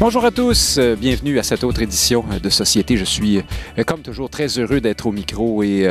Bonjour 0.00 0.24
à 0.24 0.30
tous, 0.30 0.78
euh, 0.78 0.94
bienvenue 0.94 1.40
à 1.40 1.42
cette 1.42 1.64
autre 1.64 1.82
édition 1.82 2.24
euh, 2.30 2.38
de 2.38 2.48
Société. 2.50 2.96
Je 2.96 3.04
suis, 3.04 3.38
euh, 3.38 3.82
comme 3.84 4.00
toujours, 4.00 4.30
très 4.30 4.46
heureux 4.46 4.80
d'être 4.80 5.08
au 5.08 5.12
micro 5.12 5.64
et 5.64 5.88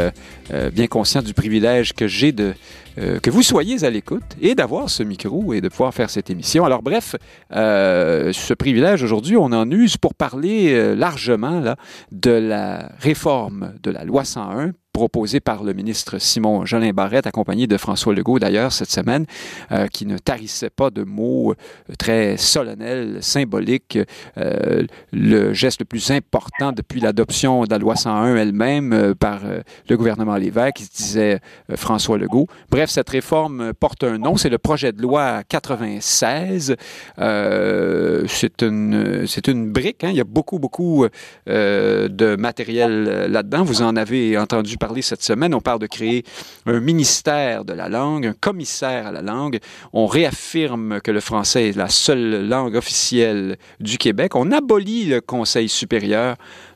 bien 0.71 0.87
conscient 0.87 1.21
du 1.21 1.33
privilège 1.33 1.91
que 1.91 2.07
j'ai 2.07 2.31
de 2.31 2.53
que 2.95 3.29
vous 3.29 3.43
soyez 3.43 3.83
à 3.83 3.89
l'écoute 3.89 4.23
et 4.41 4.55
d'avoir 4.55 4.89
ce 4.89 5.03
micro 5.03 5.53
et 5.53 5.61
de 5.61 5.67
pouvoir 5.67 5.93
faire 5.93 6.09
cette 6.09 6.29
émission. 6.29 6.65
Alors 6.65 6.81
bref, 6.81 7.15
ce 7.51 8.53
privilège 8.53 9.03
aujourd'hui, 9.03 9.35
on 9.37 9.51
en 9.51 9.69
use 9.69 9.97
pour 9.97 10.15
parler 10.15 10.95
largement 10.95 11.59
là, 11.59 11.75
de 12.11 12.31
la 12.31 12.91
réforme 12.99 13.73
de 13.83 13.91
la 13.91 14.03
loi 14.03 14.23
101 14.23 14.71
proposé 14.97 15.39
par 15.39 15.63
le 15.63 15.73
ministre 15.73 16.17
Simon 16.17 16.65
Jolin 16.65 16.89
Barrette, 16.89 17.27
accompagné 17.27 17.67
de 17.67 17.77
François 17.77 18.15
Legault 18.15 18.39
d'ailleurs 18.39 18.71
cette 18.71 18.89
semaine, 18.89 19.27
euh, 19.71 19.85
qui 19.85 20.07
ne 20.07 20.17
tarissait 20.17 20.71
pas 20.71 20.89
de 20.89 21.03
mots 21.03 21.51
euh, 21.51 21.93
très 21.99 22.35
solennels, 22.37 23.19
symboliques. 23.21 23.99
Euh, 24.39 24.87
le 25.13 25.53
geste 25.53 25.81
le 25.81 25.85
plus 25.85 26.09
important 26.09 26.71
depuis 26.71 26.99
l'adoption 26.99 27.65
de 27.65 27.69
la 27.69 27.77
loi 27.77 27.95
101 27.95 28.37
elle-même 28.37 29.13
par 29.19 29.41
le 29.87 29.97
gouvernement 29.97 30.35
Lévesque, 30.35 30.77
qui 30.77 30.87
disait 30.87 31.41
François 31.75 32.17
Legault. 32.17 32.47
Bref, 32.71 32.89
cette 32.89 33.09
réforme 33.11 33.73
porte 33.75 34.03
un 34.03 34.17
nom, 34.17 34.35
c'est 34.35 34.49
le 34.49 34.57
projet 34.57 34.93
de 34.93 35.01
loi 35.03 35.43
96. 35.47 36.75
c'est 37.17 38.61
une, 38.63 39.27
une 39.47 39.71
brique, 39.71 40.03
hein. 40.03 40.09
il 40.09 40.15
y 40.15 40.21
a 40.21 40.23
beaucoup, 40.23 40.57
beaucoup 40.57 41.05
de 41.45 42.35
matériel 42.35 43.27
là-dedans. 43.29 43.63
Vous 43.63 43.83
en 43.83 43.95
avez 43.95 44.39
entendu 44.39 44.77
parler 44.77 44.86
cette 45.01 45.23
semaine. 45.23 45.53
On 45.53 45.61
parle 45.61 45.79
de 45.79 45.87
créer 45.87 46.23
un 46.65 46.79
ministère 46.79 47.65
de 47.65 47.73
la 47.73 47.89
langue, 47.89 48.27
un 48.27 48.33
commissaire 48.33 49.07
à 49.07 49.11
la 49.11 49.21
langue. 49.21 49.59
On 49.93 50.07
réaffirme 50.07 51.01
que 51.01 51.11
le 51.11 51.19
français 51.19 51.69
est 51.69 51.77
la 51.77 51.89
seule 51.89 52.47
langue 52.47 52.75
officielle 52.75 53.57
du 53.79 53.97
Québec. 53.97 54.35
On 54.35 54.51
abolit 54.51 55.05
le 55.05 55.21
Conseil 55.21 55.69
supérieur 55.69 56.35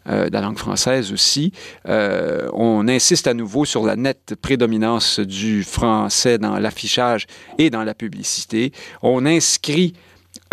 euh, 0.10 0.30
de 0.30 0.34
la 0.34 0.42
langue 0.42 0.58
française 0.58 1.14
aussi. 1.14 1.52
Euh, 1.88 2.50
on 2.54 2.88
insiste 2.88 3.28
à 3.28 3.34
nouveau 3.34 3.66
sur 3.66 3.86
la 3.86 3.96
nette 3.96 4.36
prédominance 4.42 5.20
du 5.20 5.64
français 5.64 6.40
dans 6.40 6.58
l'affichage 6.58 7.28
et 7.60 7.70
dans 7.70 7.84
la 7.84 7.94
publicité. 7.94 8.72
On 9.04 9.26
inscrit 9.28 9.94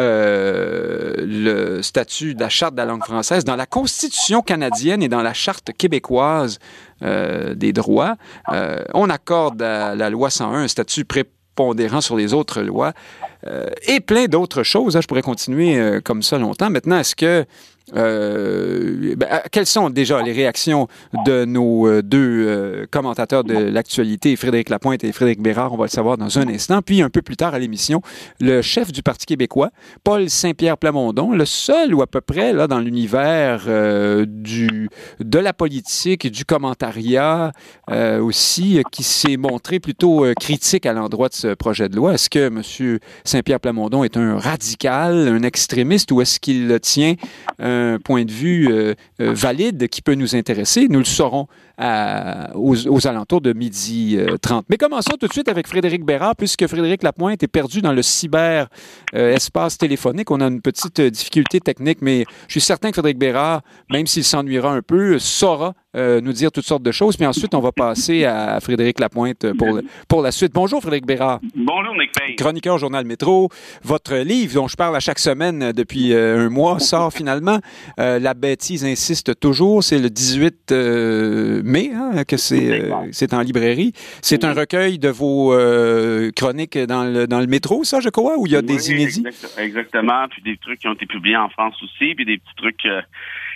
euh, 0.00 1.14
le 1.18 1.82
statut 1.82 2.34
de 2.34 2.40
la 2.40 2.48
Charte 2.48 2.74
de 2.74 2.78
la 2.78 2.84
langue 2.84 3.04
française 3.04 3.44
dans 3.44 3.56
la 3.56 3.66
Constitution 3.66 4.42
canadienne 4.42 5.02
et 5.02 5.08
dans 5.08 5.22
la 5.22 5.34
Charte 5.34 5.72
québécoise 5.76 6.58
euh, 7.02 7.54
des 7.54 7.72
droits. 7.72 8.16
Euh, 8.52 8.82
on 8.94 9.08
accorde 9.10 9.62
à 9.62 9.94
la 9.94 10.10
loi 10.10 10.30
101 10.30 10.62
un 10.62 10.68
statut 10.68 11.04
prépondérant 11.04 12.00
sur 12.00 12.16
les 12.16 12.34
autres 12.34 12.62
lois 12.62 12.92
et 13.86 14.00
plein 14.00 14.26
d'autres 14.26 14.62
choses. 14.62 14.96
Hein. 14.96 15.00
je 15.00 15.06
pourrais 15.06 15.22
continuer 15.22 16.00
comme 16.02 16.22
ça 16.22 16.38
longtemps. 16.38 16.70
Maintenant, 16.70 16.98
est-ce 16.98 17.16
que 17.16 17.46
euh, 17.94 19.14
ben, 19.16 19.28
euh, 19.30 19.38
quelles 19.50 19.66
sont 19.66 19.90
déjà 19.90 20.22
les 20.22 20.32
réactions 20.32 20.88
de 21.24 21.44
nos 21.44 21.86
euh, 21.86 22.02
deux 22.02 22.86
commentateurs 22.90 23.44
de 23.44 23.54
l'actualité, 23.54 24.36
Frédéric 24.36 24.68
Lapointe 24.68 25.04
et 25.04 25.12
Frédéric 25.12 25.40
Bérard? 25.40 25.72
On 25.72 25.76
va 25.76 25.84
le 25.84 25.90
savoir 25.90 26.18
dans 26.18 26.38
un 26.38 26.48
instant. 26.48 26.82
Puis, 26.82 27.02
un 27.02 27.10
peu 27.10 27.22
plus 27.22 27.36
tard 27.36 27.54
à 27.54 27.58
l'émission, 27.58 28.02
le 28.40 28.62
chef 28.62 28.92
du 28.92 29.02
Parti 29.02 29.26
québécois, 29.26 29.70
Paul 30.04 30.28
Saint-Pierre 30.28 30.78
Plamondon, 30.78 31.32
le 31.32 31.44
seul 31.44 31.94
ou 31.94 32.02
à 32.02 32.06
peu 32.06 32.20
près 32.20 32.52
là, 32.52 32.66
dans 32.66 32.80
l'univers 32.80 33.66
de 33.66 34.88
la 35.38 35.52
politique, 35.52 36.30
du 36.30 36.44
commentariat 36.44 37.52
aussi, 38.20 38.82
qui 38.92 39.02
s'est 39.02 39.36
montré 39.36 39.80
plutôt 39.80 40.26
critique 40.38 40.86
à 40.86 40.92
l'endroit 40.92 41.28
de 41.28 41.34
ce 41.34 41.54
projet 41.54 41.88
de 41.88 41.96
loi. 41.96 42.14
Est-ce 42.14 42.30
que 42.30 42.48
M. 42.48 42.98
Saint-Pierre 43.24 43.60
Plamondon 43.60 44.04
est 44.04 44.16
un 44.16 44.38
radical, 44.38 45.28
un 45.28 45.42
extrémiste, 45.42 46.12
ou 46.12 46.20
est-ce 46.20 46.40
qu'il 46.40 46.78
tient 46.80 47.14
un 47.78 47.98
point 47.98 48.24
de 48.24 48.32
vue 48.32 48.68
euh, 48.70 48.94
euh, 49.20 49.32
valide 49.32 49.88
qui 49.88 50.02
peut 50.02 50.14
nous 50.14 50.36
intéresser. 50.36 50.88
Nous 50.88 50.98
le 50.98 51.04
saurons 51.04 51.46
aux, 51.78 53.06
alentours 53.06 53.40
de 53.40 53.52
midi 53.52 54.18
30. 54.42 54.58
Euh, 54.58 54.66
Mais 54.68 54.76
commençons 54.76 55.16
tout 55.18 55.28
de 55.28 55.32
suite 55.32 55.48
avec 55.48 55.68
Frédéric 55.68 56.04
Bérard, 56.04 56.34
puisque 56.36 56.66
Frédéric 56.66 57.02
Lapointe 57.02 57.42
est 57.42 57.48
perdu 57.48 57.80
dans 57.80 57.92
le 57.92 58.02
cyber-espace 58.02 59.78
téléphonique. 59.78 60.30
On 60.30 60.40
a 60.40 60.46
une 60.46 60.60
petite 60.60 61.00
difficulté 61.00 61.60
technique, 61.60 61.98
mais 62.02 62.24
je 62.48 62.52
suis 62.52 62.60
certain 62.60 62.90
que 62.90 62.94
Frédéric 62.94 63.18
Bérard, 63.18 63.62
même 63.90 64.06
s'il 64.06 64.24
s'ennuiera 64.24 64.72
un 64.72 64.82
peu, 64.82 65.18
saura 65.18 65.74
nous 65.94 66.32
dire 66.32 66.52
toutes 66.52 66.66
sortes 66.66 66.84
de 66.84 66.92
choses. 66.92 67.16
Puis 67.16 67.26
ensuite, 67.26 67.56
on 67.56 67.60
va 67.60 67.72
passer 67.72 68.24
à 68.24 68.60
Frédéric 68.60 69.00
Lapointe 69.00 69.52
pour, 69.54 69.80
pour 70.06 70.22
la 70.22 70.30
suite. 70.30 70.52
Bonjour, 70.54 70.80
Frédéric 70.80 71.06
Bérard. 71.06 71.40
Bonjour, 71.56 71.92
Nick 71.94 72.12
Payne. 72.12 72.36
Chroniqueur 72.36 72.78
Journal 72.78 73.04
Métro. 73.04 73.48
Votre 73.82 74.14
livre, 74.18 74.54
dont 74.54 74.68
je 74.68 74.76
parle 74.76 74.94
à 74.94 75.00
chaque 75.00 75.18
semaine 75.18 75.72
depuis 75.72 76.14
un 76.14 76.48
mois, 76.50 76.78
sort 76.78 77.12
finalement. 77.12 77.58
la 77.96 78.34
bêtise 78.34 78.84
insiste 78.84 79.40
toujours. 79.40 79.82
C'est 79.82 79.98
le 79.98 80.08
18 80.10 80.72
mai 81.68 81.90
hein, 81.94 82.24
que 82.24 82.36
c'est 82.36 82.82
euh, 82.82 83.06
c'est 83.12 83.32
en 83.34 83.40
librairie. 83.40 83.92
C'est 84.22 84.44
un 84.44 84.52
recueil 84.52 84.98
de 84.98 85.08
vos 85.08 85.52
euh, 85.52 86.30
chroniques 86.34 86.78
dans 86.78 87.04
le, 87.04 87.26
dans 87.26 87.40
le 87.40 87.46
métro, 87.46 87.84
ça, 87.84 88.00
je 88.00 88.08
crois, 88.08 88.36
où 88.38 88.46
il 88.46 88.52
y 88.52 88.56
a 88.56 88.62
des 88.62 88.90
inédits? 88.90 89.24
exactement. 89.58 90.26
Puis 90.28 90.42
des 90.42 90.56
trucs 90.56 90.80
qui 90.80 90.88
ont 90.88 90.94
été 90.94 91.06
publiés 91.06 91.36
en 91.36 91.48
France 91.50 91.74
aussi, 91.82 92.14
puis 92.14 92.24
des 92.24 92.38
petits 92.38 92.56
trucs 92.56 92.84
euh, 92.86 93.00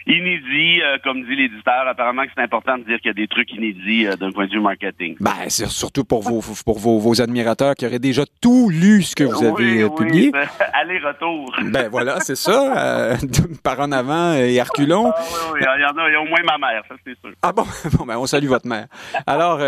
inédit, 0.06 0.82
euh, 0.82 0.98
comme 1.02 1.22
dit 1.24 1.36
l'éditeur. 1.36 1.86
Apparemment 1.86 2.22
que 2.24 2.30
c'est 2.34 2.42
important 2.42 2.78
de 2.78 2.84
dire 2.84 2.98
qu'il 2.98 3.08
y 3.08 3.10
a 3.10 3.14
des 3.14 3.28
trucs 3.28 3.52
inédits 3.52 4.06
euh, 4.06 4.16
d'un 4.16 4.30
point 4.30 4.46
de 4.46 4.52
vue 4.52 4.60
marketing. 4.60 5.16
Ben, 5.20 5.48
c'est 5.48 5.68
surtout 5.68 6.04
pour 6.04 6.22
vos, 6.22 6.42
pour 6.64 6.78
vos, 6.78 6.98
vos, 6.98 7.20
admirateurs 7.20 7.74
qui 7.74 7.86
auraient 7.86 7.98
déjà 7.98 8.24
tout 8.40 8.68
lu 8.70 9.02
ce 9.02 9.14
que 9.14 9.24
vous 9.24 9.44
avez 9.44 9.82
euh, 9.82 9.88
publié. 9.90 10.32
Aller-retour. 10.72 11.54
Ben 11.64 11.88
voilà, 11.88 12.20
c'est 12.20 12.36
ça. 12.36 13.16
par 13.62 13.80
en 13.80 13.92
avant 13.92 14.34
et 14.34 14.54
Herculon. 14.54 15.12
Ah, 15.14 15.20
oui, 15.20 15.38
oui, 15.54 15.60
il 15.62 15.82
y 15.82 15.84
en 15.84 15.96
a, 15.96 16.08
il 16.08 16.12
y 16.12 16.16
a 16.16 16.20
au 16.20 16.26
moins 16.26 16.42
ma 16.44 16.58
mère, 16.58 16.82
ça 16.88 16.94
c'est 17.04 17.19
sûr. 17.20 17.30
Ah 17.42 17.52
bon, 17.52 17.64
bon 17.98 18.06
ben, 18.06 18.19
on 18.19 18.26
salue 18.26 18.46
votre 18.46 18.66
mère. 18.66 18.86
Alors, 19.26 19.58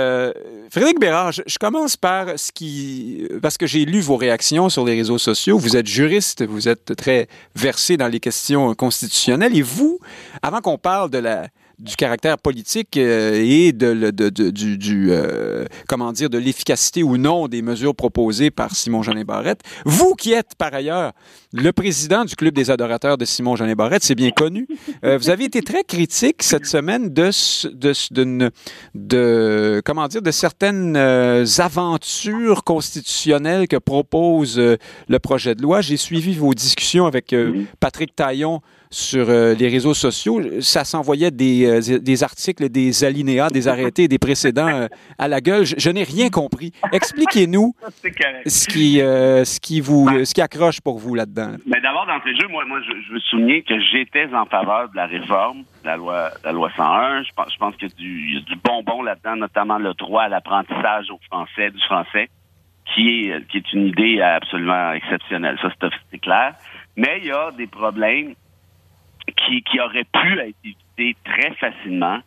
Frédéric 0.71 0.99
Bérard, 0.99 1.33
je, 1.33 1.43
je, 1.47 1.59
commence 1.59 1.97
par 1.97 2.39
ce 2.39 2.51
qui... 2.53 3.29
Parce 3.43 3.59
que 3.59 3.67
j'ai 3.67 3.85
lu 3.85 4.01
vos 4.01 4.17
réactions 4.17 4.69
sur 4.69 4.85
les 4.85 4.95
réseaux 4.95 5.19
sociaux. 5.19 5.59
Vous 5.59 5.77
êtes 5.77 5.87
juriste, 5.87 6.45
vous 6.45 6.69
êtes 6.69 6.97
très 6.97 7.29
versé 7.55 7.97
dans 7.97 8.09
les 8.09 8.21
questions 8.21 8.75
constitutionnelles 8.75 9.57
et 9.57 9.63
vous, 9.63 9.99
avant 10.43 10.61
qu'on 10.61 10.79
parle 10.79 11.11
de 11.11 11.19
la, 11.19 11.49
du 11.79 11.97
caractère 11.97 12.39
politique 12.39 12.97
euh, 12.97 13.43
et 13.45 13.73
de, 13.73 14.11
de, 14.11 14.29
de 14.29 14.51
du, 14.51 14.79
du 14.79 15.09
euh, 15.11 15.65
comment 15.89 16.13
dire 16.13 16.31
de 16.31 16.39
l'efficacité 16.39 17.03
ou 17.03 17.17
non 17.17 17.49
des 17.49 17.63
mesures 17.63 17.95
proposées 17.95 18.51
par 18.51 18.75
Simon 18.75 19.03
Jeanin 19.03 19.25
Barrette. 19.25 19.61
Vous 19.85 20.15
qui 20.15 20.33
êtes 20.33 20.55
par 20.57 20.73
ailleurs 20.75 21.13
le 21.53 21.73
président 21.73 22.25
du 22.25 22.37
club 22.37 22.55
des 22.55 22.71
adorateurs 22.71 23.19
de 23.19 23.25
Simon 23.25 23.57
Jeanin 23.57 23.75
Barrette, 23.75 24.05
c'est 24.05 24.15
bien 24.15 24.31
connu. 24.31 24.67
Euh, 25.05 25.19
vous 25.19 25.31
avez 25.31 25.45
été 25.45 25.63
très 25.63 25.85
critique 25.85 26.43
cette 26.43 26.67
semaine 26.67 27.13
de 27.13 27.31
de, 27.69 27.93
de, 28.11 28.51
de 28.95 29.83
comment 29.85 30.07
dire 30.09 30.23
de 30.23 30.31
certaines 30.31 30.97
aventures 30.97 32.65
constitutionnelles 32.65 33.67
que 33.69 33.77
propose 33.77 34.59
le 34.59 35.19
projet 35.19 35.55
de 35.55 35.63
loi. 35.63 35.81
J'ai 35.81 35.97
suivi 35.97 36.35
vos 36.35 36.55
discussions 36.55 37.07
avec 37.07 37.35
Patrick 37.81 38.15
Taillon 38.15 38.61
sur 38.95 39.29
euh, 39.29 39.55
les 39.55 39.69
réseaux 39.69 39.93
sociaux, 39.93 40.41
ça 40.61 40.85
s'envoyait 40.85 41.31
des, 41.31 41.67
euh, 41.67 41.99
des, 41.99 42.23
articles, 42.23 42.69
des 42.69 43.05
alinéas, 43.05 43.51
des 43.51 43.67
arrêtés, 43.67 44.07
des 44.07 44.19
précédents 44.19 44.69
euh, 44.69 44.87
à 45.19 45.27
la 45.27 45.41
gueule. 45.41 45.65
Je, 45.65 45.91
n'ai 45.91 46.05
rien 46.05 46.31
compris. 46.31 46.73
Expliquez-nous 46.93 47.75
ce 48.47 48.69
qui, 48.69 48.99
ce 48.99 49.61
qui 49.61 49.81
vous, 49.81 50.09
ce 50.25 50.33
qui 50.33 50.41
accroche 50.41 50.81
pour 50.81 50.99
vous 50.99 51.15
là-dedans. 51.15 51.57
Mais 51.67 51.81
d'abord, 51.81 52.07
dans 52.07 52.21
ces 52.23 52.35
jeux, 52.37 52.49
moi, 52.49 52.65
moi, 52.67 52.81
je, 52.83 53.13
veux 53.13 53.21
souligner 53.21 53.63
que 53.63 53.75
j'étais 53.93 54.27
en 54.33 54.47
faveur 54.47 54.89
de 54.91 54.97
la 54.97 55.07
réforme 55.07 55.65
de 55.83 55.89
la 55.89 55.97
loi, 55.97 56.31
la 56.45 56.53
loi 56.53 56.71
101. 56.77 57.25
Je 57.25 57.31
pense, 57.37 57.53
je 57.53 57.59
pense 57.59 57.77
qu'il 57.77 57.89
y 57.89 57.93
a 57.93 57.95
du, 57.97 58.41
du 58.43 58.57
bonbon 58.63 59.03
là-dedans, 59.03 59.37
notamment 59.37 59.79
le 59.79 59.93
droit 59.95 60.23
à 60.23 60.29
l'apprentissage 60.29 61.11
au 61.11 61.19
français, 61.27 61.71
du 61.71 61.81
français, 61.81 62.29
qui 62.95 63.29
est, 63.29 63.47
qui 63.49 63.59
est 63.59 63.73
une 63.73 63.89
idée 63.89 64.21
absolument 64.21 64.93
exceptionnelle. 64.93 65.59
Ça, 65.61 65.69
c'est 66.11 66.19
clair. 66.19 66.55
Mais 66.97 67.19
il 67.19 67.27
y 67.27 67.33
a 67.33 67.51
des 67.51 67.67
problèmes 67.67 68.35
qui, 69.33 69.63
qui 69.63 69.81
aurait 69.81 70.05
pu 70.05 70.39
être 70.39 70.57
évité 70.65 71.17
très 71.25 71.53
facilement. 71.55 72.21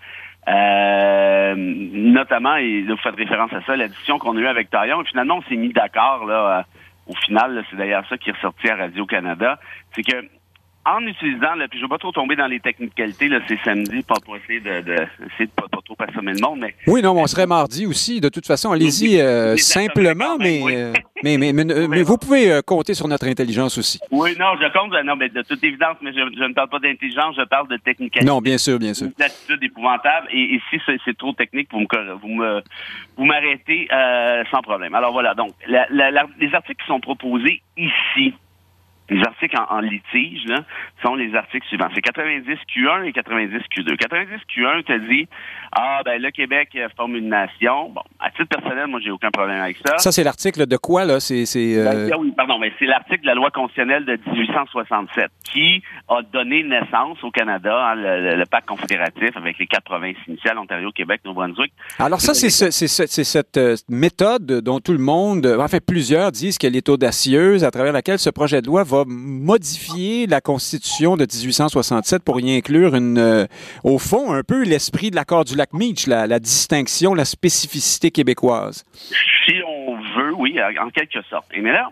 Euh, 0.48 1.56
notamment, 1.58 2.56
et 2.56 2.84
vous 2.84 2.96
faites 2.98 3.16
référence 3.16 3.52
à 3.52 3.62
ça, 3.64 3.76
la 3.76 3.90
discussion 3.90 4.18
qu'on 4.18 4.38
a 4.38 4.40
eue 4.40 4.48
avec 4.48 4.70
Taillon. 4.70 5.04
Finalement, 5.04 5.38
on 5.38 5.42
s'est 5.44 5.58
mis 5.58 5.74
d'accord 5.74 6.26
là. 6.26 6.60
Euh, 6.60 6.64
au 7.08 7.16
final, 7.16 7.64
c'est 7.70 7.78
d'ailleurs 7.78 8.06
ça 8.10 8.18
qui 8.18 8.30
est 8.30 8.34
ressorti 8.34 8.70
à 8.70 8.76
Radio-Canada. 8.76 9.60
C'est 9.94 10.04
que 10.04 10.26
en 10.88 11.06
utilisant, 11.06 11.54
puis 11.70 11.80
je 11.80 11.84
ne 11.84 11.88
vais 11.88 11.90
pas 11.90 11.98
trop 11.98 12.14
tomber 12.14 12.38
dans 12.38 12.48
les 12.48 12.62
technicalités, 12.62 13.28
là, 13.28 13.40
c'est 13.48 13.60
samedi, 13.66 14.02
pas 14.04 14.16
pour 14.24 14.38
essayer 14.38 14.62
de, 14.62 14.82
de, 14.82 14.94
essayer 14.94 15.46
de 15.46 15.52
pas, 15.52 15.68
pas 15.70 15.80
trop 15.84 15.98
assommer 16.00 16.32
le 16.32 16.40
monde, 16.40 16.60
mais... 16.62 16.76
Oui, 16.88 17.02
non, 17.02 17.12
on 17.12 17.28
serait 17.28 17.46
mardi 17.46 17.86
aussi. 17.86 18.22
De 18.22 18.30
toute 18.30 18.48
façon, 18.48 18.72
allez-y 18.72 19.20
euh, 19.20 19.58
simplement, 19.58 20.38
mais, 20.40 20.62
euh, 20.64 20.94
mais, 21.24 21.38
mais, 21.38 21.52
mais, 21.52 21.66
mais, 21.66 22.04
vous 22.04 22.18
pouvez 22.18 22.52
euh, 22.52 22.62
compter 22.62 22.94
sur 22.94 23.08
notre 23.10 23.28
intelligence 23.28 23.78
aussi. 23.78 24.00
Oui, 24.12 24.32
non, 24.40 24.54
je 24.62 24.72
compte, 24.72 24.94
non, 25.04 25.18
mais 25.18 25.28
de 25.28 25.42
toute 25.42 25.62
évidence, 25.62 25.98
mais 26.02 26.14
je, 26.14 26.20
je 26.20 26.44
ne 26.44 26.54
parle 26.54 26.70
pas 26.70 26.80
d'intelligence, 26.80 27.36
je 27.38 27.44
parle 27.44 27.68
de 27.68 27.78
technicalité. 27.78 28.26
Non, 28.26 28.40
bien 28.40 28.58
sûr, 28.58 28.80
bien 28.80 28.94
sûr. 28.94 29.08
Une 29.08 29.26
attitude 29.26 29.62
épouvantable, 29.62 30.28
et, 30.32 30.56
et 30.56 30.62
si 30.70 30.80
c'est 31.04 31.18
trop 31.18 31.34
technique, 31.34 31.68
vous 31.72 31.82
me 31.82 32.14
vous 32.14 32.30
me 32.30 32.62
vous 33.18 33.26
m'arrêtez 33.26 33.90
sans 34.52 34.62
problème. 34.62 34.96
Alors 34.96 35.12
voilà, 35.12 35.34
donc, 35.34 35.52
la, 35.68 35.86
la, 35.90 36.12
la, 36.12 36.26
les 36.40 36.54
articles 36.54 36.82
qui 36.82 36.88
sont 36.88 37.00
proposés 37.00 37.62
ici, 37.76 38.34
les 39.10 39.22
articles 39.24 39.58
en, 39.70 39.80
litige 39.80 40.46
là, 40.46 40.64
sont 41.04 41.16
les 41.16 41.34
articles 41.36 41.66
suivants. 41.68 41.90
C'est 41.94 42.02
90 42.02 42.46
Q1 42.76 43.06
et 43.06 43.14
90 43.14 43.56
Q2. 43.76 43.96
90 43.96 44.34
Q1 44.56 44.84
te 44.84 44.98
dit 45.10 45.28
Ah 45.72 46.02
ben 46.04 46.22
le 46.22 46.32
Québec 46.32 46.78
forme 46.96 47.16
une 47.16 47.30
nation. 47.30 47.90
Bon, 47.90 48.04
titre 48.38 48.60
personnel, 48.60 48.88
moi 48.88 49.00
j'ai 49.04 49.12
aucun 49.12 49.32
problème 49.32 49.62
avec 49.62 49.78
ça. 49.86 49.98
Ça, 49.98 50.12
c'est 50.12 50.24
l'article 50.24 50.66
de 50.66 50.78
quoi, 50.78 51.06
là? 51.06 51.20
C'est, 51.20 51.46
c'est, 51.46 51.76
euh... 51.78 52.10
ben, 52.10 52.18
oui, 52.20 52.34
pardon, 52.36 52.60
mais 52.60 52.72
c'est 52.80 52.86
l'article 52.86 53.22
de 53.22 53.28
la 53.28 53.36
loi 53.36 53.50
constitutionnelle 53.52 54.06
de 54.06 54.18
1867 54.32 55.32
qui 55.44 55.82
a 56.08 56.22
donné 56.22 56.64
naissance 56.64 57.24
au 57.24 57.32
Canada, 57.32 57.92
hein, 57.92 57.96
le, 57.96 58.36
le, 58.36 58.46
pacte 58.46 58.68
confédératif 58.68 59.36
avec 59.36 59.58
les 59.58 59.68
quatre 59.68 59.84
provinces 59.84 60.18
initiales, 60.28 60.58
Ontario, 60.58 60.92
Québec, 60.92 61.22
Nouveau-Brunswick. 61.26 61.74
Alors 62.00 62.22
ça, 62.22 62.34
c'est, 62.34 62.50
ce, 62.50 62.72
c'est, 62.72 62.88
c'est 62.88 63.24
cette 63.24 63.58
euh, 63.58 63.76
méthode 63.90 64.46
dont 64.62 64.80
tout 64.80 64.94
le 64.94 65.00
monde, 65.00 65.46
enfin 65.60 65.80
plusieurs 65.86 66.32
disent 66.32 66.58
qu'elle 66.58 66.76
est 66.76 66.90
audacieuse, 66.90 67.64
à 67.64 67.72
travers 67.72 67.94
laquelle 67.94 68.20
ce 68.20 68.30
projet 68.30 68.62
de 68.62 68.68
loi 68.68 68.84
va 68.84 69.04
modifier 69.06 70.28
la 70.28 70.42
Constitution 70.42 71.18
de 71.18 71.24
1867 71.24 72.24
pour 72.24 72.40
y 72.40 72.56
inclure 72.56 72.96
une, 72.96 73.18
euh, 73.18 73.46
au 73.84 73.98
fond, 73.98 74.32
un 74.32 74.44
peu 74.44 74.64
l'esprit 74.64 75.12
de 75.12 75.16
l'accord 75.16 75.46
du 75.46 75.56
lac 75.56 75.74
Meach, 75.74 76.08
la, 76.08 76.28
la, 76.28 76.40
distinction, 76.40 77.14
la 77.14 77.26
spécificité 77.26 78.12
québécoise. 78.12 78.27
Si 79.46 79.56
on 79.66 79.96
veut, 80.16 80.34
oui, 80.34 80.60
en 80.80 80.90
quelque 80.90 81.22
sorte. 81.24 81.48
Et 81.54 81.62
mais 81.62 81.72
là, 81.72 81.90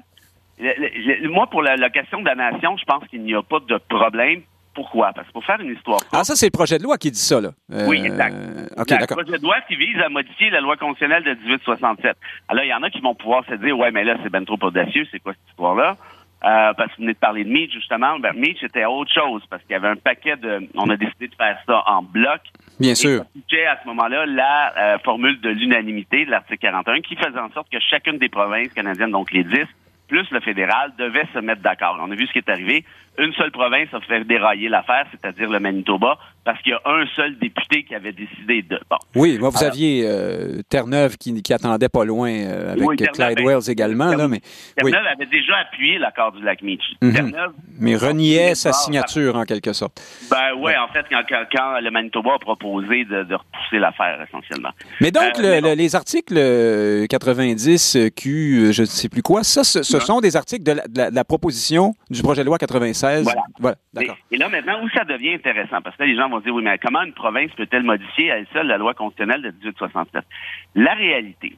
le, 0.60 1.22
le, 1.22 1.30
moi, 1.30 1.48
pour 1.48 1.62
la, 1.62 1.76
la 1.76 1.90
question 1.90 2.22
de 2.22 2.26
la 2.26 2.36
nation, 2.36 2.78
je 2.78 2.86
pense 2.86 3.08
qu'il 3.08 3.24
n'y 3.24 3.36
a 3.36 3.42
pas 3.42 3.60
de 3.60 3.78
problème 3.90 4.42
pourquoi? 4.76 5.14
Parce 5.14 5.28
que 5.28 5.34
pour 5.34 5.44
faire 5.46 5.60
une 5.62 5.74
histoire. 5.74 6.02
Ah, 6.12 6.24
ça, 6.24 6.36
c'est 6.36 6.48
le 6.48 6.52
projet 6.52 6.78
de 6.78 6.84
loi 6.84 6.98
qui 6.98 7.10
dit 7.10 7.20
ça, 7.20 7.42
là. 7.42 7.52
Euh, 7.72 7.88
oui, 7.88 8.06
exact. 8.06 8.36
OK, 8.78 8.92
le 8.92 8.98
d'accord. 8.98 9.18
projet 9.18 9.38
de 9.38 9.44
loi 9.44 9.56
qui 9.68 9.76
vise 9.78 9.98
à 10.00 10.10
modifier 10.10 10.50
la 10.50 10.60
loi 10.60 10.76
constitutionnelle 10.76 11.24
de 11.24 11.34
1867. 11.34 12.18
Alors, 12.50 12.64
il 12.64 12.68
y 12.68 12.74
en 12.74 12.84
a 12.84 12.90
qui 12.90 13.00
vont 13.00 13.16
pouvoir 13.16 13.44
se 13.46 13.56
dire, 13.56 13.78
ouais, 13.80 13.92
mais 13.92 14.04
là, 14.04 14.18
c'est 14.22 14.30
ben 14.30 14.46
trop 14.46 14.60
audacieux, 14.62 15.08
c'est 15.12 15.20
quoi 15.20 15.32
cette 15.32 15.50
histoire-là? 15.50 15.98
Euh, 16.44 16.74
parce 16.74 16.92
que 16.92 16.98
vous 16.98 17.04
venez 17.04 17.14
de 17.14 17.18
parler 17.18 17.44
de 17.46 17.50
Meach, 17.50 17.72
justement. 17.72 18.20
Ben, 18.20 18.34
Meach 18.34 18.62
était 18.62 18.86
autre 18.86 19.12
chose, 19.12 19.42
parce 19.50 19.64
qu'il 19.64 19.72
y 19.72 19.76
avait 19.76 19.88
un 19.88 19.96
paquet 19.96 20.36
de... 20.36 20.68
On 20.76 20.90
a 20.90 20.98
décidé 20.98 21.30
de 21.30 21.36
faire 21.36 21.58
ça 21.66 21.82
en 21.88 22.04
bloc. 22.04 22.42
Bien 22.80 22.96
sûr. 22.96 23.24
Et 23.52 23.66
à 23.66 23.80
ce 23.82 23.88
moment-là 23.88 24.26
la 24.26 24.74
euh, 24.78 24.98
formule 25.00 25.40
de 25.40 25.50
l'unanimité 25.50 26.26
de 26.26 26.32
l'article 26.32 26.58
41 26.60 27.02
qui 27.02 27.16
faisait 27.16 27.40
en 27.40 27.50
sorte 27.52 27.70
que 27.72 27.80
chacune 27.80 28.18
des 28.18 28.30
provinces 28.30 28.74
canadiennes, 28.74 29.12
donc 29.12 29.32
les 29.32 29.44
10, 29.44 29.66
plus 30.08 30.30
le 30.32 30.40
fédéral, 30.42 30.92
devait 30.98 31.28
se 31.34 31.40
mettre 31.40 31.62
d'accord. 31.62 31.98
On 32.02 32.12
a 32.12 32.16
vu 32.16 32.28
ce 32.28 32.34
qui 32.34 32.40
est 32.40 32.50
arrivé. 32.50 32.84
Une 33.18 33.34
seule 33.34 33.52
province 33.52 33.88
a 33.94 34.02
fait 34.02 34.24
dérailler 34.26 34.70
l'affaire, 34.70 35.06
c'est-à-dire 35.12 35.50
le 35.50 35.60
Manitoba, 35.60 36.18
parce 36.46 36.62
qu'il 36.62 36.72
y 36.72 36.76
a 36.76 36.82
un 36.86 37.06
seul 37.16 37.38
député 37.40 37.84
qui 37.84 37.96
avait 37.96 38.12
décidé 38.12 38.62
de. 38.62 38.80
Bon. 38.88 38.98
Oui, 39.16 39.40
moi, 39.40 39.50
vous 39.50 39.58
Alors, 39.58 39.72
aviez 39.72 40.04
euh, 40.06 40.62
Terre-Neuve 40.70 41.18
qui, 41.18 41.42
qui, 41.42 41.54
attendait 41.54 41.90
pas 41.90 42.06
loin 42.06 42.30
euh, 42.30 42.74
avec 42.74 42.88
oui, 42.88 42.96
Clyde 42.98 43.42
Wells 43.42 43.68
également. 43.68 44.16
Là, 44.16 44.28
mais, 44.28 44.42
Terre-Neuve 44.78 45.02
oui. 45.04 45.12
avait 45.12 45.26
déjà 45.26 45.58
appuyé 45.58 45.98
l'accord 45.98 46.34
du 46.34 46.44
lac 46.44 46.62
Meach. 46.62 46.84
Terre-Neuve. 47.02 47.54
Mais 47.80 47.96
reniait 47.96 48.54
sa 48.54 48.74
signature, 48.74 49.36
en 49.36 49.44
quelque 49.44 49.74
sorte. 49.74 50.00
Ben 50.30 50.54
oui, 50.56 50.66
ouais. 50.66 50.78
en 50.78 50.88
fait, 50.90 51.06
quand, 51.10 51.24
quand, 51.28 51.46
quand, 51.52 51.80
le 51.82 51.90
Manitoba 51.90 52.36
a 52.36 52.40
proposé 52.40 53.06
de, 53.06 53.24
de 53.24 53.34
repousser 53.36 53.80
l'affaire, 53.80 54.24
essentiellement. 54.28 54.70
Mais 55.02 55.10
donc, 55.10 55.40
euh, 55.40 55.62
le, 55.62 55.70
le, 55.70 55.74
les 55.74 55.96
articles 55.96 56.36
90 57.08 58.12
Q, 58.16 58.72
je 58.72 58.82
ne 58.82 58.86
sais 58.86 59.10
plus 59.10 59.24
quoi, 59.24 59.44
ça, 59.44 59.64
ce, 59.64 59.82
ce 59.82 60.00
sont 60.00 60.22
des 60.22 60.36
articles 60.36 60.64
de 60.64 60.74
la, 60.74 60.88
de, 60.88 60.98
la, 60.98 61.10
de 61.10 61.16
la, 61.16 61.24
proposition 61.24 61.96
du 62.12 62.22
projet 62.22 62.44
de 62.44 62.46
loi 62.46 62.60
96. 62.60 63.24
Voilà. 63.24 63.42
voilà 63.60 63.78
et, 64.00 64.36
et, 64.36 64.38
là, 64.38 64.48
maintenant, 64.48 64.84
où 64.84 64.90
ça 64.90 65.04
devient 65.06 65.34
intéressant, 65.34 65.82
parce 65.82 65.96
que 65.96 66.04
là, 66.04 66.10
les 66.10 66.16
gens 66.16 66.30
vont 66.30 66.35
dire, 66.42 66.54
oui, 66.54 66.64
mais 66.64 66.78
comment 66.78 67.04
une 67.04 67.14
province 67.14 67.52
peut-elle 67.52 67.84
modifier 67.84 68.32
à 68.32 68.38
elle 68.38 68.48
seule 68.54 68.68
la 68.68 68.78
loi 68.78 68.94
constitutionnelle 68.94 69.42
de 69.42 69.50
1867? 69.50 70.24
La 70.76 70.94
réalité, 70.94 71.58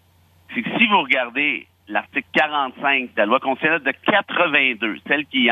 c'est 0.53 0.61
que 0.61 0.69
si 0.77 0.87
vous 0.87 1.01
regardez 1.01 1.67
l'article 1.87 2.27
45 2.33 3.13
de 3.13 3.17
la 3.17 3.25
loi 3.25 3.39
constitutionnelle 3.39 3.83
de 3.83 3.93
82, 4.11 4.97
celle 5.07 5.25
qui, 5.25 5.49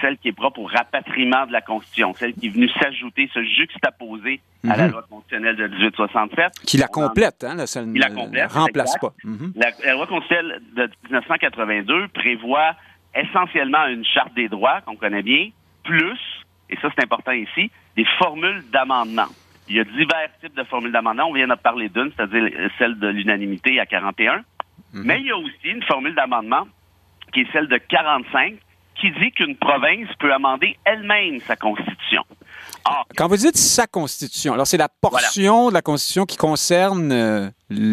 celle 0.00 0.18
qui 0.18 0.28
est 0.28 0.32
propre 0.32 0.60
au 0.60 0.64
rapatriement 0.66 1.46
de 1.46 1.52
la 1.52 1.60
Constitution, 1.60 2.14
celle 2.14 2.34
qui 2.34 2.46
est 2.46 2.50
venue 2.50 2.68
s'ajouter, 2.68 3.28
se 3.32 3.42
juxtaposer 3.42 4.40
mm 4.62 4.68
-hmm. 4.68 4.72
à 4.72 4.76
la 4.76 4.88
loi 4.88 5.02
constitutionnelle 5.10 5.56
de 5.56 5.66
1867. 5.66 6.52
Qui 6.66 6.76
la 6.76 6.86
complète, 6.86 7.44
hein, 7.44 7.56
là, 7.56 7.66
celle 7.66 7.92
qui 7.92 7.98
la 7.98 8.10
complète, 8.10 8.52
remplace 8.52 8.96
pas. 8.98 9.12
Mm 9.24 9.36
-hmm. 9.36 9.52
la, 9.56 9.68
la, 9.86 9.92
loi 9.94 10.06
constitutionnelle 10.06 10.60
de 10.76 10.84
1982 11.04 12.08
prévoit 12.08 12.72
essentiellement 13.14 13.86
une 13.86 14.04
charte 14.04 14.34
des 14.34 14.48
droits 14.48 14.80
qu'on 14.84 14.96
connaît 14.96 15.22
bien, 15.22 15.44
plus, 15.84 16.20
et 16.70 16.76
ça 16.80 16.88
c'est 16.92 17.02
important 17.02 17.32
ici, 17.32 17.70
des 17.96 18.06
formules 18.18 18.64
d'amendement. 18.72 19.28
Il 19.68 19.76
y 19.76 19.80
a 19.80 19.84
divers 19.84 20.28
types 20.40 20.54
de 20.56 20.64
formules 20.64 20.92
d'amendement. 20.92 21.26
On 21.28 21.32
vient 21.32 21.48
de 21.48 21.54
parler 21.54 21.88
d'une, 21.88 22.10
c'est-à-dire 22.14 22.50
celle 22.78 22.98
de 22.98 23.08
l'unanimité 23.08 23.80
à 23.80 23.86
41. 23.86 24.36
Mm 24.36 24.40
-hmm. 24.40 25.02
Mais 25.06 25.20
il 25.20 25.26
y 25.26 25.30
a 25.30 25.36
aussi 25.36 25.68
une 25.76 25.82
formule 25.84 26.14
d'amendement 26.14 26.66
qui 27.32 27.40
est 27.40 27.52
celle 27.52 27.68
de 27.68 27.78
45 27.78 28.54
qui 29.00 29.10
dit 29.20 29.32
qu'une 29.32 29.56
province 29.56 30.08
peut 30.20 30.32
amender 30.32 30.76
elle-même 30.84 31.40
sa 31.40 31.56
constitution. 31.56 32.22
Or, 32.86 33.06
Quand 33.16 33.28
vous 33.28 33.36
dites 33.36 33.56
sa 33.56 33.86
constitution, 33.86 34.52
alors 34.54 34.66
c'est 34.66 34.76
la 34.76 34.88
portion 34.88 35.54
voilà. 35.54 35.70
de 35.70 35.74
la 35.74 35.82
constitution 35.82 36.24
qui 36.26 36.36
concerne 36.36 37.10
euh, 37.12 37.50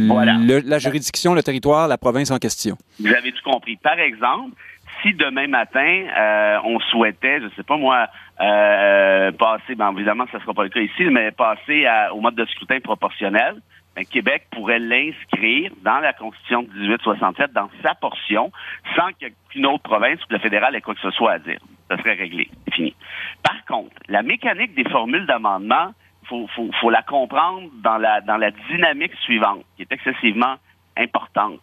voilà. 0.08 0.34
le, 0.34 0.60
la 0.60 0.80
juridiction, 0.80 1.34
le 1.34 1.44
territoire, 1.44 1.88
la 1.88 1.98
province 1.98 2.30
en 2.32 2.38
question. 2.38 2.78
Vous 3.00 3.08
avez 3.14 3.32
tout 3.32 3.44
compris. 3.44 3.78
Par 3.78 4.00
exemple, 4.00 4.54
si 5.02 5.14
demain 5.14 5.48
matin 5.48 6.06
euh, 6.18 6.60
on 6.64 6.80
souhaitait, 6.80 7.42
je 7.42 7.50
sais 7.56 7.64
pas 7.64 7.78
moi, 7.78 8.08
euh, 8.40 9.32
passer, 9.32 9.76
ben 9.76 9.92
évidemment 9.94 10.26
ne 10.32 10.40
sera 10.40 10.54
pas 10.54 10.64
le 10.64 10.70
cas 10.70 10.80
ici, 10.80 11.04
mais 11.06 11.32
passer 11.32 11.86
à, 11.86 12.14
au 12.14 12.22
mode 12.22 12.36
de 12.36 12.46
scrutin 12.46 12.80
proportionnel, 12.80 13.62
ben, 13.96 14.06
Québec 14.06 14.48
pourrait 14.52 14.80
l'inscrire 14.80 15.72
dans 15.84 16.00
la 16.00 16.14
Constitution 16.14 16.64
de 16.64 16.70
1867, 16.70 17.52
dans 17.54 17.70
sa 17.84 17.94
portion, 17.96 18.52
sans 18.96 19.10
qu'une 19.50 19.66
autre 19.66 19.84
province 19.84 20.20
ou 20.24 20.34
le 20.34 20.40
fédéral 20.40 20.76
ait 20.76 20.82
quoi 20.82 20.96
que 20.96 21.02
ce 21.02 21.12
soit 21.12 21.34
à 21.34 21.40
dire. 21.40 21.60
Ça 21.90 21.98
serait 21.98 22.14
réglé, 22.14 22.50
fini. 22.74 22.96
Par 23.44 23.66
contre, 23.66 23.96
la 24.08 24.24
mécanique 24.24 24.76
des 24.76 24.90
formules 24.90 25.26
d'amendement, 25.26 25.94
faut, 26.26 26.48
faut, 26.56 26.70
faut 26.80 26.90
la 26.90 27.02
comprendre 27.02 27.70
dans 27.84 27.98
la, 27.98 28.22
dans 28.22 28.38
la 28.38 28.52
dynamique 28.52 29.14
suivante, 29.24 29.66
qui 29.76 29.82
est 29.82 29.92
excessivement 29.92 30.56
importante. 30.98 31.62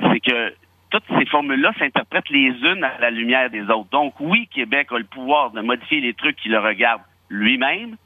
C'est 0.00 0.20
que 0.20 0.54
toutes 0.90 1.04
ces 1.18 1.26
formules-là 1.26 1.72
s'interprètent 1.78 2.30
les 2.30 2.48
unes 2.48 2.84
à 2.84 2.98
la 3.00 3.10
lumière 3.10 3.50
des 3.50 3.62
autres. 3.62 3.88
Donc, 3.90 4.14
oui, 4.20 4.48
Québec 4.54 4.88
a 4.90 4.98
le 4.98 5.04
pouvoir 5.04 5.50
de 5.50 5.60
modifier 5.60 6.00
les 6.00 6.14
trucs 6.14 6.36
qui 6.36 6.48
le 6.48 6.58
regardent 6.58 7.02
lui-même, 7.28 7.96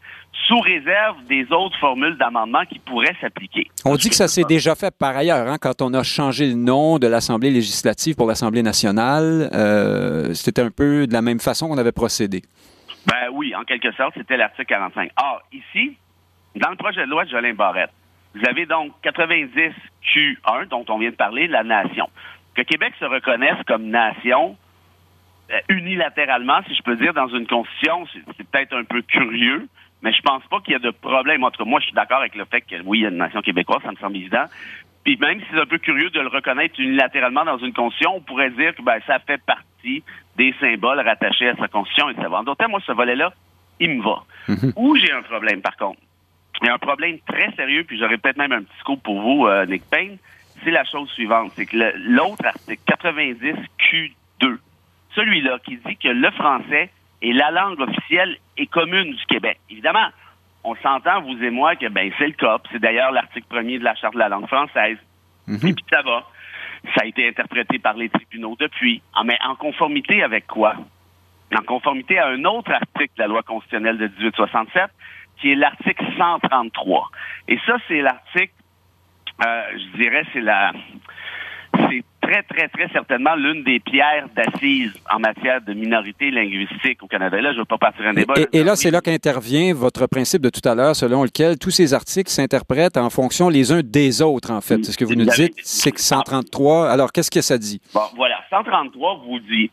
sous 0.46 0.60
réserve 0.60 1.16
des 1.28 1.46
autres 1.52 1.78
formules 1.78 2.16
d'amendement 2.16 2.64
qui 2.64 2.78
pourraient 2.78 3.16
s'appliquer. 3.20 3.70
On 3.84 3.96
dit 3.96 4.08
que 4.08 4.14
ça 4.14 4.28
s'est 4.28 4.44
déjà 4.44 4.74
fait 4.74 4.94
par 4.96 5.16
ailleurs, 5.16 5.46
hein, 5.46 5.58
quand 5.60 5.82
on 5.82 5.92
a 5.92 6.02
changé 6.02 6.46
le 6.46 6.54
nom 6.54 6.98
de 6.98 7.06
l'Assemblée 7.06 7.50
législative 7.50 8.16
pour 8.16 8.26
l'Assemblée 8.26 8.62
nationale. 8.62 9.50
Euh, 9.52 10.32
c'était 10.34 10.62
un 10.62 10.70
peu 10.70 11.06
de 11.06 11.12
la 11.12 11.22
même 11.22 11.40
façon 11.40 11.68
qu'on 11.68 11.78
avait 11.78 11.92
procédé. 11.92 12.42
Ben 13.06 13.28
oui, 13.32 13.54
en 13.54 13.64
quelque 13.64 13.92
sorte, 13.92 14.14
c'était 14.16 14.36
l'article 14.36 14.66
45. 14.66 15.10
Or, 15.16 15.42
ici, 15.52 15.96
dans 16.56 16.70
le 16.70 16.76
projet 16.76 17.04
de 17.04 17.10
loi 17.10 17.24
de 17.24 17.30
Jolin 17.30 17.54
Barrette, 17.54 17.90
vous 18.34 18.46
avez 18.48 18.66
donc 18.66 18.92
90 19.02 19.50
Q1, 20.14 20.68
dont 20.68 20.84
on 20.88 20.98
vient 20.98 21.10
de 21.10 21.16
parler, 21.16 21.48
la 21.48 21.64
nation. 21.64 22.08
Que 22.54 22.62
Québec 22.62 22.94
se 22.98 23.04
reconnaisse 23.04 23.62
comme 23.66 23.86
nation 23.88 24.56
euh, 25.50 25.58
unilatéralement, 25.68 26.60
si 26.68 26.74
je 26.74 26.82
peux 26.82 26.96
dire, 26.96 27.12
dans 27.12 27.28
une 27.28 27.46
constitution, 27.46 28.06
c'est 28.36 28.46
peut-être 28.48 28.76
un 28.76 28.84
peu 28.84 29.02
curieux, 29.02 29.66
mais 30.02 30.12
je 30.12 30.22
pense 30.22 30.44
pas 30.44 30.60
qu'il 30.60 30.72
y 30.72 30.76
a 30.76 30.78
de 30.78 30.90
problème. 30.90 31.42
En 31.42 31.50
cas, 31.50 31.64
moi, 31.64 31.80
je 31.80 31.86
suis 31.86 31.94
d'accord 31.94 32.18
avec 32.18 32.34
le 32.36 32.44
fait 32.44 32.60
que 32.60 32.76
oui, 32.84 32.98
il 32.98 33.02
y 33.02 33.06
a 33.06 33.08
une 33.08 33.16
nation 33.16 33.40
québécoise, 33.42 33.82
ça 33.82 33.90
me 33.90 33.96
semble 33.96 34.16
évident. 34.16 34.44
Puis 35.04 35.16
même 35.16 35.40
si 35.40 35.46
c'est 35.50 35.58
un 35.58 35.66
peu 35.66 35.78
curieux 35.78 36.10
de 36.10 36.20
le 36.20 36.28
reconnaître 36.28 36.78
unilatéralement 36.78 37.44
dans 37.44 37.58
une 37.58 37.72
constitution, 37.72 38.16
on 38.16 38.20
pourrait 38.20 38.50
dire 38.50 38.74
que 38.74 38.82
ben, 38.82 39.00
ça 39.06 39.18
fait 39.18 39.42
partie 39.42 40.04
des 40.36 40.54
symboles 40.60 41.00
rattachés 41.00 41.48
à 41.48 41.56
sa 41.56 41.68
constitution 41.68 42.10
et 42.10 42.26
En 42.26 42.44
d'autres 42.44 42.58
termes, 42.58 42.72
moi, 42.72 42.82
ce 42.86 42.92
volet-là, 42.92 43.32
il 43.80 43.90
me 43.96 44.02
va. 44.02 44.24
Mm 44.46 44.54
-hmm. 44.54 44.72
Où 44.76 44.96
j'ai 44.96 45.12
un 45.12 45.22
problème, 45.22 45.62
par 45.62 45.76
contre, 45.76 46.00
il 46.62 46.66
y 46.66 46.70
a 46.70 46.74
un 46.74 46.78
problème 46.78 47.18
très 47.26 47.50
sérieux, 47.52 47.84
puis 47.84 47.98
j'aurais 47.98 48.18
peut-être 48.18 48.36
même 48.36 48.52
un 48.52 48.62
petit 48.62 48.82
coup 48.84 48.96
pour 48.96 49.20
vous, 49.20 49.46
euh, 49.46 49.66
Nick 49.66 49.84
Payne, 49.90 50.18
c'est 50.64 50.70
la 50.70 50.84
chose 50.84 51.10
suivante, 51.10 51.52
c'est 51.54 51.66
que 51.66 51.76
l'autre 51.96 52.44
article 52.44 52.82
90 52.86 53.54
Q2, 53.78 54.58
celui-là 55.14 55.58
qui 55.64 55.76
dit 55.76 55.96
que 55.96 56.08
le 56.08 56.30
français 56.32 56.90
et 57.22 57.32
la 57.32 57.50
langue 57.50 57.80
officielle 57.80 58.36
et 58.56 58.66
commune 58.66 59.12
du 59.12 59.24
Québec. 59.26 59.58
Évidemment, 59.68 60.08
on 60.64 60.74
s'entend, 60.76 61.22
vous 61.22 61.42
et 61.42 61.50
moi, 61.50 61.76
que 61.76 61.88
ben 61.88 62.10
c'est 62.18 62.26
le 62.26 62.32
cas. 62.32 62.58
C'est 62.70 62.78
d'ailleurs 62.78 63.12
l'article 63.12 63.46
premier 63.48 63.78
de 63.78 63.84
la 63.84 63.94
Charte 63.94 64.14
de 64.14 64.18
la 64.18 64.28
langue 64.28 64.46
française. 64.46 64.98
Mm 65.46 65.56
-hmm. 65.56 65.70
Et 65.70 65.74
puis 65.74 65.84
ça 65.90 66.02
va. 66.02 66.26
Ça 66.94 67.02
a 67.02 67.06
été 67.06 67.28
interprété 67.28 67.78
par 67.78 67.94
les 67.94 68.08
tribunaux 68.08 68.56
depuis. 68.58 69.02
Ah, 69.14 69.24
mais 69.24 69.38
en 69.44 69.54
conformité 69.54 70.22
avec 70.22 70.46
quoi? 70.46 70.74
en 71.56 71.62
conformité 71.62 72.18
à 72.18 72.28
un 72.28 72.44
autre 72.44 72.72
article 72.72 73.12
de 73.16 73.22
la 73.22 73.26
loi 73.26 73.42
constitutionnelle 73.42 73.98
de 73.98 74.06
1867, 74.06 74.90
qui 75.40 75.52
est 75.52 75.54
l'article 75.54 76.04
133. 76.16 77.10
Et 77.48 77.58
ça, 77.66 77.76
c'est 77.88 78.00
l'article, 78.00 78.52
je 79.40 79.96
dirais, 80.02 80.24
c'est 80.32 80.40
la, 80.40 80.72
c'est 81.88 82.04
très, 82.20 82.42
très, 82.42 82.68
très 82.68 82.88
certainement 82.88 83.34
l'une 83.34 83.62
des 83.64 83.80
pierres 83.80 84.28
d'assises 84.34 84.92
en 85.12 85.18
matière 85.18 85.60
de 85.60 85.72
minorité 85.72 86.30
linguistique 86.30 87.02
au 87.02 87.06
Canada. 87.06 87.40
là, 87.40 87.50
je 87.50 87.56
ne 87.56 87.60
veux 87.60 87.64
pas 87.64 87.78
partir 87.78 88.06
un 88.06 88.14
débat. 88.14 88.34
Et, 88.52 88.62
là, 88.62 88.76
c'est 88.76 88.90
là 88.90 89.00
qu'intervient 89.00 89.74
votre 89.74 90.06
principe 90.06 90.42
de 90.42 90.50
tout 90.50 90.66
à 90.68 90.74
l'heure, 90.74 90.94
selon 90.94 91.24
lequel 91.24 91.58
tous 91.58 91.70
ces 91.70 91.94
articles 91.94 92.30
s'interprètent 92.30 92.96
en 92.96 93.10
fonction 93.10 93.48
les 93.48 93.72
uns 93.72 93.80
des 93.82 94.22
autres, 94.22 94.50
en 94.50 94.60
fait. 94.60 94.84
C'est 94.84 94.92
ce 94.92 94.98
que 94.98 95.04
vous 95.04 95.14
nous 95.14 95.26
dites, 95.26 95.54
c'est 95.62 95.92
que 95.92 96.00
133. 96.00 96.90
Alors, 96.90 97.12
qu'est-ce 97.12 97.30
que 97.30 97.40
ça 97.40 97.58
dit? 97.58 97.80
Bon, 97.94 98.02
voilà. 98.16 98.36
133 98.50 99.22
vous 99.26 99.38
dit 99.40 99.70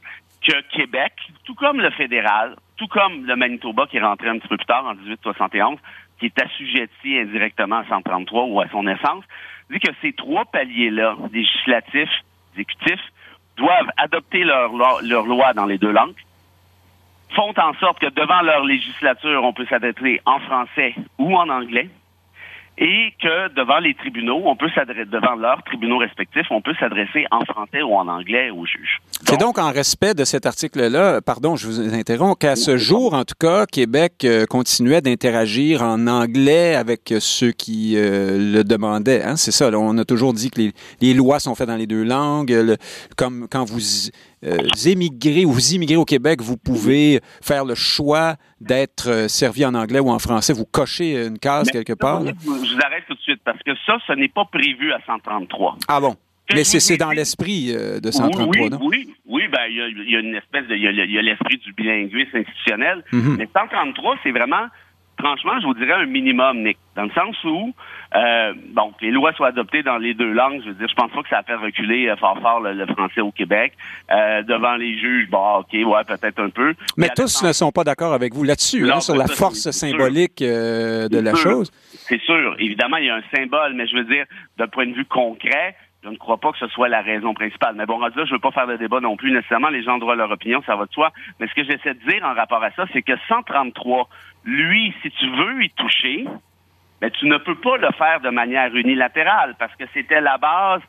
que 0.47 0.53
Québec, 0.75 1.13
tout 1.45 1.55
comme 1.55 1.79
le 1.81 1.89
fédéral, 1.91 2.55
tout 2.77 2.87
comme 2.87 3.25
le 3.25 3.35
Manitoba 3.35 3.87
qui 3.87 3.97
est 3.97 4.01
rentré 4.01 4.29
un 4.29 4.37
petit 4.37 4.47
peu 4.47 4.57
plus 4.57 4.65
tard 4.65 4.85
en 4.85 4.95
1871, 4.95 5.77
qui 6.19 6.27
est 6.27 6.41
assujetti 6.41 7.17
indirectement 7.17 7.77
à 7.77 7.85
133 7.87 8.45
ou 8.45 8.61
à 8.61 8.67
son 8.69 8.87
essence, 8.87 9.23
dit 9.69 9.79
que 9.79 9.91
ces 10.01 10.13
trois 10.13 10.45
paliers-là, 10.45 11.15
législatifs, 11.31 12.23
exécutifs, 12.53 13.11
doivent 13.57 13.91
adopter 13.97 14.43
leur, 14.43 14.71
leur, 15.01 15.25
loi 15.25 15.53
dans 15.53 15.65
les 15.65 15.77
deux 15.77 15.91
langues, 15.91 16.15
font 17.35 17.53
en 17.57 17.73
sorte 17.75 17.99
que 17.99 18.09
devant 18.09 18.41
leur 18.41 18.63
législature, 18.63 19.43
on 19.43 19.53
peut 19.53 19.65
s'adresser 19.65 20.21
en 20.25 20.39
français 20.39 20.95
ou 21.17 21.35
en 21.35 21.49
anglais, 21.49 21.89
et 22.77 23.13
que 23.21 23.53
devant 23.55 23.79
les 23.79 23.95
tribunaux, 23.95 24.41
on 24.45 24.55
peut 24.55 24.69
s'adresser 24.75 25.05
devant 25.05 25.35
leurs 25.35 25.63
tribunaux 25.63 25.97
respectifs, 25.97 26.45
on 26.51 26.61
peut 26.61 26.75
s'adresser 26.79 27.25
en 27.31 27.43
français 27.45 27.81
ou 27.81 27.95
en 27.95 28.07
anglais 28.07 28.51
au 28.51 28.65
juge. 28.65 29.01
C'est 29.25 29.39
donc 29.39 29.57
en 29.57 29.71
respect 29.71 30.13
de 30.13 30.23
cet 30.23 30.45
article-là, 30.45 31.21
pardon, 31.21 31.55
je 31.55 31.67
vous 31.67 31.93
interromps, 31.93 32.37
qu'à 32.39 32.55
ce 32.55 32.77
jour, 32.77 33.13
en 33.13 33.23
tout 33.23 33.35
cas, 33.39 33.65
Québec 33.65 34.23
euh, 34.23 34.45
continuait 34.45 35.01
d'interagir 35.01 35.81
en 35.81 36.05
anglais 36.07 36.75
avec 36.75 37.13
ceux 37.19 37.51
qui 37.51 37.95
euh, 37.95 38.53
le 38.53 38.63
demandaient. 38.63 39.23
Hein? 39.23 39.37
C'est 39.37 39.51
ça, 39.51 39.71
on 39.73 39.97
a 39.97 40.05
toujours 40.05 40.33
dit 40.33 40.51
que 40.51 40.61
les, 41.01 41.13
lois 41.13 41.39
sont 41.39 41.55
faites 41.55 41.67
dans 41.67 41.75
les 41.75 41.87
deux 41.87 42.03
langues, 42.03 42.77
comme 43.15 43.47
quand 43.49 43.65
vous 43.65 43.79
euh, 44.45 44.57
émigrez 44.85 45.45
ou 45.45 45.51
vous 45.51 45.73
immigrez 45.73 45.95
au 45.95 46.05
Québec, 46.05 46.41
vous 46.41 46.57
pouvez 46.57 47.19
faire 47.41 47.65
le 47.65 47.75
choix 47.75 48.35
d'être 48.61 49.09
euh, 49.09 49.27
servi 49.27 49.65
en 49.65 49.73
anglais 49.73 49.99
ou 49.99 50.09
en 50.09 50.19
français. 50.19 50.53
Vous 50.53 50.65
cochez 50.65 51.25
une 51.25 51.39
case 51.39 51.69
quelque 51.71 51.93
part. 51.93 52.23
Je 52.23 52.49
vous 52.49 52.79
arrête 52.83 53.03
tout 53.07 53.15
de 53.15 53.19
suite 53.19 53.41
parce 53.43 53.61
que 53.63 53.71
ça, 53.85 53.97
ce 54.05 54.13
n'est 54.13 54.29
pas 54.29 54.45
prévu 54.45 54.91
à 54.93 54.99
133. 55.05 55.77
Ah 55.87 55.99
bon? 55.99 56.15
Mais 56.53 56.63
c'est 56.63 56.97
dans 56.97 57.11
l'esprit 57.11 57.73
euh, 57.75 57.99
de 57.99 58.09
133, 58.09 58.47
oui, 58.47 58.69
non? 58.69 58.79
Oui, 58.81 59.13
oui, 59.25 59.47
ben 59.51 59.65
il 59.69 60.09
y, 60.09 60.15
a 60.15 60.19
une 60.19 60.35
espèce 60.35 60.65
de, 60.67 60.75
il 60.75 60.83
y 60.83 61.17
a 61.17 61.21
l'esprit 61.21 61.57
du 61.57 61.73
bilinguisme 61.73 62.37
institutionnel. 62.37 63.03
Mm-hmm. 63.11 63.35
Mais 63.37 63.49
133, 63.53 64.15
c'est 64.23 64.31
vraiment 64.31 64.67
franchement, 65.19 65.59
je 65.59 65.65
vous 65.65 65.73
dirais 65.73 65.93
un 65.93 66.05
minimum, 66.05 66.63
Nick, 66.63 66.77
dans 66.95 67.03
le 67.03 67.11
sens 67.11 67.35
où, 67.43 67.73
euh, 68.15 68.53
bon, 68.69 68.91
que 68.91 69.05
les 69.05 69.11
lois 69.11 69.33
soient 69.33 69.47
adoptées 69.47 69.83
dans 69.83 69.97
les 69.97 70.13
deux 70.13 70.31
langues, 70.31 70.61
je 70.63 70.69
veux 70.69 70.75
dire, 70.75 70.87
je 70.87 70.95
pense 70.95 71.11
pas 71.11 71.23
que 71.23 71.29
ça 71.29 71.39
a 71.39 71.43
fait 71.43 71.55
reculer 71.55 72.07
euh, 72.07 72.15
fort 72.15 72.39
fort 72.41 72.59
le, 72.61 72.85
français 72.85 73.21
au 73.21 73.31
Québec. 73.31 73.73
Euh, 74.11 74.43
devant 74.43 74.75
les 74.75 74.97
juges, 74.97 75.29
bon, 75.29 75.59
ok, 75.59 75.73
ouais, 75.73 76.03
peut-être 76.05 76.39
un 76.39 76.49
peu. 76.49 76.73
Mais, 76.95 77.09
tous 77.15 77.43
ne 77.43 77.51
sont 77.51 77.71
pas 77.71 77.83
d'accord 77.83 78.13
avec 78.13 78.33
vous 78.33 78.43
là-dessus, 78.43 78.89
hein, 78.89 79.01
sur 79.01 79.15
la 79.15 79.27
force 79.27 79.69
symbolique 79.71 80.41
euh, 80.41 81.09
de 81.09 81.19
la 81.19 81.35
chose. 81.35 81.71
C'est 81.91 82.21
sûr. 82.21 82.55
Évidemment, 82.59 82.97
il 82.97 83.05
y 83.05 83.09
a 83.09 83.15
un 83.15 83.23
symbole, 83.35 83.73
mais 83.73 83.87
je 83.87 83.95
veux 83.95 84.05
dire, 84.05 84.25
d'un 84.57 84.67
point 84.67 84.87
de 84.87 84.93
vue 84.93 85.05
concret, 85.05 85.75
je 86.03 86.09
ne 86.09 86.15
crois 86.15 86.37
pas 86.37 86.51
que 86.51 86.59
ce 86.59 86.67
soit 86.67 86.87
la 86.87 87.01
raison 87.01 87.33
principale. 87.33 87.75
Mais 87.75 87.85
bon, 87.85 87.99
là, 87.99 88.09
je 88.15 88.21
ne 88.21 88.29
veux 88.29 88.39
pas 88.39 88.51
faire 88.51 88.67
de 88.67 88.77
débat 88.77 89.01
non 89.01 89.17
plus 89.17 89.31
nécessairement. 89.31 89.69
Les 89.69 89.83
gens 89.83 89.95
ont 89.95 89.99
droit 89.99 90.13
à 90.13 90.17
leur 90.17 90.31
opinion, 90.31 90.61
ça 90.65 90.75
va 90.75 90.85
de 90.85 90.93
soi. 90.93 91.11
Mais 91.39 91.47
ce 91.47 91.53
que 91.53 91.63
j'essaie 91.65 91.95
de 91.95 92.09
dire 92.09 92.23
en 92.23 92.33
rapport 92.33 92.63
à 92.63 92.71
ça, 92.71 92.85
c'est 92.93 93.01
que 93.01 93.13
133, 93.27 94.07
lui, 94.45 94.93
si 95.01 95.11
tu 95.11 95.29
veux 95.29 95.63
y 95.63 95.69
toucher, 95.71 96.25
mais 97.01 97.11
tu 97.11 97.27
ne 97.27 97.37
peux 97.37 97.55
pas 97.55 97.77
le 97.77 97.91
faire 97.91 98.21
de 98.21 98.29
manière 98.29 98.73
unilatérale 98.75 99.55
parce 99.59 99.75
que 99.75 99.85
c'était 99.93 100.21
la 100.21 100.37
base 100.37 100.81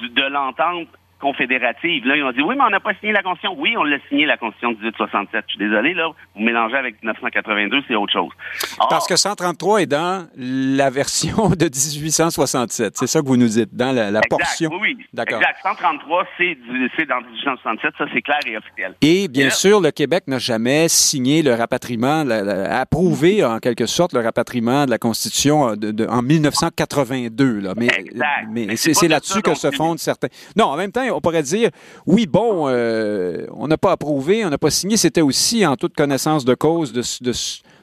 de 0.00 0.22
l'entente 0.22 0.88
confédérative. 1.20 2.06
Là, 2.06 2.16
ils 2.16 2.22
ont 2.22 2.32
dit, 2.32 2.42
oui, 2.42 2.54
mais 2.56 2.64
on 2.64 2.70
n'a 2.70 2.80
pas 2.80 2.94
signé 2.94 3.12
la 3.12 3.22
Constitution. 3.22 3.56
Oui, 3.58 3.74
on 3.76 3.84
l'a 3.84 3.98
signé, 4.08 4.26
la 4.26 4.36
Constitution 4.36 4.72
de 4.72 4.76
1867. 4.76 5.44
Je 5.46 5.52
suis 5.52 5.58
désolé, 5.58 5.94
là, 5.94 6.08
vous 6.34 6.42
mélangez 6.42 6.76
avec 6.76 7.02
1982, 7.02 7.82
c'est 7.88 7.94
autre 7.94 8.12
chose. 8.12 8.32
Parce 8.90 9.06
que 9.06 9.16
133 9.16 9.82
est 9.82 9.86
dans 9.86 10.28
la 10.36 10.90
version 10.90 11.48
de 11.58 11.64
1867. 11.64 12.96
C'est 12.96 13.06
ça 13.06 13.20
que 13.20 13.26
vous 13.26 13.36
nous 13.36 13.48
dites, 13.48 13.74
dans 13.74 13.94
la, 13.94 14.20
portion. 14.28 14.70
Oui, 14.80 14.98
D'accord. 15.12 15.38
Exact. 15.38 15.58
133, 15.62 16.26
c'est 16.36 17.06
dans 17.06 17.20
1867. 17.20 17.94
Ça, 17.96 18.04
c'est 18.12 18.22
clair 18.22 18.38
et 18.46 18.56
officiel. 18.56 18.94
Et 19.00 19.28
bien 19.28 19.50
sûr, 19.50 19.80
le 19.80 19.90
Québec 19.90 20.24
n'a 20.26 20.38
jamais 20.38 20.88
signé 20.88 21.42
le 21.42 21.54
rapatriement, 21.54 22.24
approuvé 22.70 23.44
en 23.44 23.58
quelque 23.58 23.86
sorte 23.86 24.12
le 24.12 24.20
rapatriement 24.20 24.84
de 24.84 24.90
la 24.90 24.98
Constitution 24.98 25.76
de, 25.76 26.06
en 26.06 26.22
1982. 26.22 27.60
Là. 27.60 27.74
Mais, 27.76 27.88
mais 28.50 28.76
c'est 28.76 29.08
là-dessus 29.08 29.42
que 29.42 29.54
se 29.54 29.70
fondent 29.70 29.98
certains. 29.98 30.28
Non, 30.56 30.66
en 30.66 30.76
même 30.76 30.92
temps, 30.92 31.05
on 31.10 31.20
pourrait 31.20 31.42
dire, 31.42 31.70
oui, 32.06 32.26
bon, 32.26 32.68
euh, 32.68 33.46
on 33.52 33.68
n'a 33.68 33.78
pas 33.78 33.92
approuvé, 33.92 34.44
on 34.44 34.50
n'a 34.50 34.58
pas 34.58 34.70
signé. 34.70 34.96
C'était 34.96 35.20
aussi 35.20 35.66
en 35.66 35.76
toute 35.76 35.94
connaissance 35.94 36.44
de 36.44 36.54
cause 36.54 36.92
de, 36.92 37.02
de, 37.20 37.32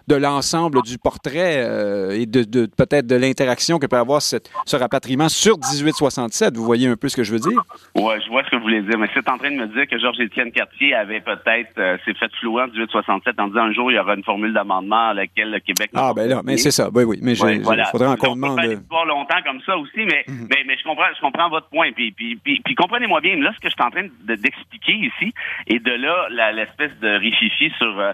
de 0.08 0.16
l'ensemble 0.16 0.82
du 0.82 0.98
portrait 0.98 1.64
euh, 1.66 2.12
et 2.12 2.26
de, 2.26 2.44
de 2.44 2.66
peut-être 2.66 3.08
de 3.08 3.16
l'interaction 3.16 3.80
que 3.80 3.88
peut 3.88 3.98
avoir 3.98 4.22
cette, 4.22 4.52
ce 4.66 4.76
rapatriement 4.76 5.30
sur 5.30 5.58
1867. 5.58 6.56
Vous 6.58 6.64
voyez 6.64 6.88
un 6.88 6.96
peu 6.96 7.10
ce 7.10 7.16
que 7.16 7.24
je 7.24 7.32
veux 7.32 7.40
dire? 7.40 7.62
Oui, 7.96 8.14
je 8.24 8.30
vois 8.30 8.44
ce 8.44 8.50
que 8.50 8.56
vous 8.58 8.64
voulez 8.64 8.82
dire. 8.82 8.98
Mais 8.98 9.08
c'est 9.14 9.28
en 9.30 9.38
train 9.38 9.52
de 9.52 9.56
me 9.56 9.68
dire 9.68 9.88
que 9.88 9.98
Georges-Étienne 9.98 10.52
Cartier 10.52 10.94
avait 10.94 11.22
peut-être 11.22 11.78
euh, 11.78 11.98
s'est 12.06 12.14
fait 12.14 12.32
flouer 12.40 12.64
en 12.64 12.68
1867 12.68 13.40
en 13.40 13.48
disant 13.48 13.62
un 13.62 13.74
jour 13.74 13.92
il 13.92 13.96
y 13.96 14.00
aura 14.00 14.16
une 14.16 14.24
formule 14.24 14.54
d'amendement 14.54 15.10
à 15.10 15.14
laquelle 15.14 15.52
le 15.52 15.60
Québec. 15.60 15.92
Ah, 15.94 16.12
ben 16.16 16.30
là, 16.30 16.42
mais 16.44 16.58
c'est 16.58 16.72
ça. 16.72 16.90
Oui, 16.94 17.04
oui. 17.04 17.20
Mais 17.22 17.34
il 17.34 17.64
faudrait 17.64 18.08
encore 18.08 18.36
demander. 18.36 18.78
pas 18.90 19.06
longtemps 19.06 19.42
comme 19.46 19.62
ça 19.66 19.78
aussi, 19.78 20.06
mais, 20.06 20.24
mhm. 20.28 20.48
mais, 20.50 20.64
mais, 20.68 20.78
je 20.78 20.84
comprends, 20.84 21.08
je 21.16 21.22
comprends 21.22 21.50
votre 21.50 21.70
point. 21.70 21.92
Puis, 21.92 22.12
puis, 22.12 22.38
puis, 22.44 22.76
comprenez-moi 22.76 23.22
bien, 23.22 23.36
là, 23.38 23.52
ce 23.56 23.60
que 23.60 23.70
je 23.70 23.74
suis 23.74 23.84
en 23.84 23.92
train 23.92 24.08
d'expliquer 24.24 24.94
ici, 24.94 25.34
et 25.68 25.80
de 25.80 25.92
là, 25.92 26.52
l'espèce 26.52 26.92
de 27.02 27.10
rififi 27.18 27.72
sur. 27.78 28.00
Euh, 28.00 28.14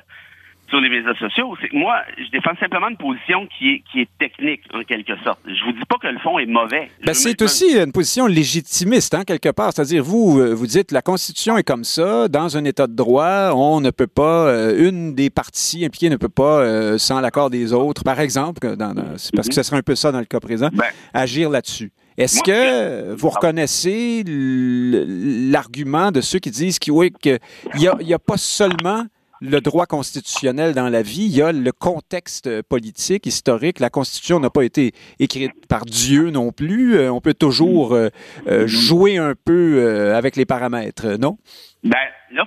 sur 0.70 0.80
les 0.80 0.90
médias 0.90 1.16
sociaux. 1.16 1.56
C'est 1.62 1.74
moi, 1.74 2.02
je 2.18 2.30
défends 2.32 2.56
simplement 2.60 2.90
une 2.90 2.98
position 2.98 3.48
qui 3.58 3.70
est 3.70 3.84
qui 3.92 4.02
est 4.02 4.10
technique 4.20 4.62
en 4.74 4.84
quelque 4.84 5.14
sorte. 5.24 5.40
Je 5.46 5.66
vous 5.66 5.72
dis 5.72 5.86
pas 5.88 5.98
que 6.02 6.08
le 6.08 6.20
fond 6.20 6.40
est 6.40 6.46
mauvais. 6.46 6.90
Ben, 7.06 7.14
c'est 7.14 7.42
aussi 7.42 7.78
une 7.78 7.92
position 7.92 8.28
légitimiste, 8.28 9.14
hein, 9.14 9.24
quelque 9.26 9.50
part. 9.50 9.72
C'est-à-dire, 9.74 10.04
vous, 10.04 10.40
euh, 10.40 10.54
vous 10.54 10.68
dites 10.68 10.92
la 10.92 11.02
Constitution 11.02 11.58
est 11.58 11.64
comme 11.64 11.84
ça. 11.84 12.28
Dans 12.28 12.58
un 12.58 12.64
État 12.66 12.88
de 12.88 12.96
droit, 12.96 13.52
on 13.56 13.82
ne 13.82 13.90
peut 13.90 14.08
pas, 14.08 14.48
euh, 14.48 14.90
une 14.90 15.16
des 15.16 15.30
parties 15.30 15.86
impliquées 15.86 16.10
ne 16.10 16.18
peut 16.18 16.30
pas, 16.30 16.60
euh, 16.60 16.98
sans 16.98 17.20
l'accord 17.20 17.50
des 17.50 17.74
autres, 17.74 18.04
par 18.04 18.20
exemple, 18.20 18.76
dans, 18.76 18.94
parce 19.36 19.48
que 19.48 19.54
ce 19.54 19.64
serait 19.64 19.78
un 19.78 19.82
peu 19.82 19.96
ça 19.96 20.12
dans 20.12 20.20
le 20.20 20.26
cas 20.26 20.40
présent, 20.40 20.70
ben, 20.74 20.86
agir 21.14 21.50
là-dessus. 21.50 21.92
Est-ce 22.18 22.44
que 22.44 23.14
vous 23.14 23.30
reconnaissez 23.30 24.24
l'argument 24.26 26.12
de 26.12 26.20
ceux 26.20 26.40
qui 26.40 26.52
disent 26.52 26.78
qu'il 26.78 26.94
n'y 26.94 27.88
a, 27.88 27.96
y 28.02 28.14
a 28.14 28.20
pas 28.20 28.36
seulement 28.36 29.06
le 29.42 29.62
droit 29.62 29.86
constitutionnel 29.86 30.74
dans 30.74 30.90
la 30.90 31.02
vie, 31.02 31.26
il 31.26 31.36
y 31.36 31.42
a 31.42 31.52
le 31.52 31.72
contexte 31.72 32.62
politique, 32.64 33.26
historique. 33.26 33.80
La 33.80 33.90
Constitution 33.90 34.40
n'a 34.40 34.50
pas 34.50 34.64
été 34.64 34.92
écrite 35.20 35.68
par 35.68 35.86
Dieu 35.86 36.30
non 36.30 36.52
plus. 36.52 36.96
Euh, 36.96 37.12
on 37.12 37.22
peut 37.22 37.34
toujours 37.34 37.94
euh, 37.94 38.10
euh, 38.48 38.68
jouer 38.68 39.18
un 39.18 39.34
peu 39.36 40.14
avec 40.14 40.36
les 40.36 40.46
paramètres, 40.46 41.18
non? 41.20 41.38
Ben, 41.84 41.96
là, 42.32 42.46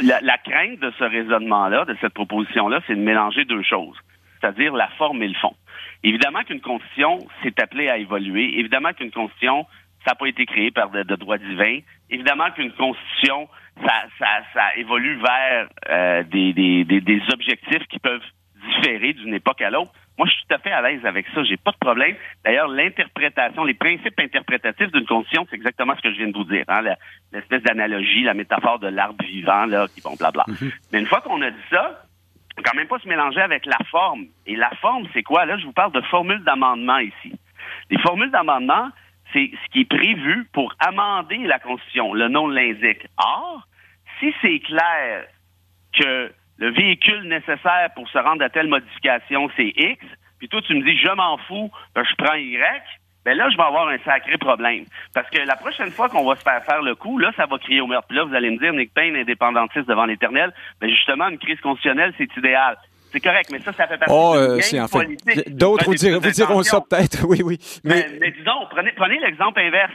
la, 0.00 0.20
la 0.20 0.38
crainte 0.38 0.80
de 0.80 0.92
ce 0.98 1.04
raisonnement-là, 1.04 1.84
de 1.84 1.96
cette 2.00 2.14
proposition-là, 2.14 2.80
c'est 2.86 2.94
de 2.94 3.00
mélanger 3.00 3.44
deux 3.44 3.62
choses, 3.62 3.96
c'est-à-dire 4.40 4.74
la 4.74 4.88
forme 4.98 5.22
et 5.22 5.28
le 5.28 5.34
fond. 5.34 5.54
Évidemment 6.04 6.42
qu'une 6.44 6.60
constitution 6.60 7.26
s'est 7.42 7.60
appelée 7.60 7.88
à 7.88 7.98
évoluer. 7.98 8.58
Évidemment 8.58 8.92
qu'une 8.92 9.10
constitution, 9.10 9.66
ça 10.08 10.12
n'a 10.12 10.14
pas 10.14 10.26
été 10.26 10.46
créé 10.46 10.70
par 10.70 10.88
de, 10.88 11.02
de 11.02 11.16
droit 11.16 11.36
divin. 11.36 11.80
Évidemment 12.08 12.50
qu'une 12.52 12.72
constitution, 12.72 13.46
ça, 13.84 13.92
ça, 14.18 14.26
ça 14.54 14.76
évolue 14.76 15.20
vers 15.20 15.68
euh, 15.90 16.22
des, 16.22 16.54
des, 16.54 16.84
des, 16.84 17.22
objectifs 17.30 17.86
qui 17.90 17.98
peuvent 17.98 18.24
différer 18.70 19.12
d'une 19.12 19.34
époque 19.34 19.60
à 19.60 19.68
l'autre. 19.68 19.92
Moi, 20.16 20.26
je 20.26 20.32
suis 20.32 20.46
tout 20.48 20.54
à 20.54 20.58
fait 20.58 20.72
à 20.72 20.80
l'aise 20.80 21.04
avec 21.04 21.26
ça. 21.34 21.44
J'ai 21.44 21.58
pas 21.58 21.72
de 21.72 21.76
problème. 21.76 22.16
D'ailleurs, 22.42 22.68
l'interprétation, 22.68 23.64
les 23.64 23.74
principes 23.74 24.18
interprétatifs 24.18 24.90
d'une 24.92 25.04
condition, 25.04 25.46
c'est 25.50 25.56
exactement 25.56 25.94
ce 25.94 26.00
que 26.00 26.10
je 26.10 26.16
viens 26.16 26.28
de 26.28 26.36
vous 26.36 26.44
dire. 26.44 26.64
Hein? 26.68 26.94
L'espèce 27.30 27.62
d'analogie, 27.62 28.22
la 28.24 28.34
métaphore 28.34 28.78
de 28.78 28.88
l'arbre 28.88 29.22
vivant, 29.24 29.66
là, 29.66 29.86
qui 29.94 30.00
vont 30.00 30.16
blabla. 30.16 30.44
Mm-hmm. 30.48 30.72
Mais 30.92 31.00
une 31.00 31.06
fois 31.06 31.20
qu'on 31.20 31.42
a 31.42 31.50
dit 31.50 31.56
ça, 31.70 32.02
quand 32.64 32.74
même 32.74 32.88
pas 32.88 32.98
se 32.98 33.08
mélanger 33.08 33.40
avec 33.40 33.66
la 33.66 33.78
forme. 33.90 34.26
Et 34.46 34.56
la 34.56 34.70
forme, 34.80 35.06
c'est 35.12 35.22
quoi? 35.22 35.44
Là, 35.44 35.58
je 35.58 35.66
vous 35.66 35.72
parle 35.72 35.92
de 35.92 36.00
formules 36.00 36.42
d'amendement 36.42 36.98
ici. 36.98 37.38
Les 37.90 37.98
formules 37.98 38.30
d'amendement, 38.30 38.88
c'est 39.32 39.50
ce 39.52 39.70
qui 39.72 39.80
est 39.80 39.88
prévu 39.88 40.46
pour 40.52 40.74
amender 40.80 41.38
la 41.38 41.58
Constitution. 41.58 42.14
Le 42.14 42.28
nom 42.28 42.48
l'indique. 42.48 43.06
Or, 43.18 43.66
si 44.18 44.32
c'est 44.42 44.60
clair 44.60 45.26
que 45.92 46.32
le 46.58 46.70
véhicule 46.70 47.22
nécessaire 47.28 47.90
pour 47.94 48.08
se 48.08 48.18
rendre 48.18 48.44
à 48.44 48.48
telle 48.48 48.68
modification, 48.68 49.48
c'est 49.56 49.72
X, 49.76 50.04
puis 50.38 50.48
toi, 50.48 50.60
tu 50.62 50.74
me 50.74 50.82
dis, 50.82 50.96
je 50.96 51.10
m'en 51.10 51.36
fous, 51.38 51.70
ben, 51.94 52.04
je 52.04 52.14
prends 52.16 52.34
Y, 52.34 52.58
ben 53.24 53.36
là, 53.36 53.50
je 53.50 53.56
vais 53.56 53.62
avoir 53.62 53.88
un 53.88 53.98
sacré 53.98 54.38
problème. 54.38 54.84
Parce 55.12 55.28
que 55.30 55.38
la 55.38 55.56
prochaine 55.56 55.90
fois 55.90 56.08
qu'on 56.08 56.24
va 56.24 56.36
se 56.36 56.42
faire 56.42 56.64
faire 56.64 56.82
le 56.82 56.94
coup, 56.94 57.18
là, 57.18 57.32
ça 57.36 57.46
va 57.46 57.58
crier 57.58 57.80
au 57.80 57.86
meurtre. 57.86 58.06
Puis 58.08 58.16
là, 58.16 58.24
vous 58.24 58.34
allez 58.34 58.50
me 58.50 58.58
dire, 58.58 58.72
Nick 58.72 58.94
Payne, 58.94 59.16
indépendantiste 59.16 59.88
devant 59.88 60.06
l'éternel, 60.06 60.52
ben 60.80 60.88
justement, 60.88 61.28
une 61.28 61.38
crise 61.38 61.60
constitutionnelle, 61.60 62.14
c'est 62.16 62.34
idéal. 62.36 62.76
C'est 63.12 63.20
correct, 63.20 63.48
mais 63.50 63.60
ça, 63.60 63.72
ça 63.72 63.86
fait 63.86 63.98
partie 63.98 64.14
oh, 64.14 64.34
de 64.34 64.76
euh, 64.76 64.82
en 64.82 64.88
fait. 64.88 65.50
D'autres 65.50 65.84
vous, 65.86 65.94
diront, 65.94 66.20
vous 66.20 66.30
diront 66.30 66.62
ça 66.62 66.80
peut-être, 66.80 67.24
oui, 67.28 67.40
oui. 67.42 67.58
Mais, 67.84 68.06
mais, 68.10 68.18
mais 68.20 68.30
disons, 68.32 68.66
prenez, 68.70 68.92
prenez 68.92 69.18
l'exemple 69.20 69.60
inverse. 69.60 69.94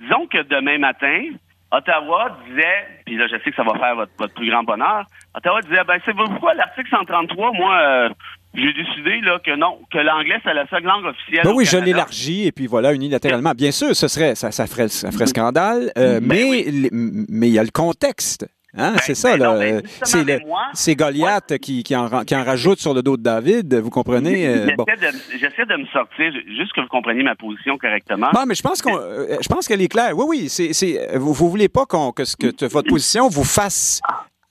Disons 0.00 0.26
que 0.26 0.42
demain 0.42 0.78
matin, 0.78 1.30
Ottawa 1.70 2.38
disait, 2.48 2.86
puis 3.04 3.16
là, 3.16 3.26
je 3.26 3.36
sais 3.42 3.50
que 3.50 3.56
ça 3.56 3.62
va 3.62 3.78
faire 3.78 3.94
votre, 3.94 4.12
votre 4.18 4.34
plus 4.34 4.50
grand 4.50 4.62
bonheur, 4.62 5.04
Ottawa 5.34 5.60
disait, 5.62 5.84
ben, 5.86 5.98
c'est 6.04 6.14
pourquoi 6.14 6.54
l'article 6.54 6.88
133, 6.90 7.52
moi, 7.52 7.78
euh, 7.78 8.08
j'ai 8.54 8.72
décidé 8.72 9.20
là, 9.20 9.38
que 9.38 9.54
non, 9.54 9.78
que 9.92 9.98
l'anglais, 9.98 10.38
c'est 10.42 10.54
la 10.54 10.66
seule 10.68 10.84
langue 10.84 11.04
officielle. 11.04 11.44
Ben 11.44 11.52
oui, 11.52 11.64
je 11.66 11.76
l'élargis, 11.76 12.46
et 12.46 12.52
puis 12.52 12.66
voilà, 12.66 12.92
unilatéralement. 12.94 13.52
Bien 13.52 13.70
sûr, 13.70 13.94
ce 13.94 14.08
serait, 14.08 14.34
ça, 14.34 14.50
ça, 14.50 14.66
ferait, 14.66 14.88
ça 14.88 15.12
ferait 15.12 15.26
scandale, 15.26 15.92
euh, 15.98 16.20
Ben 16.20 16.26
mais 16.26 16.44
oui. 16.44 16.88
mais 16.92 17.48
il 17.48 17.52
y 17.52 17.58
a 17.58 17.64
le 17.64 17.70
contexte. 17.70 18.46
Hein, 18.78 18.92
Ben, 18.92 19.00
c'est 19.04 19.14
ça, 19.14 19.32
ben 19.36 19.38
là. 19.38 19.52
non, 19.54 19.58
ben, 19.58 19.82
c'est 20.02 20.24
le- 20.24 20.38
moi- 20.46 20.60
c'est 20.72 20.94
Goliath 20.94 21.58
qui, 21.58 21.82
qui, 21.82 21.94
en, 21.96 22.24
qui 22.24 22.34
en 22.36 22.44
rajoute 22.44 22.78
sur 22.78 22.94
le 22.94 23.02
dos 23.02 23.16
de 23.16 23.22
David, 23.22 23.74
vous 23.74 23.90
comprenez? 23.90 24.46
euh, 24.46 24.54
J'essaie 24.66 24.76
bon. 24.76 24.84
de, 24.84 25.38
j'essaie 25.38 25.66
de 25.66 25.76
me 25.76 25.86
sortir, 25.86 26.32
juste 26.56 26.72
que 26.74 26.80
vous 26.80 26.86
compreniez 26.88 27.22
ma 27.24 27.34
position 27.34 27.76
correctement. 27.76 28.28
Bon, 28.32 28.44
mais 28.46 28.54
je 28.54 28.62
pense 28.62 28.80
qu'on, 28.80 28.96
euh, 28.96 29.36
je 29.40 29.48
pense 29.48 29.66
qu'elle 29.66 29.82
est 29.82 29.88
claire. 29.88 30.16
Oui, 30.16 30.24
oui, 30.28 30.48
c'est, 30.48 30.72
c'est, 30.72 31.16
vous, 31.18 31.32
vous 31.32 31.50
voulez 31.50 31.68
pas 31.68 31.86
qu'on, 31.86 32.12
que, 32.12 32.22
votre 32.66 32.88
position 32.88 33.28
vous 33.28 33.44
fasse 33.44 34.00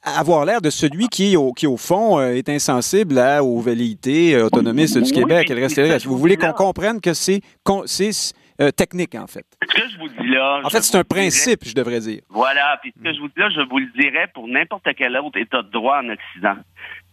avoir 0.03 0.46
l'air 0.46 0.62
de 0.62 0.69
celui 0.69 1.07
qui, 1.10 1.36
au, 1.36 1.51
qui 1.51 1.67
au 1.67 1.75
fond, 1.75 2.17
euh, 2.19 2.31
est 2.36 2.48
insensible 2.48 3.19
à, 3.19 3.43
aux 3.43 3.60
velléités 3.60 4.41
autonomistes 4.41 4.98
du 4.98 5.03
Oui, 5.10 5.12
Québec 5.12 5.50
et 5.51 5.53
le 5.55 5.67
mais 5.67 5.67
reste 5.91 6.05
Vous 6.05 6.17
voulez 6.17 6.38
qu'on 6.38 6.53
comprenne 6.53 7.01
que 7.01 7.13
c'est 7.13 7.41
euh, 8.62 8.72
technique, 8.72 9.16
en 9.16 9.28
fait. 9.28 9.46
Ce 9.70 9.74
que 9.82 9.90
je 9.90 9.98
vous 10.00 10.10
dis 10.10 10.28
là. 10.30 10.62
En 10.64 10.70
fait, 10.70 10.82
c'est 10.82 10.96
un 10.98 11.02
dirais- 11.02 11.22
principe, 11.22 11.60
je 11.66 11.74
devrais 11.74 12.00
dire. 12.00 12.22
Voilà. 12.30 12.78
Puis 12.82 12.94
ce 12.98 13.04
que 13.04 13.14
je 13.14 13.20
vous 13.20 13.28
dis 13.28 13.40
là, 13.40 13.50
je 13.50 13.62
vous 13.62 13.80
le 13.80 13.88
dirais 14.00 14.28
pour 14.34 14.48
n'importe 14.48 14.88
quel 14.98 15.16
autre 15.18 15.38
État 15.38 15.62
de 15.62 15.70
droit 15.70 16.00
en 16.04 16.10
Occident. 16.10 16.58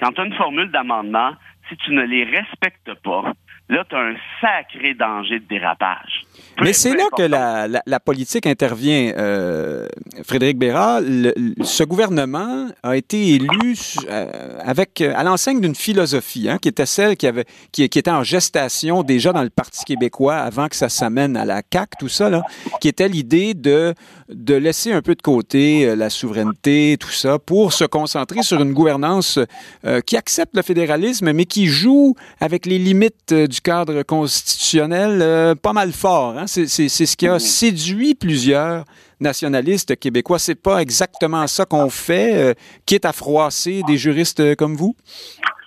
Quand 0.01 0.13
tu 0.13 0.21
as 0.21 0.25
une 0.25 0.35
formule 0.35 0.71
d'amendement, 0.71 1.33
si 1.69 1.77
tu 1.79 1.93
ne 1.93 2.03
les 2.03 2.25
respectes 2.25 2.93
pas, 3.03 3.33
là, 3.69 3.85
tu 3.89 3.95
as 3.97 4.01
un 4.01 4.15
sacré 4.41 4.95
danger 4.95 5.41
de 5.41 5.45
dérapage. 5.47 6.23
Mais 6.63 6.73
c'est 6.73 6.95
là 6.95 7.05
que 7.17 7.23
la, 7.23 7.67
la- 7.69 7.83
la 7.85 8.01
politique 8.01 8.47
intervient, 8.47 9.13
euh, 9.17 9.87
Frédéric 10.25 10.57
Bérard. 10.59 11.01
Le- 11.01 11.33
le- 11.37 11.65
ce 11.65 11.83
gouvernement 11.85 12.69
a 12.83 12.97
été 12.97 13.31
élu 13.31 13.75
euh, 14.09 14.59
avec 14.65 15.01
euh, 15.01 15.13
à 15.17 15.25
l'enseigne 15.25 15.61
d'une 15.61 15.75
philosophie, 15.75 16.49
hein, 16.49 16.59
qui 16.61 16.69
était 16.69 16.87
celle 16.87 17.17
qui 17.17 17.27
avait 17.27 17.45
qui, 17.73 17.89
qui 17.89 17.99
était 17.99 18.11
en 18.11 18.23
gestation 18.23 19.03
déjà 19.03 19.33
dans 19.33 19.43
le 19.43 19.51
Parti 19.51 19.85
québécois 19.85 20.37
avant 20.37 20.69
que 20.69 20.77
ça 20.77 20.89
s'amène 20.89 21.37
à 21.37 21.45
la 21.45 21.63
CAC, 21.63 21.99
tout 21.99 22.09
ça 22.09 22.31
là, 22.31 22.43
qui 22.81 22.89
était 22.89 23.09
l'idée 23.09 23.55
de 23.55 23.95
de 24.31 24.55
laisser 24.55 24.93
un 24.93 25.03
peu 25.03 25.15
de 25.15 25.23
côté 25.23 25.87
euh, 25.87 25.97
la 25.97 26.09
souveraineté, 26.09 26.97
tout 26.99 27.11
ça, 27.11 27.39
pour 27.39 27.73
se 27.73 27.85
concentrer 27.85 28.43
sur 28.43 28.61
une 28.63 28.73
gouvernance 28.73 29.39
euh, 29.85 30.01
qui 30.01 30.17
accepte 30.17 30.55
le 30.57 30.63
fédéralisme, 30.63 31.33
mais 31.33 31.45
qui 31.47 31.67
joue 31.67 32.15
avec 32.41 32.65
les 32.65 32.79
limites 32.79 33.33
euh, 33.33 33.47
du 33.47 33.61
cadre 33.61 34.03
constitutionnel 34.03 35.19
euh, 35.21 35.55
pas 35.55 35.73
mal 35.73 35.93
fort. 35.93 36.39
hein. 36.39 36.44
C'est 36.47 36.67
c'est- 36.67 36.89
ce 37.07 37.17
qui 37.17 37.27
a 37.29 37.39
séduit 37.39 38.15
plusieurs 38.15 38.85
nationalistes 39.21 39.99
québécois. 39.99 40.39
C'est 40.39 40.61
pas 40.61 40.79
exactement 40.81 41.47
ça 41.47 41.65
qu'on 41.65 41.89
fait, 41.91 42.35
euh, 42.35 42.55
quitte 42.87 43.05
à 43.05 43.13
froisser 43.13 43.83
des 43.87 43.97
juristes 43.97 44.41
euh, 44.41 44.55
comme 44.55 44.75
vous? 44.77 44.95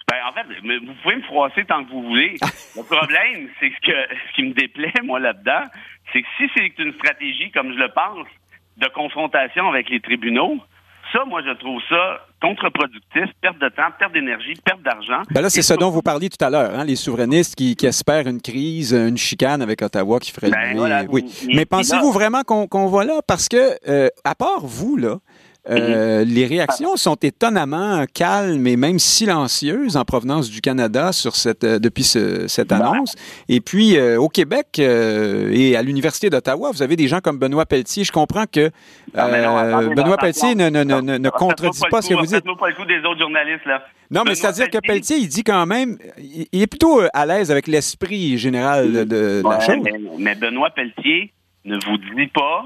Ben, 0.09 0.17
en 0.29 0.33
fait, 0.33 0.43
vous 0.61 0.93
pouvez 1.03 1.15
me 1.17 1.21
froisser 1.23 1.65
tant 1.65 1.83
que 1.83 1.91
vous 1.91 2.03
voulez. 2.03 2.35
Le 2.75 2.83
problème, 2.83 3.49
c'est 3.59 3.69
que 3.69 3.91
ce 4.29 4.35
qui 4.35 4.43
me 4.43 4.53
déplaît, 4.53 4.93
moi, 5.03 5.19
là-dedans, 5.19 5.63
c'est 6.13 6.21
que 6.21 6.27
si 6.37 6.49
c'est 6.55 6.73
une 6.83 6.93
stratégie, 6.93 7.51
comme 7.51 7.73
je 7.73 7.77
le 7.79 7.89
pense, 7.93 8.27
de 8.77 8.87
confrontation 8.93 9.67
avec 9.69 9.89
les 9.89 9.99
tribunaux, 9.99 10.59
ça, 11.17 11.25
moi, 11.25 11.41
je 11.45 11.51
trouve 11.57 11.81
ça 11.89 12.19
contre-productif, 12.41 13.25
perte 13.41 13.57
de 13.59 13.69
temps, 13.69 13.89
perte 13.97 14.13
d'énergie, 14.13 14.53
perte 14.63 14.81
d'argent. 14.83 15.23
Ben 15.31 15.41
là, 15.41 15.49
c'est 15.49 15.63
ce 15.63 15.73
dont 15.73 15.89
vous 15.89 16.03
parliez 16.03 16.29
tout 16.29 16.43
à 16.43 16.49
l'heure, 16.49 16.71
hein, 16.75 16.83
les 16.83 16.95
souverainistes 16.95 17.55
qui, 17.55 17.75
qui 17.75 17.87
espèrent 17.87 18.27
une 18.27 18.41
crise, 18.41 18.93
une 18.93 19.17
chicane 19.17 19.61
avec 19.61 19.81
Ottawa 19.81 20.19
qui 20.19 20.31
ferait 20.31 20.51
Ben, 20.51 20.77
voilà. 20.77 21.03
Oui. 21.09 21.25
Mais 21.47 21.65
pensez-vous 21.65 22.11
vraiment 22.11 22.43
qu'on 22.43 22.67
qu'on 22.67 22.87
va 22.87 23.03
là? 23.03 23.21
Parce 23.25 23.47
que, 23.49 23.77
euh, 23.89 24.09
à 24.23 24.35
part 24.35 24.61
vous, 24.61 24.97
là, 24.97 25.17
euh, 25.69 26.23
les 26.27 26.45
réactions 26.45 26.95
sont 26.95 27.15
étonnamment 27.15 28.05
calmes 28.13 28.65
et 28.67 28.77
même 28.77 28.99
silencieuses 28.99 29.97
en 29.97 30.05
provenance 30.05 30.49
du 30.49 30.61
Canada 30.61 31.11
sur 31.11 31.35
cette, 31.35 31.63
euh, 31.63 31.79
depuis 31.79 32.03
ce- 32.03 32.47
cette 32.47 32.69
Ben. 32.69 32.81
annonce. 32.81 33.15
Et 33.49 33.59
puis, 33.61 33.97
euh, 33.97 34.19
au 34.19 34.29
Québec 34.29 34.67
euh, 34.79 35.49
et 35.53 35.75
à 35.75 35.81
l'Université 35.81 36.29
d'Ottawa, 36.29 36.71
vous 36.71 36.81
avez 36.81 36.95
des 36.95 37.07
gens 37.07 37.19
comme 37.19 37.37
Benoît 37.39 37.65
Pelletier. 37.65 38.03
Je 38.03 38.11
comprends 38.11 38.45
que 38.51 38.71
Non, 39.15 39.27
mais 39.31 39.43
non, 39.43 39.57
attendez, 39.57 39.95
Benoît 39.95 40.17
Pelletier 40.17 40.55
ne, 40.55 40.69
ne, 40.69 40.83
ne, 40.83 41.17
ne- 41.17 41.29
contredit 41.29 41.79
le 41.83 41.89
pas 41.89 42.01
ce 42.01 42.09
que 42.09 42.13
vous 42.15 42.21
dites. 42.21 42.31
Faites-moi 42.35 42.55
pas 42.57 42.69
le 42.69 42.75
coup 42.75 42.85
des 42.85 42.99
autres 42.99 43.19
journalistes, 43.19 43.65
là. 43.65 43.83
Non, 44.09 44.23
mais 44.25 44.35
c'est-à-dire 44.35 44.69
que 44.69 44.77
Pelletier- 44.77 45.17
il 45.17 45.27
dit 45.27 45.43
quand 45.43 45.65
même, 45.65 45.97
il 46.17 46.61
est 46.61 46.67
plutôt 46.67 47.01
à 47.13 47.25
l'aise 47.25 47.51
avec 47.51 47.67
l'esprit 47.67 48.37
général 48.37 48.91
de, 48.91 49.03
de 49.03 49.43
la 49.43 49.59
chose, 49.59 49.75
mais, 49.83 49.91
mais 50.17 50.35
Benoît 50.35 50.69
Pelletier 50.69 51.33
ne 51.65 51.75
vous 51.75 51.97
dit 51.97 52.27
pas 52.33 52.63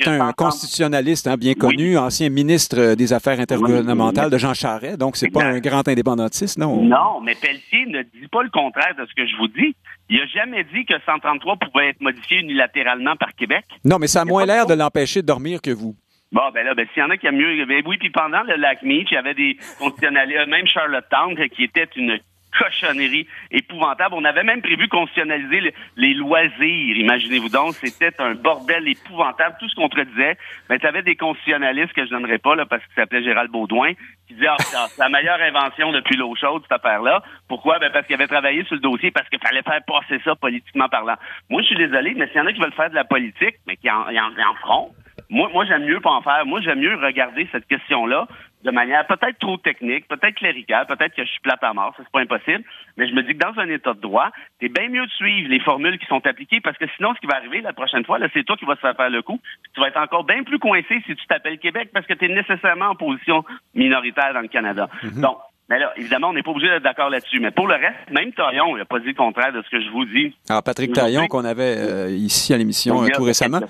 qui 0.00 0.08
est 0.08 0.08
un 0.08 0.32
constitutionnaliste 0.32 1.26
hein, 1.26 1.36
bien 1.36 1.54
connu, 1.54 1.98
ancien 1.98 2.28
ministre 2.30 2.78
euh, 2.78 2.94
des 2.94 3.12
Affaires 3.12 3.40
intergouvernementales 3.40 4.30
de 4.30 4.38
Jean 4.38 4.54
Charest, 4.54 4.98
donc 4.98 5.16
c'est 5.16 5.30
pas 5.30 5.44
un 5.44 5.58
grand 5.60 5.86
indépendantiste, 5.86 6.58
non? 6.58 6.82
Non, 6.82 7.20
mais 7.22 7.34
Pelletier 7.34 7.86
ne 7.86 8.02
dit 8.02 8.28
pas 8.30 8.42
le 8.42 8.50
contraire 8.50 8.94
de 8.98 9.06
ce 9.06 9.14
que 9.14 9.26
je 9.26 9.36
vous 9.36 9.48
dis. 9.48 9.74
Il 10.08 10.18
n'a 10.18 10.26
jamais 10.26 10.64
dit 10.64 10.84
que 10.84 10.94
133 11.04 11.56
pouvait 11.56 11.90
être 11.90 12.00
modifié 12.00 12.38
unilatéralement 12.38 13.16
par 13.16 13.34
Québec. 13.34 13.64
Non, 13.84 13.98
mais 13.98 14.06
ça 14.06 14.20
a 14.20 14.22
a 14.22 14.24
moins 14.24 14.46
l'air 14.46 14.66
de 14.66 14.74
l'empêcher 14.74 15.22
de 15.22 15.26
dormir 15.26 15.60
que 15.60 15.70
vous. 15.70 15.94
Bon, 16.32 16.42
ben 16.54 16.64
là, 16.64 16.74
ben, 16.74 16.86
s'il 16.92 17.02
y 17.02 17.04
en 17.04 17.10
a 17.10 17.16
qui 17.18 17.26
aiment 17.26 17.36
mieux. 17.36 17.66
Ben 17.66 17.82
oui, 17.86 17.98
puis 17.98 18.10
pendant 18.10 18.42
le 18.42 18.56
lac 18.56 18.82
Meach, 18.82 19.08
il 19.10 19.14
y 19.14 19.16
avait 19.18 19.34
des 19.34 19.56
constitutionnalistes, 19.78 20.48
même 20.48 20.66
Charlottetown, 20.66 21.34
qui 21.54 21.64
était 21.64 21.88
une 21.96 22.18
cochonnerie 22.58 23.26
épouvantable. 23.50 24.14
On 24.14 24.24
avait 24.24 24.42
même 24.42 24.62
prévu 24.62 24.88
constitutionnaliser 24.88 25.60
le- 25.60 25.72
les 25.96 26.14
loisirs, 26.14 26.96
imaginez-vous 26.96 27.48
donc. 27.48 27.74
C'était 27.74 28.12
un 28.20 28.34
bordel 28.34 28.88
épouvantable. 28.88 29.56
Tout 29.60 29.68
ce 29.68 29.74
qu'on 29.74 29.82
contredisait. 29.82 30.36
Ben, 30.68 30.78
tu 30.78 30.86
avais 30.86 31.02
des 31.02 31.16
constitutionnalistes 31.16 31.92
que 31.92 32.04
je 32.04 32.10
donnerais 32.10 32.38
pas, 32.38 32.54
là, 32.54 32.64
parce 32.66 32.82
qu'il 32.84 32.94
s'appelait 32.94 33.22
Gérald 33.22 33.50
Baudouin, 33.50 33.92
qui 34.26 34.34
disait, 34.34 34.46
ah, 34.48 34.56
c'est 34.58 34.98
la 35.02 35.08
meilleure 35.08 35.40
invention 35.40 35.92
depuis 35.92 36.16
l'eau 36.16 36.34
chaude, 36.36 36.62
cette 36.62 36.72
affaire-là. 36.72 37.22
Pourquoi? 37.48 37.78
Ben, 37.78 37.90
parce 37.92 38.06
qu'il 38.06 38.14
avait 38.14 38.26
travaillé 38.28 38.64
sur 38.64 38.74
le 38.76 38.80
dossier, 38.80 39.10
parce 39.10 39.28
qu'il 39.28 39.40
fallait 39.40 39.62
faire 39.62 39.80
passer 39.86 40.20
ça 40.24 40.34
politiquement 40.36 40.88
parlant. 40.88 41.16
Moi, 41.50 41.62
je 41.62 41.66
suis 41.66 41.76
désolé, 41.76 42.14
mais 42.16 42.26
s'il 42.28 42.36
y 42.36 42.40
en 42.40 42.46
a 42.46 42.52
qui 42.52 42.60
veulent 42.60 42.72
faire 42.72 42.90
de 42.90 42.94
la 42.94 43.04
politique, 43.04 43.56
mais 43.66 43.76
qui 43.76 43.90
en, 43.90 44.02
en, 44.02 44.70
en 44.70 44.90
moi, 45.28 45.48
moi 45.52 45.64
j'aime 45.66 45.84
mieux 45.84 46.00
pas 46.00 46.10
en 46.10 46.22
faire. 46.22 46.44
Moi, 46.46 46.60
j'aime 46.62 46.80
mieux 46.80 46.94
regarder 46.94 47.48
cette 47.52 47.66
question-là 47.66 48.26
de 48.64 48.70
manière 48.70 49.06
peut-être 49.06 49.38
trop 49.38 49.56
technique, 49.56 50.06
peut-être 50.08 50.36
cléricale, 50.36 50.86
peut-être 50.86 51.14
que 51.14 51.24
je 51.24 51.30
suis 51.30 51.40
plate 51.40 51.62
à 51.62 51.72
mort, 51.72 51.92
ça, 51.96 52.02
c'est 52.04 52.12
pas 52.12 52.20
impossible, 52.20 52.62
mais 52.96 53.08
je 53.08 53.14
me 53.14 53.22
dis 53.22 53.34
que 53.34 53.38
dans 53.44 53.58
un 53.60 53.68
état 53.68 53.92
de 53.94 54.00
droit, 54.00 54.30
c'est 54.60 54.68
bien 54.68 54.88
mieux 54.88 55.04
de 55.04 55.10
suivre 55.10 55.48
les 55.50 55.60
formules 55.60 55.98
qui 55.98 56.06
sont 56.06 56.24
appliquées 56.26 56.60
parce 56.60 56.78
que 56.78 56.84
sinon, 56.96 57.12
ce 57.14 57.20
qui 57.20 57.26
va 57.26 57.36
arriver 57.36 57.60
la 57.60 57.72
prochaine 57.72 58.04
fois, 58.04 58.18
là, 58.18 58.28
c'est 58.32 58.44
toi 58.44 58.56
qui 58.56 58.64
vas 58.64 58.76
se 58.76 58.80
faire 58.80 58.94
faire 58.96 59.10
le 59.10 59.22
coup. 59.22 59.40
Tu 59.74 59.80
vas 59.80 59.88
être 59.88 60.00
encore 60.00 60.24
bien 60.24 60.42
plus 60.44 60.58
coincé 60.58 61.02
si 61.06 61.16
tu 61.16 61.26
t'appelles 61.26 61.58
Québec 61.58 61.90
parce 61.92 62.06
que 62.06 62.14
tu 62.14 62.24
es 62.24 62.28
nécessairement 62.28 62.86
en 62.90 62.94
position 62.94 63.44
minoritaire 63.74 64.32
dans 64.34 64.40
le 64.40 64.48
Canada. 64.48 64.88
Donc, 65.16 65.38
mais 65.68 65.78
là, 65.78 65.92
évidemment, 65.96 66.28
on 66.30 66.32
n'est 66.34 66.42
pas 66.42 66.50
obligé 66.50 66.68
d'être 66.68 66.82
d'accord 66.82 67.08
là-dessus. 67.08 67.40
Mais 67.40 67.50
pour 67.50 67.66
le 67.66 67.74
reste, 67.74 68.10
même 68.10 68.32
Taillon, 68.32 68.76
il 68.76 68.80
n'a 68.80 68.84
pas 68.84 68.98
dit 68.98 69.06
le 69.08 69.14
contraire 69.14 69.52
de 69.52 69.62
ce 69.62 69.70
que 69.70 69.80
je 69.80 69.88
vous 69.90 70.04
dis. 70.04 70.36
Alors, 70.50 70.62
Patrick 70.62 70.90
Aujourd'hui- 70.90 71.14
Taillon, 71.14 71.28
qu'on 71.28 71.44
avait 71.44 71.76
euh, 71.78 72.10
ici 72.10 72.52
à 72.52 72.58
l'émission 72.58 73.02
euh, 73.02 73.08
tout 73.14 73.22
récemment. 73.22 73.60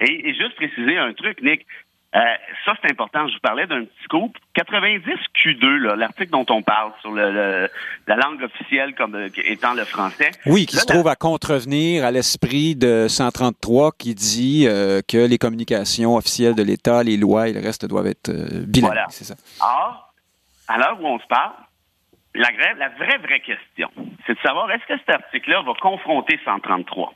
et, 0.00 0.28
et 0.28 0.34
juste 0.34 0.54
préciser 0.54 0.98
un 0.98 1.12
truc, 1.14 1.42
Nick. 1.42 1.66
Euh, 2.14 2.18
ça, 2.66 2.74
c'est 2.82 2.90
important. 2.90 3.26
Je 3.26 3.32
vous 3.34 3.40
parlais 3.40 3.66
d'un 3.66 3.84
petit 3.84 4.04
scoop. 4.04 4.36
90 4.54 5.02
Q2, 5.42 5.66
là, 5.78 5.96
l'article 5.96 6.30
dont 6.30 6.44
on 6.50 6.60
parle 6.62 6.92
sur 7.00 7.10
le, 7.10 7.30
le- 7.32 7.68
la 8.06 8.16
langue 8.16 8.42
officielle 8.42 8.94
comme 8.94 9.14
euh, 9.14 9.28
étant 9.44 9.72
le 9.72 9.84
français. 9.86 10.30
Oui, 10.44 10.66
qui 10.66 10.76
Là, 10.76 10.82
se 10.82 10.86
trouve 10.86 11.08
à 11.08 11.16
contrevenir 11.16 12.04
à 12.04 12.10
l'esprit 12.10 12.76
de 12.76 13.06
133 13.08 13.92
qui 13.98 14.14
dit 14.14 14.66
euh, 14.68 15.00
que 15.08 15.26
les 15.26 15.38
communications 15.38 16.16
officielles 16.16 16.54
de 16.54 16.62
l'État, 16.62 17.02
les 17.02 17.16
lois 17.16 17.48
et 17.48 17.54
le 17.54 17.60
reste 17.60 17.86
doivent 17.86 18.06
être 18.08 18.30
bilingues. 18.66 18.90
Voilà. 18.90 19.06
C'est 19.08 19.24
ça. 19.24 19.34
Or, 19.62 20.12
à 20.68 20.76
l'heure 20.78 20.98
où 21.00 21.06
on 21.06 21.18
se 21.18 21.26
parle, 21.28 21.52
la, 22.34 22.48
vraie- 22.50 22.74
la 22.78 22.88
vraie, 22.90 23.18
vraie 23.18 23.40
question, 23.40 23.90
c'est 24.26 24.34
de 24.34 24.38
savoir 24.40 24.70
est-ce 24.70 24.84
que 24.86 24.98
cet 24.98 25.08
article-là 25.10 25.62
va 25.62 25.72
confronter 25.80 26.38
133? 26.44 27.14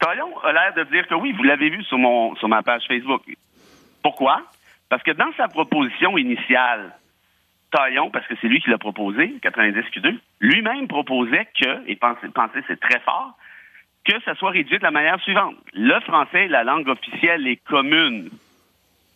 Talon 0.00 0.38
a 0.42 0.52
l'air 0.52 0.72
de 0.74 0.84
dire 0.90 1.06
que 1.06 1.14
oui, 1.14 1.32
vous 1.36 1.42
l'avez 1.42 1.68
vu 1.70 1.82
sur, 1.84 1.98
mon, 1.98 2.34
sur 2.36 2.48
ma 2.48 2.62
page 2.62 2.82
Facebook. 2.88 3.22
Pourquoi? 4.02 4.42
Parce 4.88 5.02
que 5.02 5.12
dans 5.12 5.32
sa 5.36 5.48
proposition 5.48 6.18
initiale, 6.18 6.92
Taillon, 7.70 8.10
parce 8.10 8.26
que 8.26 8.34
c'est 8.40 8.48
lui 8.48 8.60
qui 8.60 8.70
l'a 8.70 8.78
proposé, 8.78 9.36
90Q2, 9.42 10.18
lui-même 10.40 10.88
proposait 10.88 11.48
que, 11.58 11.88
et 11.88 11.96
pensez, 11.96 12.28
pensez 12.28 12.60
c'est 12.68 12.78
très 12.78 13.00
fort, 13.00 13.36
que 14.04 14.20
ça 14.24 14.34
soit 14.34 14.50
réduit 14.50 14.78
de 14.78 14.82
la 14.82 14.90
manière 14.90 15.20
suivante. 15.20 15.56
Le 15.72 15.98
français 16.00 16.44
est 16.44 16.48
la 16.48 16.64
langue 16.64 16.88
officielle 16.88 17.46
et 17.46 17.56
commune 17.56 18.30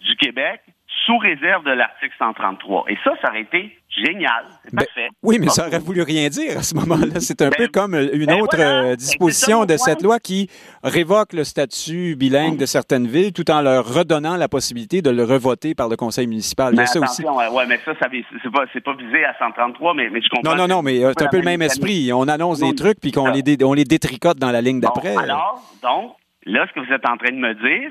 du 0.01 0.17
Québec, 0.17 0.63
sous 1.05 1.19
réserve 1.19 1.65
de 1.65 1.73
l'article 1.73 2.15
133. 2.19 2.87
Et 2.89 2.97
ça, 3.05 3.13
ça 3.21 3.29
aurait 3.29 3.43
été 3.43 3.77
génial. 3.89 4.45
Ben, 4.73 4.85
parfait. 4.85 5.09
Oui, 5.23 5.39
mais 5.41 5.49
ça 5.49 5.67
aurait 5.67 5.79
voulu 5.79 6.03
rien 6.03 6.29
dire 6.29 6.59
à 6.59 6.63
ce 6.63 6.75
moment-là. 6.75 7.21
C'est 7.21 7.43
un 7.43 7.51
ben, 7.51 7.57
peu 7.57 7.69
comme 7.69 7.95
une 7.95 8.27
ben 8.27 8.41
autre 8.41 8.59
euh, 8.59 8.97
disposition 8.97 9.65
de 9.65 9.77
cette 9.77 10.03
loi 10.03 10.19
qui 10.19 10.49
révoque 10.83 11.33
le 11.33 11.45
statut 11.45 12.17
bilingue 12.17 12.57
de 12.57 12.67
certaines 12.67 13.07
villes 13.07 13.33
tout 13.33 13.51
en 13.51 13.63
leur 13.63 13.87
redonnant 13.87 14.37
la 14.37 14.49
possibilité 14.49 15.03
de 15.03 15.11
le 15.11 15.25
revoter 15.25 15.75
par 15.75 15.89
le 15.89 15.97
conseil 15.97 16.27
municipal. 16.27 16.75
Mais 16.77 16.87
ça 16.87 17.01
aussi. 17.01 17.25
Ouais, 17.25 17.67
mais 17.67 17.79
ça, 17.85 17.93
ça 18.01 18.09
c'est 18.11 18.51
pas, 18.51 18.67
pas 18.67 18.95
visé 18.95 19.25
à 19.25 19.35
133, 19.39 19.95
mais, 19.95 20.11
mais 20.11 20.21
je 20.21 20.29
comprends. 20.29 20.55
Non, 20.55 20.57
non, 20.57 20.77
non, 20.77 20.83
mais 20.83 21.05
euh, 21.05 21.13
c'est 21.17 21.25
un 21.25 21.29
peu 21.29 21.39
le 21.39 21.45
même 21.45 21.63
esprit. 21.63 22.13
On 22.13 22.29
annonce 22.29 22.61
des 22.61 22.75
trucs 22.75 23.01
puis 23.01 23.13
qu'on 23.13 23.31
les, 23.31 23.43
on 23.63 23.75
les 23.75 23.85
détricote 23.85 24.39
dans 24.39 24.51
la 24.51 24.61
ligne 24.61 24.81
d'après. 24.81 25.17
alors, 25.17 25.63
donc, 25.83 26.17
là, 26.45 26.67
ce 26.69 26.73
que 26.73 26.87
vous 26.87 26.93
êtes 26.93 27.07
en 27.09 27.17
train 27.17 27.31
de 27.31 27.39
me 27.39 27.55
dire, 27.55 27.91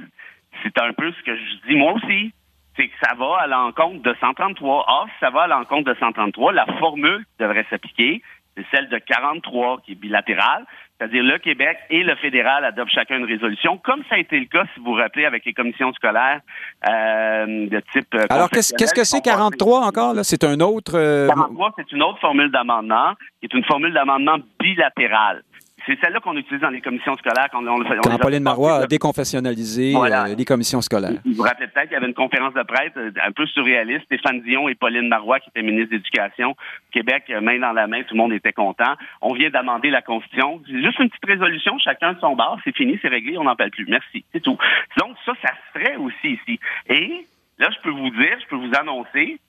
c'est 0.64 0.82
un 0.82 0.94
peu 0.94 1.12
ce 1.12 1.24
que 1.24 1.36
je 1.36 1.70
dis 1.70 1.76
moi 1.76 1.94
aussi 1.94 2.34
c'est 2.76 2.88
que 2.88 2.94
ça 3.02 3.14
va 3.16 3.38
à 3.42 3.48
l'encontre 3.48 4.02
de 4.02 4.16
133. 4.20 4.86
Or, 4.88 5.08
ça 5.20 5.30
va 5.30 5.44
à 5.44 5.48
l'encontre 5.48 5.92
de 5.94 5.98
133, 6.00 6.54
la 6.54 6.66
formule 6.80 7.20
qui 7.20 7.44
devrait 7.44 7.66
s'appliquer, 7.70 8.22
c'est 8.56 8.66
celle 8.72 8.90
de 8.90 8.98
43 8.98 9.82
qui 9.86 9.94
est 9.94 9.96
bilatérale. 9.96 10.66
C'est-à-dire 10.98 11.24
le 11.24 11.38
Québec 11.40 11.78
et 11.90 12.04
le 12.04 12.16
fédéral 12.16 12.64
adoptent 12.64 12.94
chacun 12.94 13.18
une 13.18 13.26
résolution, 13.26 13.78
comme 13.78 14.02
ça 14.08 14.16
a 14.16 14.18
été 14.18 14.40
le 14.40 14.46
cas, 14.46 14.64
si 14.74 14.80
vous 14.80 14.92
vous 14.92 14.94
rappelez, 14.94 15.26
avec 15.26 15.44
les 15.44 15.54
commissions 15.54 15.92
scolaires 15.92 16.40
euh, 16.88 17.68
de 17.68 17.82
type. 17.92 18.08
Euh, 18.16 18.26
Alors, 18.30 18.50
qu'est-ce 18.50 18.94
que 18.94 19.04
c'est 19.04 19.22
43 19.22 19.86
encore? 19.86 20.14
là? 20.14 20.24
C'est 20.24 20.46
un 20.46 20.62
autre. 20.62 20.94
43, 21.28 21.68
euh, 21.68 21.72
c'est 21.78 21.92
une 21.92 22.02
autre 22.02 22.20
formule 22.20 22.50
d'amendement, 22.50 23.14
qui 23.42 23.48
est 23.48 23.54
une 23.54 23.66
formule 23.66 23.94
d'amendement 23.94 24.38
bilatérale. 24.58 25.44
C'est 25.86 26.00
celle-là 26.02 26.20
qu'on 26.20 26.36
utilise 26.36 26.62
dans 26.62 26.70
les 26.70 26.82
commissions 26.82 27.16
scolaires. 27.16 27.48
Quand, 27.52 27.66
on, 27.66 27.84
quand 27.84 28.18
Pauline 28.18 28.44
Marois 28.44 28.76
a 28.84 28.88
déconfessionnalisé 28.88 29.94
euh, 29.96 30.36
les 30.36 30.46
commissions 30.46 30.82
scolaires. 30.82 31.20
Vous 31.26 31.34
vous 31.34 31.44
rappelez 31.44 31.68
peut-être 31.68 31.88
qu'il 31.88 31.94
y 31.94 31.98
avait 31.98 32.08
une 32.08 32.14
conférence 32.14 32.54
de 32.54 32.64
presse 32.64 32.92
euh, 32.98 33.12
un 33.24 33.32
peu 33.32 33.46
surréaliste. 33.46 34.06
Stéphane 34.06 34.42
Dion 34.42 34.68
et 34.68 34.76
Pauline 34.76 35.08
Marois, 35.08 35.40
qui 35.40 35.50
étaient 35.50 35.62
ministres 35.62 35.92
d'Éducation, 35.92 36.56
Québec, 36.92 37.26
euh, 37.30 37.42
main 37.42 37.60
dans 37.60 37.74
la 37.74 37.88
main, 37.88 38.02
tout 38.04 38.16
le 38.16 38.20
monde 38.20 38.34
était 38.34 38.54
content. 38.54 38.96
On 39.22 39.34
vient 39.34 39.50
d'amender 39.50 39.90
la 39.90 40.02
Constitution. 40.02 40.62
C'est 40.66 40.82
juste 40.82 41.00
une 41.00 41.10
petite 41.10 41.26
résolution, 41.26 41.78
chacun 41.78 42.14
de 42.14 42.20
son 42.20 42.36
bar. 42.36 42.58
C'est 42.64 42.76
fini, 42.76 42.98
c'est 43.02 43.10
réglé, 43.10 43.38
on 43.38 43.44
n'en 43.44 43.56
parle 43.56 43.72
plus. 43.72 43.86
Merci, 43.88 44.26
c'est 44.34 44.42
tout. 44.42 44.58
Donc 44.98 45.16
ça, 45.26 45.34
ça 45.44 45.52
se 45.52 45.80
ferait 45.80 45.96
aussi 45.98 46.40
ici. 46.40 46.60
Et 46.90 47.26
là, 47.60 47.70
je 47.72 47.82
peux 47.82 47.92
vous 47.92 48.10
dire, 48.10 48.38
je 48.42 48.48
peux 48.48 48.56
vous 48.56 48.72
annoncer 48.80 49.40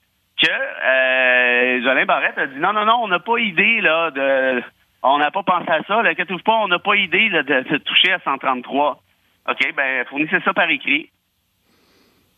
que 0.41 0.49
euh, 0.49 1.81
Jolin 1.81 2.05
Barrette 2.05 2.37
a 2.37 2.47
dit 2.47 2.59
non, 2.59 2.73
non, 2.73 2.85
non, 2.85 2.99
on 3.01 3.07
n'a 3.07 3.19
pas 3.19 3.39
idée 3.39 3.81
là 3.81 4.11
de 4.11 4.61
on 5.03 5.17
n'a 5.19 5.31
pas 5.31 5.43
pensé 5.43 5.69
à 5.69 5.83
ça. 5.83 5.99
Inquiétez-vous 5.99 6.39
pas, 6.39 6.57
on 6.57 6.67
n'a 6.67 6.79
pas 6.79 6.95
idée 6.95 7.29
de, 7.29 7.41
de, 7.41 7.77
toucher 7.77 8.13
à 8.13 8.19
133. 8.19 9.01
OK, 9.49 9.73
ben, 9.75 10.05
fournissez 10.09 10.39
ça 10.43 10.53
par 10.53 10.69
écrit. 10.69 11.09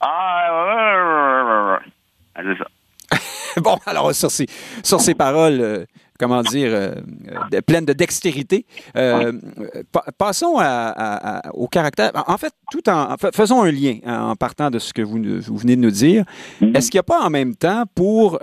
Ah, 0.02 1.80
c'est 2.36 2.58
ça. 2.58 2.67
bon, 3.62 3.78
alors, 3.86 4.13
sur 4.13 4.30
ces, 4.32 4.45
sur 4.84 5.00
ces 5.02 5.15
paroles, 5.15 5.60
euh, 5.62 5.86
comment 6.19 6.41
dire, 6.43 6.71
euh, 6.71 6.91
euh, 7.53 7.62
pleine 7.65 7.86
de 7.86 7.93
dextérité. 7.93 8.65
Euh, 8.95 9.32
passons 10.17 10.60
au 11.53 11.67
caractère. 11.67 12.12
En 12.27 12.38
fait, 12.38 12.53
tout 12.71 12.88
en, 12.89 13.15
faisons 13.34 13.63
un 13.63 13.71
lien 13.71 13.99
en 14.05 14.36
partant 14.36 14.69
de 14.69 14.77
ce 14.77 14.93
que 14.93 15.01
vous, 15.01 15.19
vous 15.41 15.58
venez 15.58 15.75
de 15.75 15.82
nous 15.82 15.91
dire. 15.91 16.25
Mm-hmm. 16.62 16.77
Est-ce 16.77 16.91
qu'il 16.91 16.97
n'y 16.97 17.01
a 17.01 17.03
pas 17.03 17.21
en 17.21 17.29
même 17.29 17.55
temps 17.55 17.86
pour 17.95 18.39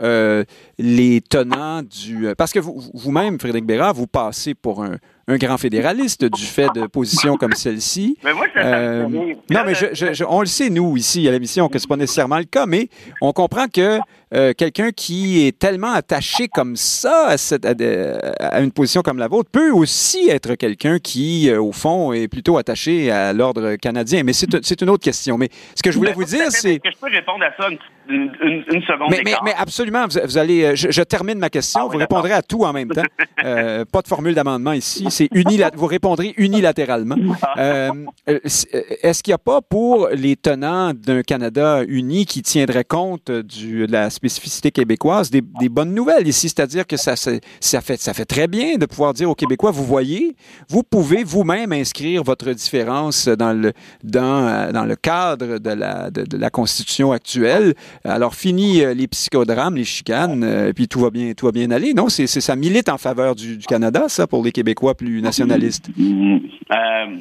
les 0.79 1.21
tenants 1.21 1.83
du, 1.83 2.29
parce 2.37 2.53
que 2.53 2.61
vous-même, 2.61 3.39
Frédéric 3.39 3.67
Bérard, 3.67 3.95
vous 3.95 4.07
passez 4.07 4.55
pour 4.55 4.83
un, 4.83 4.97
un 5.29 5.37
grand 5.39 5.59
fédéraliste 5.59 6.25
du 6.25 6.45
fait 6.45 6.69
de 6.75 6.87
positions 6.87 7.37
comme 7.37 7.53
celle-ci. 7.53 8.17
Mais 8.23 8.33
moi, 8.33 8.47
euh, 8.57 9.09
non, 9.09 9.61
mais 9.67 9.75
je, 9.75 10.25
on 10.25 10.41
le 10.41 10.47
sait, 10.47 10.71
nous, 10.71 10.97
ici, 10.97 11.27
à 11.27 11.33
l'émission, 11.33 11.69
que 11.69 11.79
ce 11.79 11.85
n'est 11.85 11.89
pas 11.89 11.97
nécessairement 11.97 12.39
le 12.39 12.45
cas, 12.45 12.67
mais 12.67 12.89
on 13.21 13.33
comprend 13.33 13.67
que 13.67 13.99
euh, 14.35 14.53
quelqu'un 14.55 14.91
qui 14.91 15.47
est 15.47 15.57
tellement 15.57 15.93
attaché 15.93 16.49
comme 16.49 16.75
ça 16.75 17.29
à, 17.31 18.61
une 18.61 18.73
position 18.73 19.03
comme 19.03 19.19
la 19.19 19.29
vôtre 19.29 19.51
peut 19.51 19.71
aussi 19.71 20.29
être 20.29 20.57
quelqu'un 20.57 20.99
qui, 20.99 21.49
euh, 21.49 21.63
au 21.63 21.71
fond, 21.71 22.13
est 22.13 22.27
plutôt 22.27 22.59
attaché 22.59 23.11
à 23.11 23.33
l'ordre 23.33 23.77
canadien. 23.77 24.25
Mais 24.25 24.33
c'est 24.33 24.83
une 24.83 24.91
autre 24.91 25.05
question. 25.05 25.39
Mais 25.39 25.49
ce 25.77 25.83
que 25.83 25.93
je 25.93 25.97
voulais 25.97 26.13
vous 26.13 26.25
dire, 26.25 26.51
c'est... 26.51 26.75
Est-ce 26.75 26.79
que 26.79 26.91
je 26.91 26.99
peux 27.01 27.11
répondre 27.11 27.45
à 27.45 27.51
ça 27.57 27.69
une, 28.09 28.83
seconde 28.83 29.11
mais, 29.11 29.23
mais, 29.45 29.55
absolument, 29.57 30.07
vous, 30.09 30.39
allez... 30.39 30.65
Euh, 30.65 30.73
je, 30.75 31.03
termine 31.03 31.39
ma 31.39 31.51
question. 31.51 31.83
Ah 31.85 31.89
vous 31.91 31.99
répondrez 31.99 32.33
à 32.33 32.43
tout 32.43 32.65
en 32.65 32.73
même 32.73 32.89
temps. 32.89 33.03
pas 33.37 34.03
de 34.03 34.09
formule 34.09 34.35
d'amendement 34.35 34.73
ici. 34.73 35.05
C'est 35.17 35.31
Vous 35.77 35.87
répondrez 35.87 36.35
unilatéralement. 36.37 37.17
Ah. 37.43 37.91
Est-ce 38.27 39.23
qu'il 39.23 39.31
n'y 39.31 39.35
a 39.35 39.39
pas 39.39 39.63
pour 39.63 40.09
les 40.09 40.37
tenants 40.37 40.93
d'un 40.93 41.23
Canada 41.23 41.83
uni 41.89 42.27
qui 42.27 42.43
tiendrait 42.43 42.85
compte 42.85 43.31
du, 43.31 43.87
de 43.87 43.93
la 43.93 44.11
spécificité 44.11 44.71
québécoise, 44.71 45.31
des, 45.31 45.41
bonnes 45.71 45.95
nouvelles 45.95 46.29
ici, 46.29 46.49
c'est-à-dire 46.49 46.87
que 46.87 46.97
ça, 46.97 47.15
ça, 47.17 47.81
fait, 47.81 48.01
ça 48.01 48.13
fait 48.15 48.25
très 48.25 48.47
bien 48.47 48.77
de 48.77 48.87
pouvoir 48.87 49.15
dire 49.15 49.31
aux 49.31 49.35
Québécois, 49.35 49.71
vous 49.71 49.85
voyez, 49.85 50.37
vous 50.69 50.83
pouvez 50.83 51.25
vous-même 51.25 51.73
inscrire 51.73 52.23
votre 52.23 52.53
différence 52.53 53.29
dans 53.29 53.53
le, 53.53 53.73
dans, 54.05 54.73
dans 54.73 54.85
le 54.85 54.97
cadre 54.97 55.59
de 55.59 55.71
la, 55.71 56.11
de, 56.11 56.37
la 56.37 56.51
Constitution 56.51 57.13
actuelle. 57.13 57.75
Alors, 58.05 58.35
fini 58.35 58.83
euh, 58.83 58.95
les 58.95 59.09
psychodrames, 59.09 59.77
les 59.77 59.85
chicanes, 59.85 60.43
et 60.43 60.47
euh, 60.47 60.73
puis 60.75 60.89
tout 60.89 61.01
va 61.01 61.11
bien, 61.11 61.33
tout 61.35 61.47
va 61.47 61.53
bien 61.53 61.71
aller. 61.71 61.95
Non, 61.95 62.09
c'est, 62.09 62.27
ça 62.27 62.57
milite 62.57 62.89
en 62.89 62.99
faveur 62.99 63.35
du, 63.35 63.59
Canada, 63.59 64.05
ça, 64.09 64.27
pour 64.27 64.45
les 64.45 64.53
Québécois 64.53 64.95
plus 65.07 65.23
nationalistes. 65.23 65.89
Euh, 65.89 67.17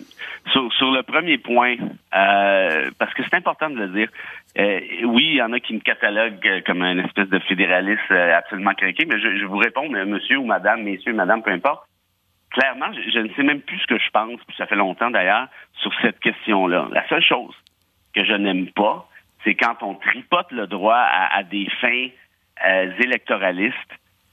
sur, 0.51 0.91
le 0.91 1.03
premier 1.03 1.37
point, 1.37 1.75
parce 2.11 3.13
que 3.13 3.23
c'est 3.23 3.35
important 3.35 3.69
de 3.69 3.75
le 3.75 3.87
dire, 3.89 4.09
euh, 4.57 4.79
oui, 5.05 5.25
il 5.31 5.35
y 5.35 5.41
en 5.41 5.51
a 5.51 5.59
qui 5.59 5.73
me 5.73 5.79
cataloguent 5.79 6.47
euh, 6.47 6.61
comme 6.65 6.81
un 6.81 6.97
espèce 7.03 7.27
de 7.27 7.39
fédéraliste 7.39 7.99
euh, 8.11 8.37
absolument 8.37 8.73
craqué, 8.73 9.05
mais 9.05 9.19
je, 9.19 9.45
vous 9.45 9.57
réponds, 9.57 9.89
monsieur 9.89 10.37
ou 10.37 10.45
madame, 10.45 10.83
messieurs, 10.83 11.13
madame, 11.13 11.43
peu 11.43 11.51
importe. 11.51 11.85
Clairement, 12.51 12.87
je, 12.93 13.19
ne 13.19 13.27
sais 13.33 13.43
même 13.43 13.59
plus 13.59 13.77
ce 13.79 13.87
que 13.87 13.99
je 13.99 14.09
pense, 14.11 14.39
puis 14.47 14.55
ça 14.57 14.65
fait 14.65 14.77
longtemps 14.77 15.11
d'ailleurs, 15.11 15.47
sur 15.81 15.91
cette 16.01 16.19
question-là. 16.19 16.87
La 16.93 17.05
seule 17.09 17.23
chose 17.23 17.53
que 18.13 18.23
je 18.23 18.33
n'aime 18.33 18.67
pas, 18.71 19.09
c'est 19.43 19.55
quand 19.55 19.75
on 19.81 19.95
tripote 19.95 20.51
le 20.51 20.67
droit 20.67 20.95
à, 20.95 21.43
des 21.43 21.67
fins 21.81 22.07
électoralistes 22.99 23.75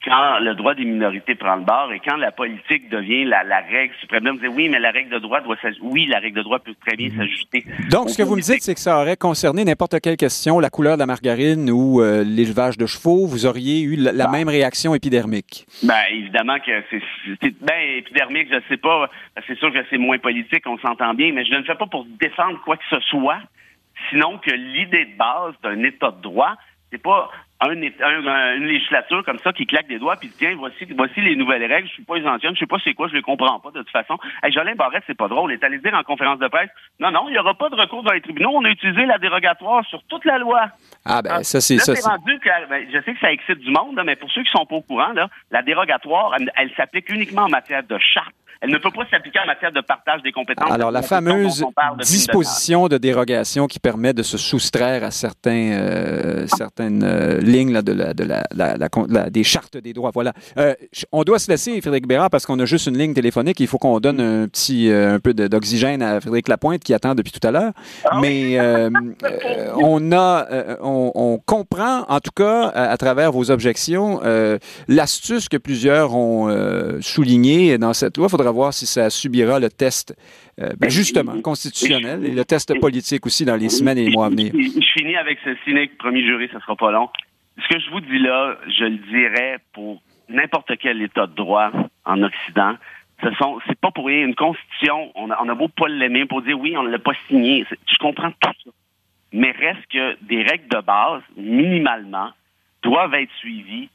quand 0.05 0.39
le 0.41 0.55
droit 0.55 0.75
des 0.75 0.85
minorités 0.85 1.35
prend 1.35 1.57
le 1.57 1.63
bord 1.63 1.93
et 1.93 2.01
quand 2.01 2.17
la 2.17 2.33
politique 2.33 2.89
devient 2.91 3.25
la, 3.25 3.61
règle 3.61 3.95
suprême, 4.01 4.29
vous 4.29 4.39
dites 4.39 4.51
oui, 4.55 4.69
mais 4.69 4.81
la 4.81 4.91
règle 4.91 5.11
de 5.11 5.19
droit 5.19 5.41
doit 5.41 5.57
s'ajouter. 5.63 5.81
Oui, 5.83 6.07
la 6.07 6.19
règle 6.19 6.39
de 6.39 6.43
droit 6.43 6.59
peut 6.59 6.75
très 6.85 6.97
bien 6.97 7.09
mhm. 7.09 7.19
s'ajouter. 7.19 7.65
Donc, 7.91 8.11
ce 8.11 8.19
que 8.19 8.23
vous 8.23 8.37
me 8.37 8.41
dites, 8.41 8.63
c'est 8.63 8.75
que 8.75 8.81
ça 8.81 9.01
aurait 9.01 9.17
concerné 9.17 9.65
n'importe 9.65 10.01
quelle 10.01 10.17
question, 10.17 10.59
la 10.59 10.71
couleur 10.71 10.95
de 10.95 11.01
la 11.01 11.07
margarine 11.07 11.71
ou 11.71 12.01
euh, 12.01 12.25
l'élevage 12.25 12.77
de 12.79 12.87
chevaux, 12.87 13.27
vous 13.27 13.47
auriez 13.47 13.83
eu 13.83 13.97
la, 13.97 14.29
même 14.29 14.49
réaction 14.49 14.95
épidermique. 14.95 15.67
Ben, 15.83 16.03
évidemment 16.11 16.59
que 16.59 16.83
c'est, 16.91 17.55
ben, 17.61 17.99
épidermique, 17.99 18.49
je 18.51 18.59
sais 18.69 18.79
pas. 18.79 19.09
C'est 19.47 19.59
sûr 19.59 19.73
que 19.73 19.79
c'est 19.91 19.99
moins 19.99 20.19
politique, 20.19 20.65
on 20.67 20.79
s'entend 20.79 21.15
bien, 21.15 21.33
mais 21.33 21.45
je 21.45 21.53
ne 21.53 21.59
le 21.59 21.65
fais 21.65 21.75
pas 21.75 21.87
pour 21.87 22.07
défendre 22.21 22.61
quoi 22.65 22.77
que 22.77 22.85
ce 22.91 23.01
soit, 23.01 23.39
sinon 24.11 24.39
que 24.39 24.51
l'idée 24.51 25.05
de 25.05 25.17
base 25.17 25.55
d'un 25.63 25.83
État 25.85 26.11
de 26.11 26.23
droit, 26.23 26.55
c'est 26.91 27.03
pas 27.03 27.31
une 27.71 28.67
législature 28.67 29.25
comme 29.25 29.39
ça 29.39 29.53
qui 29.53 29.67
claque 29.67 29.89
des 29.89 29.99
doigts 29.99 30.17
puis 30.17 30.31
tiens 30.37 30.55
voici 30.57 30.87
voici 30.97 31.21
les 31.21 31.37
nouvelles 31.37 31.65
règles 31.65 31.89
je 31.89 31.95
suis 31.95 32.05
pas 32.05 32.17
les 32.17 32.27
anciennes 32.27 32.55
je 32.55 32.61
sais 32.61 32.67
pas 32.67 32.79
c'est 32.83 32.95
quoi 32.95 33.09
je 33.09 33.15
les 33.15 33.23
comprends 33.23 33.61
pas 33.61 33.71
de 33.71 33.81
toute 33.81 33.91
façon. 33.91 34.19
Hey, 34.43 34.53
Jolin 34.53 34.75
Barrette 34.75 35.05
c'est 35.07 35.17
pas 35.17 35.29
drôle 35.29 35.53
il 35.53 35.55
est 35.55 35.65
allé 35.65 35.79
dire 35.79 35.95
en 35.95 36.03
conférence 36.03 36.39
de 36.39 36.49
presse 36.49 36.71
non 37.01 37.11
non 37.11 37.29
il 37.29 37.35
y 37.35 37.39
aura 37.39 37.55
pas 37.55 37.69
de 37.69 37.77
recours 37.77 38.03
dans 38.03 38.13
les 38.13 38.21
tribunaux 38.21 38.51
on 38.55 38.65
a 38.65 38.71
utilisé 38.71 39.07
la 39.07 39.19
dérogatoire 39.19 39.85
sur 39.87 40.03
toute 40.05 40.25
la 40.25 40.39
loi. 40.39 40.69
Ah 41.05 41.23
ben 41.23 41.43
ça 41.43 41.61
c'est 41.61 41.79
ça 41.79 42.11
rendu 42.11 42.39
ben, 42.69 42.87
je 42.93 43.01
sais 43.03 43.15
que 43.15 43.21
ça 43.21 43.33
excite 43.33 43.59
du 43.59 43.71
monde 43.71 44.01
mais 44.05 44.17
pour 44.17 44.31
ceux 44.31 44.43
qui 44.43 44.51
sont 44.51 44.67
pas 44.67 44.77
au 44.77 44.83
courant 44.83 45.13
là 45.13 45.29
la 45.51 45.63
dérogatoire 45.63 46.37
elle 46.57 46.71
s'applique 46.77 47.11
uniquement 47.11 47.43
en 47.43 47.49
matière 47.49 47.83
de 47.83 47.99
charte 47.99 48.35
elle 48.63 48.71
ne 48.71 48.79
peut 48.79 48.93
pas 48.93 49.03
s'appliquer 49.11 49.41
en 49.41 49.47
matière 49.47 49.73
de 49.73 49.81
partage 49.81 50.23
des 50.23 50.31
compétences. 50.31 50.71
Alors, 50.71 50.93
la 50.93 51.03
fameuse 51.03 51.65
disposition 51.99 52.87
de 52.87 52.97
dérogation 52.97 53.67
qui 53.67 53.81
permet 53.81 54.13
de 54.13 54.23
se 54.23 54.39
soustraire 54.39 55.03
à 55.03 55.11
certains, 55.11 55.73
euh, 55.73 56.47
certaines 56.47 57.03
euh, 57.03 57.41
lignes 57.41 57.73
là, 57.73 57.83
de 57.83 57.93
la, 57.93 58.15
de 58.15 58.23
la, 58.23 58.45
la, 58.55 59.31
des 59.31 59.43
chartes 59.43 59.79
des 59.79 59.93
droits. 59.93 60.13
Voilà. 60.15 60.33
Euh, 60.59 60.75
on 61.11 61.25
doit 61.25 61.41
se 61.41 61.51
laisser, 61.51 61.81
Frédéric 61.81 62.07
Bérard, 62.07 62.31
parce 62.31 62.47
qu'on 62.47 62.59
a 62.61 62.65
juste 62.65 62.87
une 62.87 62.97
ligne 62.97 63.15
téléphonique. 63.15 63.59
Il 63.59 63.67
faut 63.67 63.79
qu'on 63.79 63.99
donne 63.99 64.21
un 64.21 64.47
petit 64.47 64.89
un 64.93 65.19
peu 65.19 65.35
d'oxygène 65.35 66.01
à 66.01 66.21
Frédéric 66.21 66.47
Lapointe 66.47 66.85
qui 66.85 66.95
attend 66.95 67.17
depuis 67.17 67.33
tout 67.33 67.45
à 67.45 67.51
l'heure. 67.51 67.73
Ah 68.05 68.21
Mais 68.21 68.61
on 69.77 70.13
a, 70.13 70.47
on, 70.83 71.11
on, 71.17 71.39
comprend, 71.39 72.05
en 72.09 72.21
tout 72.21 72.31
cas, 72.31 72.69
à, 72.69 72.97
travers 72.97 73.33
vos 73.33 73.51
objections, 73.51 74.21
l'astuce 74.87 75.49
que 75.49 75.57
plusieurs 75.57 76.15
ont 76.15 77.01
soulignée 77.01 77.77
dans 77.77 77.93
cette 77.93 78.17
loi. 78.17 78.29
Faudra 78.29 78.52
voir 78.53 78.73
si 78.73 78.87
ça 78.87 79.11
subira 79.11 79.59
le 79.59 79.69
test, 79.69 80.15
euh, 80.61 80.71
ben, 80.79 80.91
justement, 80.91 81.41
constitutionnel 81.41 82.25
et 82.25 82.31
le 82.31 82.45
test 82.45 82.79
politique 82.81 83.27
aussi 83.27 83.45
dans 83.45 83.57
les 83.57 83.69
semaines 83.69 83.99
et 83.99 84.05
les 84.05 84.11
mois 84.11 84.27
à 84.27 84.31
venir. 84.31 84.53
Je 84.55 84.93
finis 84.99 85.17
avec 85.17 85.39
ce 85.45 85.55
cynique, 85.65 85.99
premier 85.99 86.25
jury, 86.25 86.49
ça 86.53 86.61
sera 86.61 86.77
pas 86.77 86.91
long. 86.91 87.09
Ce 87.59 87.69
que 87.69 87.81
je 87.81 87.91
vous 87.91 88.01
dis 88.01 88.19
là, 88.19 88.57
je 88.67 88.85
le 88.85 88.99
dirais 89.11 89.59
pour 89.73 90.03
n'importe 90.29 90.73
quel 90.81 91.03
État 91.03 91.27
de 91.27 91.35
droit 91.35 91.71
en 92.05 92.23
Occident. 92.23 92.75
Ce 93.23 93.31
sont, 93.35 93.61
c'est 93.67 93.79
pas 93.79 93.91
pour 93.91 94.07
rien. 94.07 94.27
Une 94.27 94.35
constitution, 94.35 95.13
on 95.15 95.31
a, 95.31 95.39
on 95.43 95.49
a 95.49 95.55
beau 95.55 95.69
pas 95.69 95.89
l'aimer 95.89 96.27
pour 96.27 96.43
dire 96.43 96.59
oui, 96.59 96.77
on 96.77 96.83
ne 96.83 96.91
l'a 96.91 96.99
pas 96.99 97.13
signé. 97.29 97.65
Je 97.71 97.99
comprends 97.99 98.31
tout 98.31 98.51
ça. 98.65 98.71
mais 99.33 99.53
reste 99.53 99.87
que 99.93 100.17
des 100.23 100.43
règles 100.43 100.69
de 100.69 100.81
base, 100.81 101.23
minimalement, 101.37 102.31
doivent 102.83 103.15
être 103.15 103.31
suivies 103.39 103.89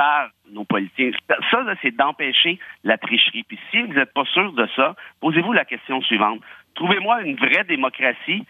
par 0.00 0.30
nos 0.50 0.64
politiciens. 0.64 1.10
Ça, 1.50 1.58
c'est 1.82 1.94
d'empêcher 1.94 2.58
la 2.84 2.96
tricherie. 2.96 3.44
Puis 3.46 3.58
si 3.70 3.82
vous 3.82 3.92
n'êtes 3.92 4.14
pas 4.14 4.24
sûr 4.32 4.50
de 4.54 4.66
ça, 4.74 4.94
posez-vous 5.20 5.52
la 5.52 5.66
question 5.66 6.00
suivante. 6.00 6.40
Trouvez-moi 6.74 7.20
une 7.20 7.36
vraie 7.36 7.64
démocratie 7.68 8.46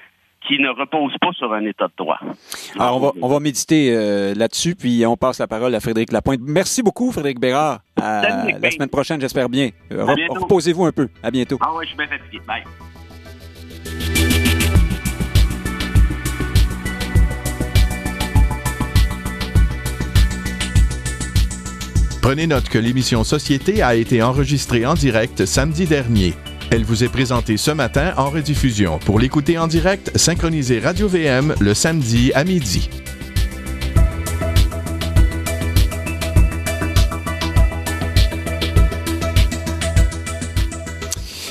qui 0.47 0.61
ne 0.61 0.69
repose 0.69 1.13
pas 1.21 1.33
sur 1.33 1.53
un 1.53 1.65
état 1.65 1.89
de 1.89 1.93
droit. 1.99 2.21
Alors, 2.79 2.97
on 2.97 3.01
va, 3.01 3.13
on 3.21 3.29
va 3.29 3.41
méditer 3.41 3.93
euh, 3.93 4.33
là-dessus, 4.35 4.77
puis 4.77 5.05
on 5.05 5.17
passe 5.17 5.41
la 5.41 5.49
parole 5.49 5.75
à 5.75 5.81
Frédéric 5.81 6.13
Lapointe. 6.13 6.41
Merci 6.41 6.85
beaucoup, 6.85 7.11
Frédéric 7.11 7.41
Bérard. 7.41 7.81
À 8.01 8.23
la 8.23 8.71
semaine 8.71 8.89
prochaine, 8.89 9.21
j'espère 9.21 9.49
bien. 9.49 9.71
Reposez-vous 9.91 10.85
un 10.85 10.93
peu. 10.93 11.09
À 11.21 11.33
bientôt. 11.33 11.59
Ah 11.61 11.73
oui, 11.75 11.85
je 11.85 11.89
suis 11.89 11.99
bien 11.99 12.07
fatigué. 12.07 12.39
Bye. 12.47 12.63
Prenez 22.23 22.47
note 22.47 22.69
que 22.69 22.77
l'émission 22.77 23.25
Société 23.25 23.81
a 23.81 23.95
été 23.95 24.23
enregistrée 24.23 24.85
en 24.85 24.93
direct 24.93 25.47
samedi 25.47 25.87
dernier. 25.87 26.35
Elle 26.71 26.85
vous 26.85 27.03
est 27.03 27.09
présentée 27.09 27.57
ce 27.57 27.71
matin 27.71 28.13
en 28.19 28.29
rediffusion. 28.29 28.99
Pour 28.99 29.19
l'écouter 29.19 29.57
en 29.57 29.67
direct, 29.67 30.13
synchronisez 30.17 30.81
Radio 30.81 31.09
VM 31.09 31.55
le 31.61 31.73
samedi 31.73 32.31
à 32.35 32.45
midi. 32.45 32.91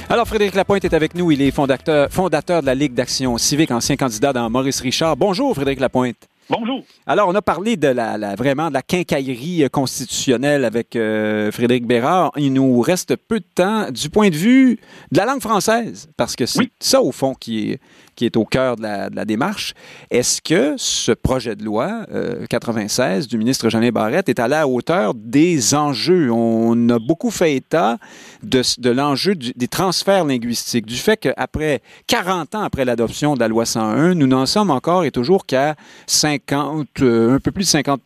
Alors, 0.07 0.27
Frédéric 0.27 0.53
Lapointe 0.53 0.85
est 0.85 0.93
avec 0.93 1.15
nous. 1.15 1.31
Il 1.31 1.41
est 1.41 1.51
fondateur, 1.51 2.09
fondateur 2.11 2.61
de 2.61 2.67
la 2.67 2.75
Ligue 2.75 2.93
d'action 2.93 3.39
civique, 3.39 3.71
ancien 3.71 3.95
candidat 3.95 4.33
dans 4.33 4.49
Maurice 4.51 4.81
Richard. 4.81 5.17
Bonjour, 5.17 5.55
Frédéric 5.55 5.79
Lapointe. 5.79 6.27
Bonjour. 6.49 6.83
Alors, 7.05 7.27
on 7.29 7.35
a 7.35 7.43
parlé 7.43 7.77
de 7.77 7.87
la, 7.87 8.35
vraiment 8.35 8.69
de 8.69 8.73
la 8.73 8.81
quincaillerie 8.81 9.63
euh, 9.63 9.69
constitutionnelle 9.69 10.65
avec 10.65 10.95
euh, 10.95 11.51
Frédéric 11.51 11.85
Bérard. 11.85 12.31
Il 12.37 12.53
nous 12.53 12.81
reste 12.81 13.15
peu 13.15 13.39
de 13.39 13.45
temps 13.53 13.91
du 13.91 14.09
point 14.09 14.29
de 14.29 14.35
vue 14.35 14.79
de 15.11 15.17
la 15.17 15.25
langue 15.25 15.41
française, 15.41 16.09
parce 16.17 16.35
que 16.35 16.47
c'est 16.47 16.71
ça, 16.79 17.01
au 17.03 17.11
fond, 17.11 17.35
qui 17.35 17.71
est, 17.71 17.79
qui 18.19 18.25
est 18.25 18.35
au 18.35 18.43
cœur 18.43 18.75
de 18.75 18.81
la, 18.81 19.25
démarche. 19.25 19.73
Est-ce 20.11 20.41
que 20.41 20.73
ce 20.75 21.13
projet 21.13 21.55
de 21.55 21.63
loi 21.63 22.05
96 22.49 23.23
euh, 23.23 23.27
du 23.27 23.37
ministre 23.37 23.69
Jeannet 23.69 23.91
Barrette 23.91 24.27
est 24.27 24.41
à 24.41 24.49
la 24.49 24.67
hauteur 24.67 25.13
des 25.13 25.73
enjeux? 25.73 26.29
On 26.29 26.89
a 26.89 26.99
beaucoup 26.99 27.31
fait 27.31 27.55
état 27.55 27.97
de, 28.43 28.89
l'enjeu 28.89 29.35
des 29.35 29.69
transferts 29.69 30.25
linguistiques, 30.25 30.85
du 30.85 30.97
fait 30.97 31.15
qu'après 31.15 31.81
40 32.07 32.55
ans 32.55 32.61
après 32.61 32.83
l'adoption 32.83 33.35
de 33.35 33.39
la 33.39 33.47
loi 33.47 33.65
101, 33.65 34.15
nous 34.15 34.27
n'en 34.27 34.45
sommes 34.45 34.69
encore 34.69 35.05
et 35.05 35.11
toujours 35.11 35.45
qu'à 35.45 35.75
50, 36.07 36.87
euh, 37.01 37.35
un 37.35 37.39
peu 37.39 37.51
plus 37.51 37.63
de 37.63 37.69
50 37.69 38.01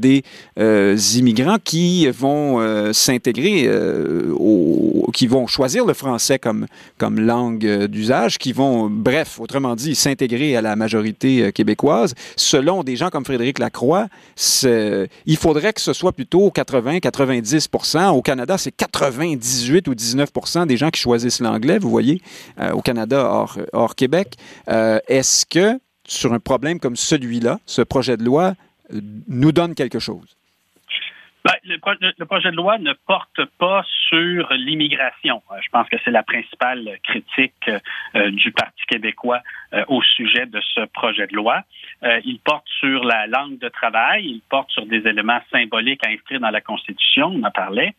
des 0.00 0.22
euh, 0.58 0.96
immigrants 1.14 1.58
qui 1.62 2.08
vont 2.08 2.38
s'intégrer, 2.94 3.70
qui 5.12 5.26
vont 5.26 5.46
choisir 5.46 5.84
le 5.84 5.92
français 5.92 6.38
comme, 6.38 6.66
comme 6.96 7.20
langue 7.20 7.84
d'usage, 7.84 8.38
qui 8.38 8.54
vont, 8.54 8.88
bref, 8.88 9.38
autrement 9.38 9.57
autrement 9.58 9.74
dit, 9.74 9.94
s'intégrer 9.94 10.56
à 10.56 10.62
la 10.62 10.76
majorité 10.76 11.42
euh, 11.42 11.50
québécoise, 11.50 12.14
selon 12.36 12.84
des 12.84 12.94
gens 12.94 13.10
comme 13.10 13.24
Frédéric 13.24 13.58
Lacroix, 13.58 14.06
il 15.26 15.36
faudrait 15.36 15.72
que 15.72 15.80
ce 15.80 15.92
soit 15.92 16.12
plutôt 16.12 16.50
80-90 16.50 18.12
Au 18.12 18.22
Canada, 18.22 18.56
c'est 18.56 18.70
98 18.70 19.88
ou 19.88 19.94
19 19.96 20.30
des 20.66 20.76
gens 20.76 20.90
qui 20.90 21.00
choisissent 21.00 21.40
l'anglais, 21.40 21.78
vous 21.78 21.90
voyez, 21.90 22.22
euh, 22.60 22.70
au 22.70 22.82
Canada 22.82 23.24
hors, 23.24 23.58
hors 23.72 23.96
Québec. 23.96 24.34
Euh, 24.68 25.00
est-ce 25.08 25.44
que, 25.44 25.80
sur 26.06 26.32
un 26.32 26.38
problème 26.38 26.78
comme 26.78 26.96
celui-là, 26.96 27.58
ce 27.66 27.82
projet 27.82 28.16
de 28.16 28.24
loi 28.24 28.54
nous 29.26 29.50
donne 29.50 29.74
quelque 29.74 29.98
chose? 29.98 30.37
Ben, 31.48 31.54
le, 31.64 32.24
projet 32.26 32.50
de 32.50 32.56
loi 32.56 32.76
ne 32.76 32.92
porte 32.92 33.42
pas 33.58 33.82
sur 34.08 34.52
l'immigration. 34.52 35.42
Euh, 35.50 35.54
je 35.62 35.68
pense 35.70 35.88
que 35.88 35.96
c'est 36.04 36.10
la 36.10 36.22
principale 36.22 36.98
critique 37.02 37.70
euh, 38.14 38.30
du 38.30 38.52
Parti 38.52 38.84
québécois 38.86 39.40
euh, 39.74 39.84
au 39.88 40.02
sujet 40.02 40.46
de 40.46 40.60
ce 40.74 40.84
projet 40.86 41.26
de 41.26 41.34
loi. 41.34 41.62
il 42.24 42.38
porte 42.38 42.66
sur 42.80 43.04
la 43.04 43.26
langue 43.26 43.58
de 43.58 43.68
travail, 43.68 44.24
il 44.24 44.40
porte 44.48 44.70
sur 44.70 44.86
des 44.86 45.06
éléments 45.06 45.40
symboliques 45.52 46.06
à 46.06 46.10
inscrire 46.10 46.40
dans 46.40 46.50
la 46.50 46.60
Constitution, 46.60 47.26
on 47.26 47.42
en 47.42 47.50
parlait. 47.50 47.94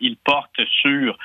il 0.00 0.16
porte 0.16 0.60
sur 0.80 1.18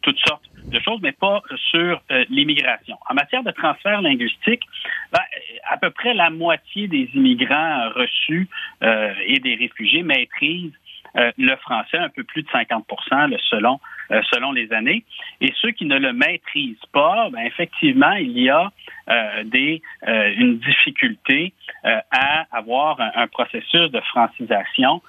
toutes 0.00 0.18
sortes 0.26 0.48
de 0.64 0.80
choses, 0.80 1.00
mais 1.02 1.12
pas 1.12 1.42
sur 1.70 2.00
l'immigration. 2.30 2.96
En 3.10 3.14
matière 3.14 3.42
de 3.42 3.50
transfert 3.50 4.00
linguistique, 4.00 4.62
ben, 5.12 5.20
à 5.68 5.76
peu 5.76 5.90
près 5.90 6.14
la 6.14 6.30
moitié 6.30 6.88
des 6.88 7.10
immigrants 7.14 7.90
reçus 7.90 8.48
et 8.80 9.38
des 9.40 9.56
réfugiés 9.56 10.02
maîtrisent 10.02 10.72
euh, 11.16 11.32
le 11.38 11.56
français, 11.56 11.96
un 11.96 12.10
peu 12.10 12.24
plus 12.24 12.42
de 12.42 12.48
50% 12.48 13.38
selon, 13.48 13.80
euh, 14.10 14.22
selon 14.32 14.52
les 14.52 14.72
années. 14.72 15.04
Et 15.40 15.52
ceux 15.60 15.70
qui 15.70 15.84
ne 15.84 15.98
le 15.98 16.12
maîtrisent 16.12 16.76
pas, 16.92 17.28
ben, 17.30 17.40
effectivement, 17.40 18.12
il 18.12 18.38
y 18.38 18.50
a 18.50 18.70
euh, 19.08 19.44
des, 19.44 19.82
une 20.06 20.58
difficulté 20.58 21.52
à 21.84 22.46
avoir 22.50 23.00
un, 23.00 23.26
processus 23.28 23.90
de 23.90 24.00
francisation 24.00 25.00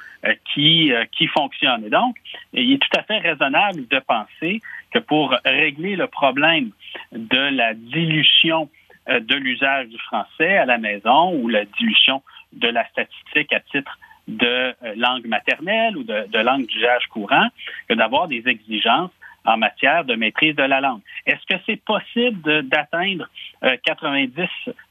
qui, 0.54 0.92
qui 1.12 1.28
fonctionne. 1.28 1.86
Et 1.86 1.90
donc, 1.90 2.16
il 2.54 2.74
est 2.74 2.78
tout 2.78 3.00
à 3.00 3.04
fait 3.04 3.18
raisonnable 3.18 3.88
de 3.88 4.00
penser 4.00 4.62
que 4.92 5.00
pour 5.00 5.36
régler 5.44 5.96
le 5.96 6.08
problème 6.08 6.70
de 7.12 7.56
la 7.56 7.74
dilution 7.74 8.70
de 9.08 9.36
l'usage 9.36 9.88
du 9.88 9.98
français 10.00 10.58
à 10.58 10.66
la 10.66 10.78
maison 10.78 11.34
ou 11.34 11.48
la 11.48 11.66
dilution 11.66 12.22
de 12.54 12.68
la 12.68 12.88
statistique 12.90 13.54
à 13.54 13.60
titre 13.60 13.98
de 14.28 14.46
euh, 14.46 14.94
langue 14.96 15.26
maternelle 15.28 15.98
ou 15.98 16.04
de, 16.04 16.28
de 16.28 16.40
langue 16.40 16.66
d'usage 16.68 17.08
courant 17.08 17.48
que 17.88 17.94
d'avoir 17.94 18.28
des 18.28 18.44
exigences 18.46 19.12
en 19.46 19.58
matière 19.58 20.04
de 20.04 20.16
maîtrise 20.16 20.56
de 20.56 20.64
la 20.64 20.82
langue. 20.82 21.02
Est-ce 21.26 21.46
que 21.48 21.60
c'est 21.66 21.82
possible 21.84 22.68
d'atteindre 22.68 23.30
90 23.86 24.42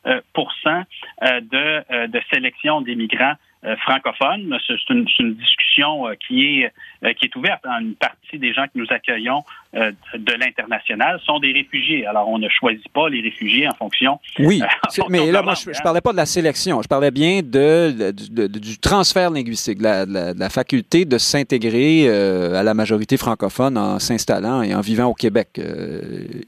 euh, 0.07 0.21
euh, 0.37 1.41
de, 1.41 2.07
de 2.07 2.21
sélection 2.33 2.81
des 2.81 2.97
migrants 2.97 3.35
francophone. 3.77 4.57
C'est 4.67 4.75
une, 4.91 5.07
une, 5.19 5.35
discussion 5.35 6.09
euh, 6.09 6.15
qui 6.15 6.61
est, 6.63 6.73
euh, 7.05 7.13
qui 7.15 7.27
est 7.27 7.37
ouverte. 7.37 7.65
Une 7.67 7.95
partie 7.95 8.39
des 8.39 8.53
gens 8.53 8.65
que 8.65 8.79
nous 8.79 8.87
accueillons 8.91 9.43
de 9.75 10.33
l'international 10.33 11.21
sont 11.27 11.39
des 11.39 11.53
réfugiés. 11.53 12.07
Alors, 12.07 12.29
on 12.29 12.39
ne 12.39 12.49
choisit 12.49 12.89
pas 12.89 13.11
les 13.11 13.21
réfugiés 13.21 13.69
en 13.69 13.75
fonction. 13.75 14.19
Oui, 14.39 14.63
mais 15.11 15.31
là, 15.31 15.43
moi, 15.43 15.53
je, 15.55 15.69
ne 15.69 15.75
hein. 15.75 15.81
parlais 15.83 16.01
pas 16.01 16.13
de 16.13 16.17
la 16.17 16.25
sélection. 16.25 16.81
Je 16.81 16.89
parlais 16.89 17.11
bien 17.11 17.43
de, 17.43 18.11
du 18.49 18.79
transfert 18.79 19.31
linguistique, 19.31 19.79
de 19.79 19.83
la, 19.83 20.07
la, 20.33 20.49
faculté 20.49 21.05
de 21.05 21.19
s'intégrer 21.19 22.09
à 22.09 22.63
la 22.63 22.73
majorité 22.73 23.19
francophone 23.19 23.77
en 23.77 23.99
s'installant 23.99 24.63
et 24.63 24.75
en 24.75 24.81
vivant 24.81 25.07
au 25.07 25.15
Québec, 25.15 25.61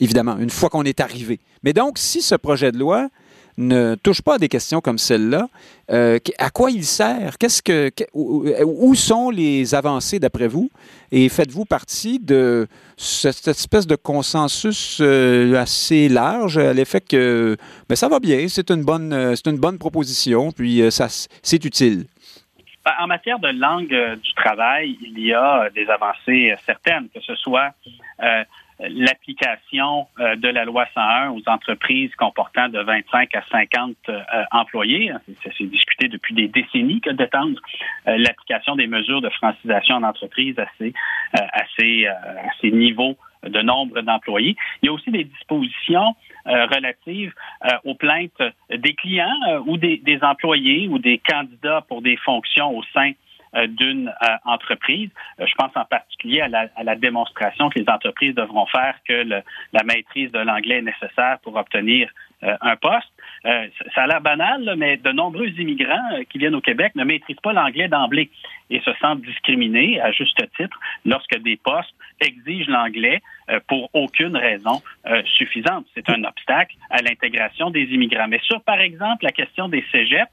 évidemment, 0.01 0.39
une 0.39 0.51
fois 0.51 0.71
qu'on 0.71 0.85
est 0.85 1.01
arrivé. 1.01 1.39
Mais 1.63 1.75
donc, 1.75 1.99
si 1.99 2.23
ce 2.23 2.35
projet 2.35 2.73
de 2.73 2.79
loi 2.79 3.09
ne 3.59 3.97
touche 3.97 4.23
pas 4.23 4.37
à 4.37 4.39
des 4.39 4.49
questions 4.49 4.81
comme 4.81 4.99
celle-là, 4.99 5.49
euh, 5.91 6.19
à 6.39 6.51
quoi 6.51 6.71
il 6.71 6.85
sert? 6.85 7.37
Qu'est-ce 7.39 7.63
que, 7.63 7.91
où 8.15 8.95
sont 8.95 9.31
les 9.31 9.75
avancées 9.75 10.19
d'après 10.19 10.47
vous? 10.47 10.71
Et 11.11 11.29
faites-vous 11.29 11.65
partie 11.65 12.21
de 12.21 12.69
cette 12.97 13.49
espèce 13.49 13.87
de 13.87 13.97
consensus 13.97 14.99
euh, 15.01 15.55
assez 15.57 16.09
large 16.09 16.57
à 16.57 16.73
l'effet 16.73 17.01
que 17.01 17.57
ben, 17.89 17.97
ça 17.97 18.09
va 18.09 18.21
bien, 18.21 18.47
c'est 18.49 18.71
une 18.71 18.85
bonne, 18.85 19.13
euh, 19.13 19.35
une 19.47 19.59
bonne 19.59 19.79
proposition, 19.79 20.53
puis 20.53 20.81
ça, 20.91 21.09
c'est 21.43 21.65
utile? 21.65 22.05
Ben, 22.85 22.93
en 23.01 23.09
matière 23.09 23.41
de 23.41 23.49
langue 23.49 24.19
du 24.23 24.33
travail, 24.35 24.97
il 25.03 25.19
y 25.19 25.35
a 25.35 25.69
des 25.71 25.87
avancées 25.89 26.55
certaines, 26.65 27.09
que 27.09 27.21
ce 27.21 27.35
soit 27.35 27.73
l'application 28.81 30.07
euh, 30.21 30.37
de 30.37 30.49
la 30.49 30.65
loi 30.65 30.87
101 30.95 31.31
aux 31.31 31.43
entreprises 31.47 32.15
comportant 32.15 32.69
de 32.69 32.81
25 32.81 33.35
à 33.35 33.43
50 33.51 33.97
euh, 34.09 34.21
employés. 34.53 35.13
Ça 35.43 35.51
s'est 35.57 35.65
discuté 35.65 36.09
depuis 36.09 36.35
des 36.35 36.49
décennies 36.49 37.01
que 37.01 37.11
d'étendre 37.11 37.61
euh, 38.07 38.17
l'application 38.19 38.77
des 38.77 38.87
mesures 38.87 39.21
de 39.21 39.31
francisation 39.31 39.97
en 39.97 40.03
entreprise 40.05 40.59
à 40.59 40.67
ces, 40.79 40.93
à 41.33 41.65
ces, 41.77 42.07
à 42.07 42.51
ces 42.61 42.71
niveaux 42.71 43.17
de 43.43 43.61
nombre 43.63 44.01
d'employés. 44.01 44.57
Il 44.83 44.87
y 44.87 44.89
a 44.89 44.93
aussi 44.93 45.11
des 45.11 45.25
dispositions 45.25 46.15
relatives 46.45 47.33
aux 47.85 47.95
plaintes 47.95 48.43
des 48.71 48.95
clients 48.95 49.63
ou 49.67 49.77
des, 49.77 49.99
des, 49.99 50.19
employés 50.23 50.89
ou 50.89 50.99
des 50.99 51.19
candidats 51.19 51.85
pour 51.89 52.03
des 52.03 52.17
fonctions 52.17 52.77
au 52.77 52.83
sein 52.95 53.13
euh, 53.13 53.15
d'une 53.67 54.09
euh, 54.09 54.37
entreprise. 54.45 55.11
Euh, 55.41 55.47
je 55.47 55.55
pense 55.55 55.71
en 55.75 55.85
particulier 55.85 56.41
à 56.41 56.49
la, 56.49 56.97
démonstration 56.97 57.71
que 57.71 57.79
les 57.79 57.89
entreprises 57.89 58.35
devront 58.35 58.67
faire 58.67 58.95
que 59.07 59.23
la 59.25 59.85
maîtrise 59.85 60.33
de 60.33 60.39
l'anglais 60.39 60.79
est 60.79 60.83
nécessaire 60.83 61.39
pour 61.43 61.57
obtenir 61.57 62.11
un 62.43 62.77
poste. 62.77 63.11
ça 63.43 64.03
a 64.03 64.07
l'air 64.07 64.21
banal, 64.21 64.75
mais 64.77 64.97
de 64.97 65.11
nombreux 65.11 65.49
immigrants 65.49 66.23
qui 66.31 66.39
viennent 66.39 66.55
au 66.55 66.61
Québec 66.61 66.93
ne 66.95 67.03
maîtrisent 67.03 67.41
pas 67.43 67.53
l'anglais 67.53 67.89
d'emblée 67.89 68.31
et 68.71 68.81
se 68.81 68.93
sentent 69.01 69.23
discriminés 69.23 70.01
à 70.01 70.13
juste 70.13 70.41
titre 70.57 70.79
lorsque 71.05 71.37
des 71.39 71.57
postes 71.57 71.95
exigent 72.21 72.71
l'anglais 72.71 73.23
pour 73.67 73.91
aucune 73.93 74.37
raison 74.37 74.83
suffisante. 75.25 75.87
C'est 75.95 76.09
un 76.11 76.25
obstacle 76.25 76.77
à 76.91 77.03
l'intégration 77.03 77.71
des 77.71 77.85
immigrants. 77.85 78.29
Mais 78.29 78.41
sur, 78.43 78.63
par 78.63 78.81
exemple, 78.81 79.25
la 79.25 79.33
question 79.33 79.69
des 79.69 79.85
cégeps, 79.91 80.31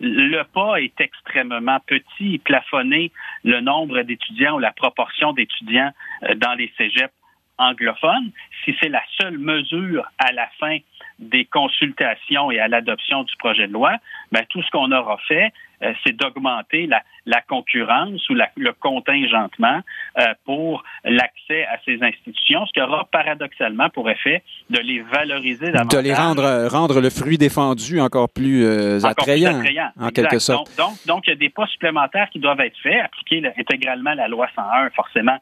le 0.00 0.42
pas 0.42 0.80
est 0.80 1.00
extrêmement 1.00 1.80
petit, 1.86 2.38
plafonné 2.38 3.10
le 3.44 3.60
nombre 3.60 4.02
d'étudiants 4.02 4.56
ou 4.56 4.58
la 4.58 4.72
proportion 4.72 5.32
d'étudiants 5.32 5.92
dans 6.36 6.54
les 6.54 6.72
cégeps 6.76 7.12
anglophones. 7.58 8.30
Si 8.64 8.76
c'est 8.80 8.88
la 8.88 9.02
seule 9.20 9.38
mesure 9.38 10.08
à 10.18 10.32
la 10.32 10.46
fin 10.60 10.78
des 11.18 11.44
consultations 11.46 12.52
et 12.52 12.60
à 12.60 12.68
l'adoption 12.68 13.24
du 13.24 13.34
projet 13.38 13.66
de 13.66 13.72
loi, 13.72 13.96
ben, 14.30 14.44
tout 14.48 14.62
ce 14.62 14.70
qu'on 14.70 14.92
aura 14.92 15.18
fait, 15.26 15.52
euh, 15.82 15.92
c'est 16.04 16.16
d'augmenter 16.16 16.86
la, 16.86 17.02
la, 17.26 17.40
concurrence 17.42 18.28
ou 18.28 18.34
la, 18.34 18.50
le 18.56 18.72
contingentement 18.72 19.80
euh, 20.18 20.24
pour 20.44 20.82
l'accès 21.04 21.64
à 21.66 21.78
ces 21.84 22.02
institutions, 22.02 22.66
ce 22.66 22.72
qui 22.72 22.80
aura 22.80 23.06
paradoxalement 23.10 23.88
pour 23.90 24.10
effet 24.10 24.42
de 24.70 24.78
les 24.80 25.00
valoriser 25.00 25.70
davantage. 25.70 26.02
De 26.02 26.08
les 26.08 26.14
rendre, 26.14 26.68
rendre 26.68 27.00
le 27.00 27.10
fruit 27.10 27.38
défendu 27.38 28.00
encore 28.00 28.28
plus, 28.28 28.64
euh, 28.64 28.98
attrayant, 29.04 29.62
en 30.00 30.08
quelque 30.10 30.38
sorte. 30.38 30.76
Donc, 30.76 30.94
donc, 31.06 31.26
il 31.26 31.30
y 31.30 31.32
a 31.32 31.36
des 31.36 31.50
pas 31.50 31.66
supplémentaires 31.66 32.28
qui 32.30 32.40
doivent 32.40 32.60
être 32.60 32.78
faits. 32.82 33.00
Appliquer 33.04 33.42
intégralement 33.56 34.14
la 34.14 34.28
loi 34.28 34.48
101, 34.54 34.90
forcément, 34.90 35.38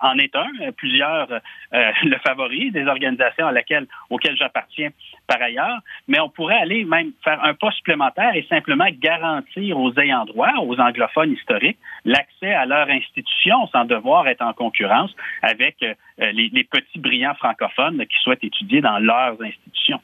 en 0.00 0.16
est 0.18 0.34
un. 0.36 0.46
Plusieurs 0.76 1.28
le 1.72 2.16
favorisent, 2.24 2.72
des 2.72 2.86
organisations 2.86 3.46
à 3.46 3.52
laquelle, 3.52 3.86
auxquelles 4.10 4.36
j'appartiens 4.36 4.90
par 5.32 5.42
ailleurs, 5.42 5.78
mais 6.08 6.20
on 6.20 6.28
pourrait 6.28 6.58
aller 6.58 6.84
même 6.84 7.12
faire 7.24 7.42
un 7.42 7.54
pas 7.54 7.70
supplémentaire 7.70 8.34
et 8.34 8.44
simplement 8.48 8.86
garantir 9.00 9.78
aux 9.78 9.92
ayants 9.98 10.24
droit, 10.24 10.52
aux 10.60 10.78
anglophones 10.78 11.32
historiques, 11.32 11.78
l'accès 12.04 12.52
à 12.52 12.66
leur 12.66 12.88
institution 12.88 13.66
sans 13.68 13.84
devoir 13.84 14.28
être 14.28 14.42
en 14.42 14.52
concurrence 14.52 15.14
avec 15.42 15.76
euh, 15.82 15.94
les, 16.32 16.64
petits 16.64 16.98
brillants 16.98 17.34
francophones 17.34 17.98
qui 18.06 18.16
souhaitent 18.22 18.44
étudier 18.44 18.80
dans 18.80 18.98
leurs 18.98 19.40
institutions. 19.42 20.00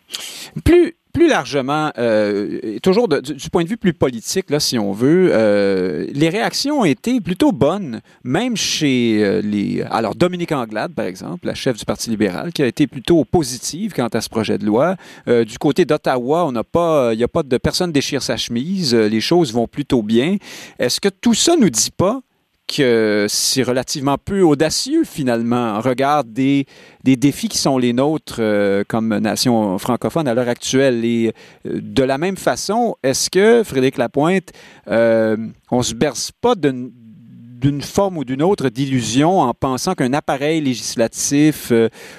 Plus, 0.65 0.95
plus 1.19 1.29
largement, 1.29 1.91
euh, 1.99 2.79
toujours 2.81 3.09
du, 3.09 3.51
point 3.51 3.65
de 3.65 3.69
vue 3.69 3.77
plus 3.77 3.93
politique, 3.93 4.51
là, 4.51 4.61
si 4.61 4.79
on 4.79 4.93
veut, 4.93 5.31
euh, 5.33 6.07
les 6.13 6.29
réactions 6.29 6.83
ont 6.83 6.85
été 6.85 7.21
plutôt 7.21 7.51
bonnes, 7.51 8.03
même 8.23 8.57
chez 8.57 9.19
euh, 9.21 9.41
les... 9.41 9.83
Alors, 9.91 10.15
Dominique 10.15 10.53
Anglade, 10.53 10.93
par 10.95 11.07
exemple, 11.07 11.49
la 11.49 11.57
chef 11.57 11.77
du 11.77 11.85
Parti 11.85 12.09
libéral, 12.11 12.53
qui 12.53 12.63
a 12.63 12.69
été 12.69 12.87
plutôt 12.87 13.25
positive 13.25 13.95
quant 13.95 14.07
à 14.07 14.21
ce 14.21 14.29
projet 14.29 14.59
de 14.59 14.65
loi. 14.65 14.95
du 15.27 15.59
côté 15.59 15.85
d'Ottawa, 15.85 16.47
on 16.47 16.53
n'a 16.53 16.63
pas... 16.63 17.13
Il 17.15 17.17
n'y 17.17 17.25
a 17.25 17.29
pas 17.29 17.43
de 17.43 17.59
personne 17.59 17.91
déchire 17.91 18.23
sa 18.23 18.37
chemise. 18.37 18.95
Les 18.95 19.21
choses 19.21 19.53
vont 19.53 19.67
plutôt 19.67 20.03
bien. 20.03 20.37
Est-ce 20.79 21.01
que 21.01 21.09
tout 21.09 21.35
ça 21.35 21.57
nous 21.57 21.71
dit 21.71 21.91
pas 21.91 22.21
que 22.69 23.27
c'est 23.29 23.63
relativement 23.63 24.17
peu 24.23 24.43
audacieux 24.43 25.03
finalement 25.05 25.77
en 25.77 25.81
regard 25.81 26.23
des, 26.23 26.67
des 27.03 27.17
défis 27.17 27.49
qui 27.49 27.59
sont 27.59 27.79
les 27.79 27.93
nôtres 27.93 28.37
euh, 28.39 28.85
comme 28.87 29.17
nation 29.19 29.79
francophone 29.79 30.29
à 30.29 30.35
l'heure 30.35 30.49
actuelle. 30.49 31.05
Et 31.05 31.33
euh, 31.67 31.81
de 31.83 32.03
la 32.03 32.19
même 32.19 32.37
façon, 32.37 32.95
est-ce 33.03 33.31
que, 33.31 33.63
Frédéric 33.65 33.97
Lapointe, 33.97 34.51
euh, 34.89 35.37
on 35.71 35.83
se 35.83 35.95
berce 35.95 36.31
pas 36.31 36.55
d'une 36.55 37.83
forme 37.83 38.19
ou 38.19 38.25
d'une 38.25 38.43
autre 38.43 38.69
d'illusion 38.69 39.41
en 39.41 39.55
pensant 39.55 39.95
qu'un 39.95 40.13
appareil 40.13 40.61
législatif 40.61 41.73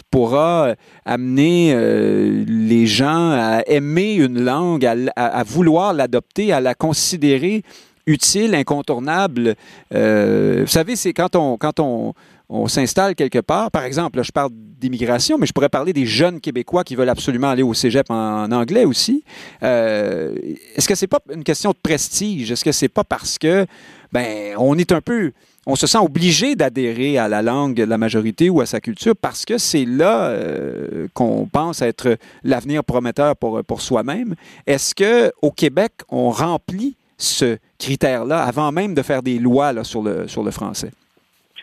pourra 0.10 0.74
amener 1.06 1.74
les 2.46 2.88
gens 2.88 3.32
à 3.32 3.62
aimer 3.68 4.16
une 4.16 4.44
langue, 4.44 4.86
à 5.16 5.44
vouloir 5.44 5.94
l'adopter, 5.94 6.52
à 6.52 6.60
la 6.60 6.76
considérer 6.76 7.64
utile, 8.06 8.56
incontournable. 8.56 9.56
Euh, 9.94 10.62
vous 10.62 10.72
savez, 10.72 10.96
c'est 10.96 11.14
quand 11.14 11.36
on, 11.36 11.58
quand 11.58 11.80
on, 11.80 12.14
on 12.50 12.68
s'installe 12.68 13.16
quelque 13.16 13.40
part, 13.40 13.70
par 13.70 13.84
exemple, 13.84 14.22
je 14.24 14.32
parle 14.32 14.50
d'immigration, 14.52 15.38
mais 15.38 15.46
je 15.46 15.54
pourrais 15.54 15.70
parler 15.70 15.94
des 15.94 16.06
jeunes 16.06 16.40
Québécois 16.40 16.84
qui 16.84 16.96
veulent 16.96 17.10
absolument 17.10 17.50
aller 17.50 17.64
au 17.64 17.74
cégep 17.74 18.10
en, 18.10 18.52
anglais 18.52 18.86
aussi. 18.86 19.24
Euh, 19.62 20.36
est-ce 20.76 20.88
que 20.88 20.96
c'est 20.96 21.08
pas 21.08 21.20
une 21.32 21.44
question 21.44 21.72
de 21.72 21.78
prestige? 21.82 22.52
Est-ce 22.52 22.64
que 22.64 22.72
c'est 22.72 22.90
pas 22.90 23.04
parce 23.04 23.38
que, 23.38 23.68
ben, 24.12 24.56
on 24.58 24.78
est 24.78 24.92
un 24.92 25.02
peu 25.02 25.32
on 25.66 25.76
se 25.76 25.86
sent 25.86 26.00
obligé 26.00 26.56
d'adhérer 26.56 27.20
à 27.20 27.28
la 27.28 27.44
langue 27.44 27.76
de 27.76 27.84
la 27.84 28.00
majorité 28.00 28.50
ou 28.50 28.60
à 28.60 28.66
sa 28.66 28.80
culture 28.82 29.16
parce 29.16 29.46
que 29.46 29.60
c'est 29.60 29.86
là 29.86 30.30
euh, 30.30 31.08
qu'on 31.14 31.46
pense 31.46 31.84
être 31.84 32.18
l'avenir 32.44 32.84
prometteur 32.84 33.36
pour, 33.36 33.64
pour 33.64 33.82
soi-même? 33.82 34.34
Est-ce 34.66 34.96
que 34.96 35.32
au 35.44 35.52
Québec, 35.52 35.92
on 36.10 36.32
remplit 36.32 36.96
ce 37.20 37.60
critère-là 37.78 38.42
avant 38.44 38.72
même 38.72 38.96
de 38.96 39.04
faire 39.04 39.22
des 39.22 39.38
lois 39.38 39.84
sur, 39.84 40.02
le, 40.02 40.28
sur 40.28 40.42
le 40.42 40.52
français? 40.52 40.92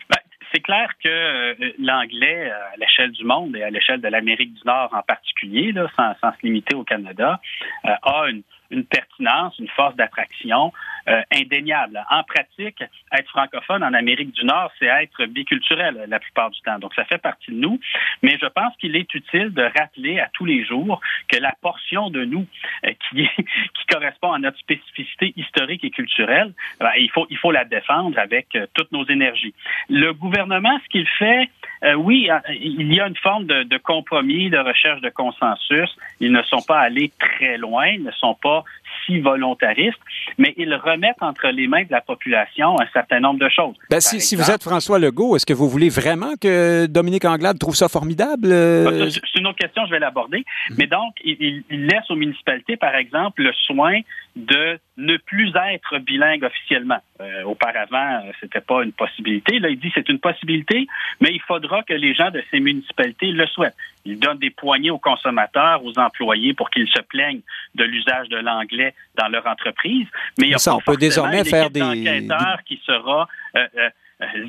Ben, 0.09 0.17
c'est 0.53 0.61
clair 0.61 0.89
que 1.03 1.09
euh, 1.09 1.55
l'anglais, 1.79 2.49
euh, 2.49 2.73
à 2.73 2.77
l'échelle 2.77 3.11
du 3.11 3.25
monde 3.25 3.55
et 3.55 3.63
à 3.63 3.69
l'échelle 3.69 3.99
de 3.99 4.07
l'Amérique 4.07 4.53
du 4.53 4.61
Nord 4.65 4.89
en 4.93 5.01
particulier, 5.01 5.73
sans, 5.95 6.13
sans, 6.21 6.31
se 6.31 6.45
limiter 6.45 6.75
au 6.75 6.83
Canada, 6.83 7.41
euh, 7.85 7.89
a 8.03 8.27
une 8.69 8.85
pertinence, 8.85 9.57
une 9.59 9.69
force 9.69 9.95
d'attraction 9.95 10.71
euh, 11.07 11.21
indéniable. 11.33 12.03
En 12.09 12.23
pratique, 12.23 12.83
être 13.13 13.29
francophone 13.29 13.83
en 13.83 13.93
Amérique 13.93 14.33
du 14.33 14.45
Nord, 14.45 14.71
c'est 14.77 14.87
être 14.87 15.25
biculturel 15.25 16.05
la 16.07 16.19
plupart 16.19 16.49
du 16.49 16.59
temps. 16.61 16.79
Donc, 16.79 16.93
ça 16.95 17.05
fait 17.05 17.17
partie 17.17 17.51
de 17.51 17.57
nous. 17.57 17.79
Mais 18.21 18.37
je 18.41 18.47
pense 18.47 18.75
qu'il 18.77 18.95
est 18.95 19.13
utile 19.13 19.53
de 19.53 19.63
rappeler 19.77 20.19
à 20.19 20.29
tous 20.33 20.45
les 20.45 20.65
jours 20.65 20.99
que 21.27 21.37
la 21.37 21.53
portion 21.61 22.09
de 22.09 22.25
nous 22.25 22.45
euh, 22.85 22.91
qui, 23.09 23.27
correspond 23.89 24.33
à 24.33 24.39
notre 24.39 24.57
spécificité 24.59 25.33
historique 25.37 25.83
et 25.85 25.91
culturelle, 25.91 26.51
ben, 26.79 26.91
il, 26.97 27.09
faut, 27.09 27.25
il 27.29 27.37
faut 27.37 27.51
la 27.51 27.63
défendre 27.63 28.19
avec 28.19 28.47
euh, 28.55 28.67
toutes 28.73 28.91
nos 28.91 29.05
énergies. 29.05 29.53
Le 29.89 30.11
gouvernement, 30.11 30.77
ce 30.83 30.89
qu'il 30.89 31.07
fait, 31.07 31.49
oui, 31.95 32.27
il 32.49 32.93
y 32.93 32.99
a 32.99 33.07
une 33.07 33.15
forme 33.17 33.45
de 33.45 33.77
compromis, 33.77 34.49
de 34.49 34.57
recherche 34.57 34.99
de 35.01 35.09
consensus. 35.09 35.95
Ils 36.19 36.31
ne 36.31 36.41
sont 36.43 36.61
pas 36.61 36.79
allés 36.79 37.11
très 37.19 37.57
loin, 37.57 37.87
ils 37.87 38.03
ne 38.03 38.11
sont 38.11 38.33
pas 38.33 38.63
si 39.07 39.19
volontaristes, 39.19 39.97
mais 40.37 40.53
ils 40.57 40.73
remettent 40.75 41.21
entre 41.21 41.47
les 41.47 41.67
mains 41.67 41.83
de 41.83 41.91
la 41.91 42.01
population 42.01 42.79
un 42.79 42.87
certain 42.93 43.19
nombre 43.19 43.39
de 43.39 43.49
choses. 43.49 43.75
Ben, 43.89 43.99
si, 43.99 44.35
vous 44.35 44.51
êtes 44.51 44.63
François 44.63 44.99
Legault, 44.99 45.35
est-ce 45.35 45.45
que 45.45 45.53
vous 45.53 45.69
voulez 45.69 45.89
vraiment 45.89 46.33
que 46.39 46.85
Dominique 46.85 47.25
Anglade 47.25 47.57
trouve 47.57 47.75
ça 47.75 47.87
formidable? 47.87 48.49
Euh? 48.51 49.09
C'est 49.09 49.39
une 49.39 49.47
autre 49.47 49.57
question, 49.57 49.85
je 49.85 49.91
vais 49.91 49.99
l'aborder. 49.99 50.43
Mhm. 50.69 50.75
Mais 50.77 50.87
donc, 50.87 51.15
il, 51.23 51.63
laisse 51.69 52.09
aux 52.09 52.15
municipalités, 52.15 52.77
par 52.77 52.95
exemple, 52.95 53.41
le 53.41 53.53
soin 53.53 53.99
de 54.37 54.79
ne 54.97 55.17
plus 55.17 55.51
être 55.73 55.97
bilingue 55.99 56.43
officiellement. 56.43 56.99
Euh, 57.19 57.43
auparavant, 57.43 58.21
euh, 58.23 58.31
c'était 58.39 58.61
pas 58.61 58.83
une 58.83 58.91
possibilité. 58.91 59.57
Là, 59.57 59.69
il 59.69 59.79
dit 59.79 59.91
c'est 59.95 60.07
une 60.09 60.19
possibilité, 60.19 60.87
mais 61.19 61.29
il 61.31 61.41
faudra 61.41 61.81
que 61.81 61.93
les 61.93 62.13
gens 62.13 62.29
de 62.29 62.43
ces 62.51 62.59
municipalités 62.59 63.31
le 63.31 63.47
souhaitent. 63.47 63.75
Il 64.05 64.19
donne 64.19 64.37
des 64.37 64.51
poignées 64.51 64.91
aux 64.91 64.99
consommateurs, 64.99 65.83
aux 65.83 65.97
employés 65.97 66.53
pour 66.53 66.69
qu'ils 66.69 66.87
se 66.87 67.01
plaignent 67.01 67.41
de 67.75 67.83
l'usage 67.83 68.29
de 68.29 68.37
l'anglais 68.37 68.93
dans 69.17 69.27
leur 69.27 69.45
entreprise. 69.47 70.07
Mais 70.37 70.47
il 70.47 70.51
y 70.51 70.53
a 70.53 70.59
ça, 70.59 70.71
pas 70.71 70.77
on 70.77 70.81
peut 70.81 70.97
désormais 70.97 71.43
faire 71.43 71.71
des 71.71 71.81
enquêteurs 71.81 72.59
qui 72.65 72.79
sera 72.85 73.27
euh, 73.55 73.67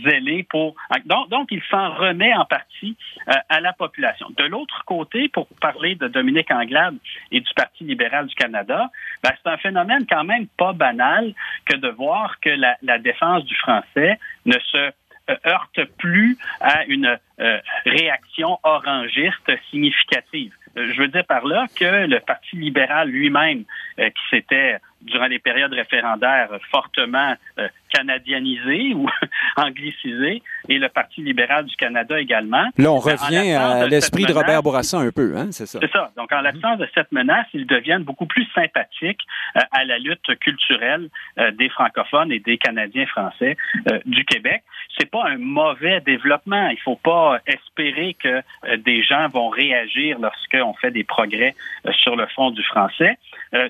zélé 0.04 0.44
pour. 0.48 0.74
Donc, 1.04 1.28
donc 1.28 1.48
il 1.50 1.62
s'en 1.70 1.90
remet 1.94 2.33
en 2.35 2.44
partie 2.44 2.96
à 3.26 3.61
la 3.61 3.72
population. 3.72 4.28
De 4.37 4.44
l'autre 4.44 4.85
côté, 4.85 5.28
pour 5.28 5.46
parler 5.61 5.94
de 5.94 6.09
Dominique 6.09 6.50
Anglade 6.50 6.96
et 7.31 7.40
du 7.40 7.54
Parti 7.54 7.85
libéral 7.85 8.26
du 8.26 8.35
Canada, 8.35 8.90
ben, 9.22 9.31
c'est 9.42 9.50
un 9.50 9.57
phénomène 9.59 10.07
quand 10.09 10.24
même 10.24 10.46
pas 10.57 10.72
banal 10.72 11.35
que 11.64 11.76
de 11.76 11.88
voir 11.88 12.40
que 12.40 12.50
la, 12.83 12.98
défense 12.98 13.44
du 13.44 13.54
français 13.57 14.18
ne 14.46 14.59
se 14.59 14.90
heurte 15.46 15.85
plus 15.98 16.38
à 16.61 16.85
une 16.87 17.18
réaction 17.85 18.59
orangiste 18.62 19.50
significative. 19.70 20.52
Je 20.74 20.98
veux 21.00 21.09
dire 21.09 21.24
par 21.26 21.44
là 21.44 21.66
que 21.78 22.07
le 22.07 22.20
Parti 22.20 22.57
libéral 22.57 23.09
lui-même, 23.09 23.64
qui 23.98 24.22
s'était 24.31 24.78
durant 25.02 25.26
les 25.26 25.38
périodes 25.38 25.72
référendaires 25.72 26.50
fortement 26.70 27.35
euh, 27.59 27.68
canadianisé 27.92 28.94
ou 28.94 29.09
anglicisé, 29.57 30.42
et 30.68 30.79
le 30.79 30.88
Parti 30.88 31.22
libéral 31.22 31.64
du 31.64 31.77
Canada 31.77 32.20
également. 32.20 32.64
Là, 32.77 32.92
on 32.92 32.98
revient 32.98 33.53
à 33.53 33.87
l'esprit 33.87 34.24
de 34.24 34.33
Robert 34.33 34.62
Bourassa 34.62 34.98
un 34.98 35.11
peu, 35.11 35.37
hein, 35.37 35.48
c'est 35.51 35.66
ça? 35.66 35.79
C'est 35.83 35.90
ça. 35.90 36.11
Donc, 36.16 36.33
en 36.33 36.40
l'absence 36.40 36.79
de 36.79 36.88
cette 36.94 37.12
menace, 37.12 37.46
ils 37.55 37.66
deviennent 37.66 38.05
beaucoup 38.05 38.27
plus 38.27 38.46
sympathiques 38.55 39.22
euh, 39.57 39.61
à 39.72 39.85
la 39.85 39.98
lutte 39.98 40.38
culturelle 40.40 41.09
euh, 41.38 41.51
des 41.53 41.68
francophones 41.68 42.33
et 42.33 42.40
des 42.40 42.59
Canadiens 42.59 43.07
français 43.07 43.57
du 44.05 44.24
Québec. 44.24 44.62
C'est 44.98 45.11
pas 45.11 45.24
un 45.27 45.38
mauvais 45.38 46.01
développement. 46.01 46.68
Il 46.68 46.81
faut 46.81 46.96
pas 46.96 47.40
espérer 47.46 48.14
que 48.14 48.42
des 48.77 49.03
gens 49.03 49.29
vont 49.29 49.48
réagir 49.48 50.18
lorsqu'on 50.18 50.74
fait 50.74 50.90
des 50.90 51.05
progrès 51.05 51.55
sur 52.03 52.16
le 52.16 52.27
front 52.27 52.51
du 52.51 52.62
français. 52.64 53.18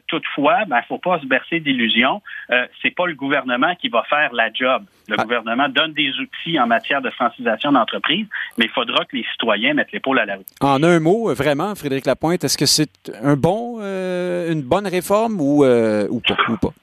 toutefois, 0.07 0.61
il 0.63 0.69
ben, 0.69 0.83
faut 0.89 0.99
pas 0.99 1.21
se 1.21 1.27
bercer 1.27 1.61
d'illusions. 1.61 2.23
c'est 2.83 2.95
pas 2.95 3.07
le 3.07 3.15
gouvernement 3.15 3.75
qui 3.77 3.89
va 3.89 4.03
faire 4.09 4.33
la 4.33 4.53
job. 4.53 4.85
Le 5.09 5.17
ah. 5.19 5.23
gouvernement 5.23 5.69
donne 5.69 5.93
des 5.93 6.11
outils 6.21 6.59
en 6.61 6.67
matière 6.67 7.01
de 7.01 7.11
francisation 7.11 7.73
d'entreprise, 7.73 8.27
mais 8.59 8.67
il 8.67 8.71
faudra 8.71 9.05
que 9.05 9.17
les 9.17 9.25
citoyens 9.33 9.75
mettent 9.75 9.93
l'épaule 9.93 10.19
à 10.19 10.27
la 10.27 10.37
roue. 10.37 10.45
En 10.61 10.83
un 10.83 11.01
mot, 11.01 11.33
vraiment, 11.35 11.75
Frédéric 11.75 12.07
Lapointe, 12.07 12.45
est-ce 12.45 12.59
que 12.59 12.67
c'est 12.67 13.11
un 13.23 13.37
bon, 13.37 13.79
euh, 13.81 14.53
une 14.53 14.63
bonne 14.63 14.87
réforme 14.87 15.41
ou, 15.41 15.65
euh, 15.65 16.07
ou 16.11 16.21
pas? 16.21 16.37
Ou 16.49 16.57
pas? 16.57 16.75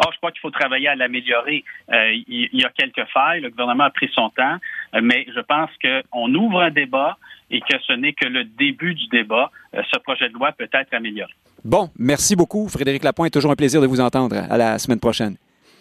Oh, 0.00 0.10
je 0.12 0.18
crois 0.18 0.30
qu'il 0.30 0.40
faut 0.40 0.50
travailler 0.50 0.88
à 0.88 0.94
l'améliorer. 0.94 1.64
Euh, 1.92 2.12
il, 2.28 2.50
y 2.52 2.64
a 2.64 2.70
quelques 2.70 3.08
failles. 3.12 3.40
Le 3.40 3.50
gouvernement 3.50 3.84
a 3.84 3.90
pris 3.90 4.08
son 4.14 4.30
temps. 4.30 4.58
mais 5.02 5.26
je 5.34 5.40
pense 5.40 5.70
qu'on 5.82 6.32
ouvre 6.34 6.60
un 6.60 6.70
débat 6.70 7.16
et 7.50 7.60
que 7.60 7.76
ce 7.84 7.94
n'est 7.94 8.12
que 8.12 8.26
le 8.26 8.44
début 8.44 8.94
du 8.94 9.08
débat. 9.08 9.50
ce 9.72 9.98
projet 9.98 10.28
de 10.28 10.34
loi 10.34 10.52
peut 10.52 10.68
être 10.72 10.94
amélioré. 10.94 11.32
Bon, 11.64 11.90
merci 11.98 12.36
beaucoup, 12.36 12.68
Frédéric 12.68 13.02
Lapointe. 13.02 13.32
Toujours 13.32 13.50
un 13.50 13.56
plaisir 13.56 13.80
de 13.80 13.86
vous 13.86 14.00
entendre. 14.00 14.36
À 14.48 14.56
la 14.56 14.78
semaine 14.78 15.00
prochaine. 15.00 15.36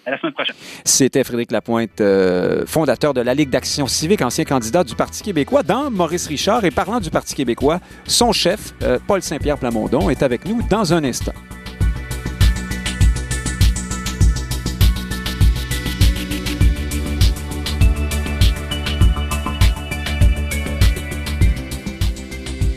À 0.08 0.12
la 0.12 0.18
semaine 0.18 0.32
prochaine. 0.32 0.56
C'était 0.86 1.22
Frédéric 1.26 1.52
Lapointe, 1.52 2.00
euh, 2.00 2.66
fondateur 2.66 3.14
de 3.14 3.20
la 3.20 3.34
Ligue 3.34 3.50
d'action 3.50 3.88
civique, 3.88 4.22
ancien 4.22 4.46
candidat 4.46 4.86
du 4.86 4.96
Parti 4.96 5.22
québécois 5.22 5.64
dans 5.64 5.92
Maurice 5.92 6.28
Richard. 6.28 6.64
Et 6.64 6.72
parlant 6.72 7.02
du 7.02 7.10
Parti 7.10 7.36
québécois, 7.36 7.82
son 8.06 8.32
chef, 8.32 8.74
euh, 8.84 9.00
Paul 9.06 9.22
Saint-Pierre 9.22 9.58
Plamondon, 9.58 10.10
est 10.10 10.24
avec 10.24 10.46
nous 10.46 10.62
dans 10.70 10.94
un 10.94 11.04
instant. 11.04 11.34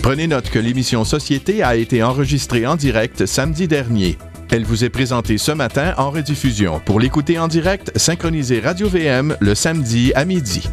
Prenez 0.03 0.27
note 0.27 0.51
que 0.51 0.59
l'émission 0.59 1.05
Société 1.05 1.63
a 1.63 1.77
été 1.77 2.03
enregistrée 2.03 2.67
en 2.67 2.75
direct 2.75 3.27
samedi 3.27 3.69
dernier. 3.69 4.19
Elle 4.53 4.65
vous 4.65 4.85
est 4.85 4.91
présentée 4.91 5.39
ce 5.39 5.53
matin 5.53 5.95
en 5.97 6.11
rediffusion. 6.11 6.81
Pour 6.85 6.99
l'écouter 6.99 7.39
en 7.39 7.47
direct, 7.47 7.93
synchronisez 7.95 8.59
Radio 8.59 8.89
VM 8.89 9.37
le 9.39 9.55
samedi 9.55 10.11
à 10.17 10.25
midi. 10.25 10.69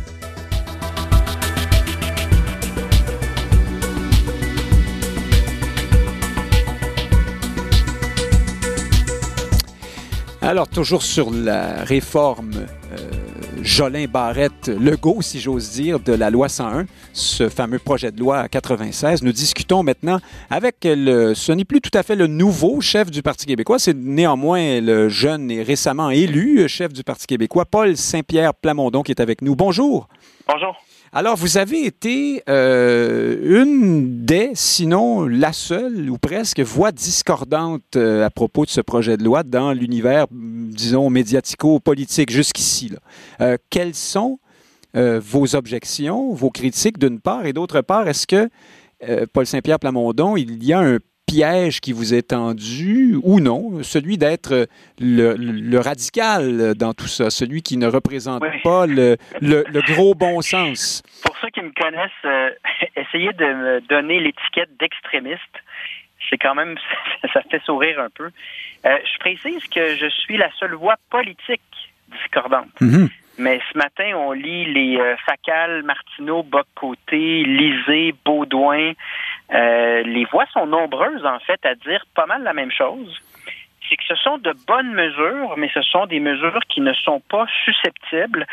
Alors, 10.41 10.67
toujours 10.67 11.03
sur 11.03 11.29
la 11.29 11.83
réforme 11.83 12.65
euh, 12.93 13.11
Jolin 13.61 14.05
Barrette 14.05 14.67
Legault, 14.67 15.21
si 15.21 15.39
j'ose 15.39 15.71
dire, 15.71 15.99
de 15.99 16.13
la 16.13 16.29
loi 16.29 16.49
101, 16.49 16.85
ce 17.13 17.49
fameux 17.49 17.79
projet 17.79 18.11
de 18.11 18.19
loi 18.19 18.47
96. 18.47 19.23
Nous 19.23 19.31
discutons 19.31 19.83
maintenant 19.83 20.19
avec 20.49 20.77
le, 20.83 21.33
ce 21.33 21.51
n'est 21.51 21.65
plus 21.65 21.81
tout 21.81 21.95
à 21.95 22.03
fait 22.03 22.15
le 22.15 22.27
nouveau 22.27 22.81
chef 22.81 23.11
du 23.11 23.21
Parti 23.21 23.45
québécois, 23.45 23.79
c'est 23.79 23.95
néanmoins 23.95 24.81
le 24.81 25.09
jeune 25.09 25.51
et 25.51 25.63
récemment 25.63 26.09
élu 26.09 26.67
chef 26.67 26.93
du 26.93 27.03
Parti 27.03 27.27
québécois, 27.27 27.65
Paul 27.65 27.97
Saint-Pierre 27.97 28.53
Plamondon, 28.53 29.03
qui 29.03 29.11
est 29.11 29.21
avec 29.21 29.41
nous. 29.41 29.55
Bonjour. 29.55 30.07
Bonjour. 30.47 30.75
Alors, 31.19 31.35
vous 31.35 31.57
avez 31.57 31.83
été 31.83 32.43
euh, 32.47 33.63
une 33.63 34.23
des, 34.23 34.51
sinon 34.53 35.25
la 35.25 35.51
seule 35.51 36.11
ou 36.11 36.19
presque, 36.19 36.59
voix 36.59 36.91
discordante 36.91 37.95
euh, 37.95 38.23
à 38.23 38.29
propos 38.29 38.65
de 38.65 38.69
ce 38.69 38.81
projet 38.81 39.17
de 39.17 39.23
loi 39.23 39.41
dans 39.41 39.73
l'univers, 39.73 40.27
disons, 40.29 41.09
médiatico-politique 41.09 42.31
jusqu'ici. 42.31 42.91
Euh, 43.41 43.57
quelles 43.71 43.95
sont 43.95 44.37
vos 44.93 45.55
objections, 45.55 46.33
vos 46.33 46.51
critiques 46.51 46.99
d'une 46.99 47.19
part, 47.19 47.47
et 47.47 47.53
d'autre 47.53 47.81
part, 47.81 48.07
est-ce 48.07 48.25
que, 48.25 48.49
Paul 49.33 49.45
Saint-Pierre 49.45 49.77
Plamondon, 49.77 50.37
il 50.37 50.63
y 50.63 50.73
a 50.73 50.79
un 50.79 50.97
piège 51.27 51.81
qui 51.81 51.91
vous 51.91 52.13
est 52.13 52.29
tendu 52.29 53.17
ou 53.21 53.39
non, 53.39 53.83
celui 53.83 54.17
d'être 54.17 54.67
le, 54.99 55.77
radical 55.77 56.73
dans 56.75 56.93
tout 56.93 57.07
ça, 57.07 57.29
celui 57.29 57.61
qui 57.61 57.77
ne 57.77 57.87
représente 57.87 58.43
pas 58.63 58.87
le, 58.87 59.17
gros 59.93 60.15
bon 60.15 60.41
sens. 60.41 61.03
Pour 61.23 61.37
ceux 61.37 61.49
qui 61.49 61.61
me 61.61 61.71
connaissent, 61.71 62.11
euh, 62.25 62.49
essayer 62.95 63.31
de 63.33 63.45
me 63.45 63.81
donner 63.81 64.19
l'étiquette 64.19 64.69
d'extrémiste, 64.79 65.41
c'est 66.29 66.37
quand 66.37 66.55
même, 66.55 66.77
ça 67.33 67.41
fait 67.51 67.61
sourire 67.63 67.99
un 67.99 68.09
peu. 68.09 68.29
Euh, 68.85 68.97
je 69.03 69.19
précise 69.19 69.67
que 69.67 69.95
je 69.95 70.07
suis 70.07 70.37
la 70.37 70.49
seule 70.59 70.73
voix 70.73 70.95
politique 71.09 71.61
discordante. 72.09 72.69
Mm-hmm. 72.81 73.09
Mais 73.37 73.59
ce 73.71 73.77
matin, 73.77 74.13
on 74.15 74.31
lit 74.31 74.65
les 74.65 74.97
euh, 74.97 75.15
Facal, 75.25 75.83
Martineau, 75.83 76.41
Boc-Côté, 76.43 77.43
Lisée, 77.43 78.15
Baudouin. 78.25 78.93
Euh, 79.53 80.01
les 80.03 80.25
voix 80.25 80.45
sont 80.53 80.65
nombreuses, 80.65 81.25
en 81.25 81.39
fait, 81.39 81.63
à 81.65 81.75
dire 81.75 82.03
pas 82.15 82.25
mal 82.25 82.43
la 82.43 82.53
même 82.53 82.71
chose. 82.71 83.21
C'est 83.87 83.95
que 83.95 84.03
ce 84.07 84.15
sont 84.15 84.39
de 84.39 84.53
bonnes 84.65 84.91
mesures, 84.91 85.55
mais 85.57 85.69
ce 85.73 85.81
sont 85.83 86.07
des 86.07 86.19
mesures 86.19 86.61
qui 86.67 86.81
ne 86.81 86.93
sont 86.93 87.21
pas 87.29 87.45
susceptibles 87.63 88.47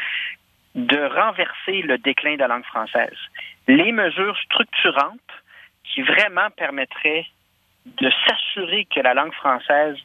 de 0.75 0.99
renverser 0.99 1.83
le 1.83 1.99
déclin 1.99 2.35
de 2.35 2.41
la 2.41 2.49
langue 2.49 2.65
française. 2.65 3.17
Les 3.67 3.91
mesures 3.91 4.37
structurantes 4.45 5.19
qui 5.85 6.03
vraiment 6.03 6.51
permettraient 6.57 7.27
de 7.87 8.11
s'assurer 8.27 8.87
que 8.87 9.01
la 9.01 9.15
langue 9.15 9.33
française 9.35 9.97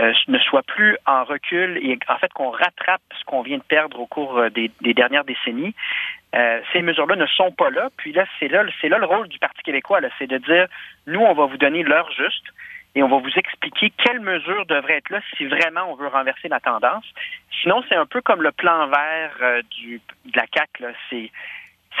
euh, 0.00 0.12
ne 0.26 0.38
soit 0.40 0.64
plus 0.64 0.96
en 1.06 1.22
recul 1.22 1.78
et 1.78 1.96
en 2.08 2.18
fait 2.18 2.32
qu'on 2.32 2.50
rattrape 2.50 3.02
ce 3.16 3.24
qu'on 3.26 3.42
vient 3.42 3.58
de 3.58 3.62
perdre 3.62 4.00
au 4.00 4.06
cours 4.06 4.38
euh, 4.38 4.50
des, 4.50 4.70
dernières 4.92 5.24
décennies. 5.24 5.72
Euh, 6.34 6.60
ces 6.72 6.82
mesures-là 6.82 7.14
ne 7.14 7.26
sont 7.26 7.52
pas 7.52 7.70
là. 7.70 7.90
Puis 7.96 8.12
là, 8.12 8.24
c'est 8.40 8.48
là, 8.48 8.64
c'est 8.80 8.88
là 8.88 8.98
le 8.98 9.06
rôle 9.06 9.28
du 9.28 9.38
Parti 9.38 9.62
québécois, 9.62 10.00
c'est 10.18 10.26
de 10.26 10.38
dire 10.38 10.66
nous, 11.06 11.20
on 11.20 11.32
va 11.34 11.46
vous 11.46 11.58
donner 11.58 11.84
l'heure 11.84 12.10
juste 12.10 12.44
et 12.96 13.04
on 13.04 13.08
va 13.08 13.18
vous 13.18 13.38
expliquer 13.38 13.90
quelles 13.90 14.18
mesures 14.18 14.66
devraient 14.66 14.96
être 14.96 15.10
là 15.10 15.20
si 15.36 15.46
vraiment 15.46 15.88
on 15.88 15.94
veut 15.94 16.08
renverser 16.08 16.48
la 16.48 16.58
tendance. 16.58 17.06
Sinon, 17.62 17.84
c'est 17.88 17.96
un 17.96 18.06
peu 18.06 18.20
comme 18.20 18.42
le 18.42 18.50
plan 18.50 18.88
vert 18.88 19.62
du, 19.70 20.00
de 20.24 20.36
la 20.36 20.48
CAC. 20.48 20.70
C'est 21.08 21.30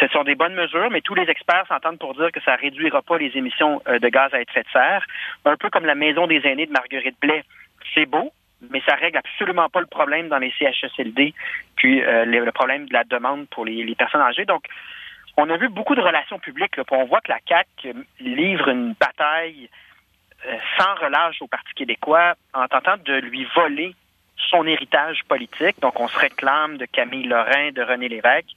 ce 0.00 0.08
sont 0.08 0.24
des 0.24 0.34
bonnes 0.34 0.54
mesures, 0.54 0.90
mais 0.90 1.00
tous 1.00 1.14
les 1.14 1.30
experts 1.30 1.66
s'entendent 1.68 2.00
pour 2.00 2.14
dire 2.14 2.32
que 2.32 2.40
ça 2.40 2.56
réduira 2.56 3.02
pas 3.02 3.16
les 3.16 3.30
émissions 3.36 3.80
de 3.86 4.08
gaz 4.08 4.34
à 4.34 4.40
effet 4.40 4.64
de 4.64 4.68
serre. 4.72 5.06
Un 5.44 5.56
peu 5.56 5.70
comme 5.70 5.86
la 5.86 5.94
maison 5.94 6.26
des 6.26 6.44
aînés 6.44 6.66
de 6.66 6.72
Marguerite 6.72 7.14
Blais 7.20 7.44
c'est 7.94 8.06
beau, 8.06 8.32
mais 8.70 8.82
ça 8.86 8.94
règle 8.94 9.18
absolument 9.18 9.68
pas 9.68 9.80
le 9.80 9.86
problème 9.86 10.28
dans 10.28 10.38
les 10.38 10.52
CHSLD, 10.58 11.34
puis 11.76 12.02
euh, 12.02 12.24
le, 12.24 12.52
problème 12.52 12.86
de 12.86 12.92
la 12.92 13.04
demande 13.04 13.48
pour 13.48 13.64
les, 13.64 13.94
personnes 13.94 14.20
âgées. 14.20 14.44
Donc, 14.44 14.64
on 15.36 15.50
a 15.50 15.56
vu 15.56 15.68
beaucoup 15.68 15.94
de 15.94 16.00
relations 16.00 16.38
publiques. 16.38 16.74
On 16.90 17.04
voit 17.04 17.20
que 17.20 17.32
la 17.32 17.40
CAC 17.40 17.66
livre 18.20 18.68
une 18.68 18.94
bataille 18.94 19.68
euh, 20.46 20.56
sans 20.78 20.94
relâche 20.94 21.42
au 21.42 21.46
Parti 21.46 21.72
québécois 21.74 22.34
en 22.52 22.66
tentant 22.68 22.96
de 23.04 23.14
lui 23.14 23.46
voler 23.54 23.94
son 24.50 24.66
héritage 24.66 25.22
politique. 25.28 25.80
Donc, 25.80 25.98
on 26.00 26.08
se 26.08 26.18
réclame 26.18 26.76
de 26.76 26.86
Camille 26.86 27.26
Lorrain, 27.26 27.72
de 27.72 27.82
René 27.82 28.08
Lévesque. 28.08 28.54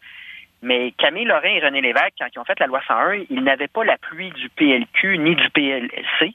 Mais 0.62 0.92
Camille 0.98 1.26
Lorrain 1.26 1.50
et 1.50 1.60
René 1.60 1.82
Lévesque, 1.82 2.16
quand 2.20 2.28
ils 2.34 2.40
ont 2.40 2.46
fait 2.46 2.60
la 2.60 2.68
loi 2.68 2.82
101, 2.88 3.26
ils 3.30 3.44
n'avaient 3.44 3.68
pas 3.68 3.84
l'appui 3.84 4.32
du 4.32 4.50
PLQ 4.50 5.18
ni 5.20 5.36
du 5.36 5.50
PLC. 5.52 6.34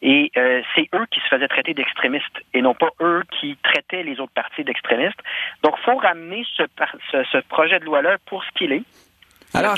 Et 0.00 0.30
euh, 0.36 0.62
c'est 0.74 0.88
eux 0.94 1.06
qui 1.10 1.20
se 1.20 1.26
faisaient 1.28 1.48
traiter 1.48 1.74
d'extrémistes 1.74 2.24
et 2.54 2.62
non 2.62 2.74
pas 2.74 2.90
eux 3.00 3.22
qui 3.40 3.56
traitaient 3.62 4.04
les 4.04 4.20
autres 4.20 4.32
partis 4.32 4.64
d'extrémistes. 4.64 5.18
Donc, 5.62 5.74
il 5.78 5.84
faut 5.84 5.96
ramener 5.96 6.44
ce, 6.56 6.62
ce, 7.32 7.38
projet 7.48 7.80
de 7.80 7.84
loi-là 7.84 8.16
pour 8.26 8.44
ce 8.44 8.50
qu'il 8.56 8.72
est. 8.72 8.82
Alors, 9.54 9.76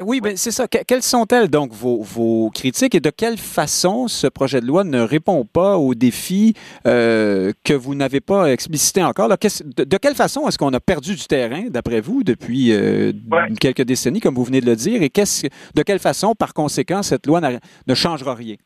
oui, 0.00 0.20
ben, 0.22 0.36
c'est 0.36 0.50
ça. 0.50 0.66
quelles 0.66 1.02
sont-elles 1.02 1.48
donc 1.48 1.72
vos, 1.72 2.02
vos, 2.02 2.50
critiques 2.50 2.94
et 2.94 3.00
de 3.00 3.10
quelle 3.10 3.36
façon 3.36 4.08
ce 4.08 4.26
projet 4.26 4.62
de 4.62 4.66
loi 4.66 4.82
ne 4.82 5.00
répond 5.00 5.44
pas 5.44 5.76
aux 5.76 5.94
défis 5.94 6.54
euh, 6.86 7.52
que 7.64 7.74
vous 7.74 7.94
n'avez 7.94 8.20
pas 8.20 8.50
explicités 8.50 9.04
encore? 9.04 9.28
de, 9.28 9.96
quelle 9.98 10.14
façon 10.14 10.48
est-ce 10.48 10.56
qu'on 10.56 10.72
a 10.72 10.80
perdu 10.80 11.14
du 11.14 11.26
terrain, 11.26 11.64
d'après 11.68 12.00
vous, 12.00 12.24
depuis 12.24 12.72
euh, 12.72 13.12
quelques 13.60 13.82
décennies, 13.82 14.20
comme 14.20 14.34
vous 14.34 14.44
venez 14.44 14.62
de 14.62 14.66
le 14.66 14.76
dire, 14.76 15.02
et 15.02 15.10
de 15.10 15.82
quelle 15.82 15.98
façon, 15.98 16.34
par 16.34 16.54
conséquent, 16.54 17.02
cette 17.02 17.26
loi 17.26 17.42
ne 17.42 17.94
changera 17.94 18.34
rien? 18.34 18.56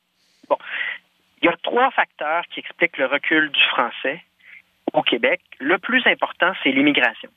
Il 0.50 1.46
y 1.46 1.48
a 1.48 1.56
trois 1.62 1.90
facteurs 1.90 2.44
qui 2.48 2.60
expliquent 2.60 2.98
le 2.98 3.06
recul 3.06 3.50
du 3.50 3.62
français 3.64 4.22
au 4.92 5.02
Québec. 5.02 5.40
Le 5.58 5.78
plus 5.78 6.06
important, 6.06 6.52
c'est 6.62 6.70
l'immigration. 6.70 7.30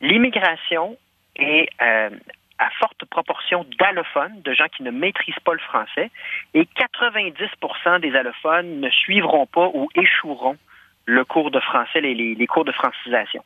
L'immigration 0.00 0.96
est 1.36 1.68
euh, 1.82 2.10
à 2.58 2.70
forte 2.78 3.04
proportion 3.06 3.66
d'allophones, 3.78 4.42
de 4.42 4.52
gens 4.52 4.68
qui 4.68 4.82
ne 4.82 4.90
maîtrisent 4.90 5.40
pas 5.44 5.54
le 5.54 5.60
français, 5.60 6.10
et 6.54 6.64
90% 6.64 8.00
des 8.00 8.14
allophones 8.14 8.80
ne 8.80 8.90
suivront 8.90 9.46
pas 9.46 9.70
ou 9.72 9.88
échoueront 9.94 10.56
le 11.06 11.24
cours 11.24 11.50
de 11.50 11.60
français, 11.60 12.00
les, 12.00 12.46
cours 12.46 12.64
de 12.64 12.72
francisation. 12.72 13.42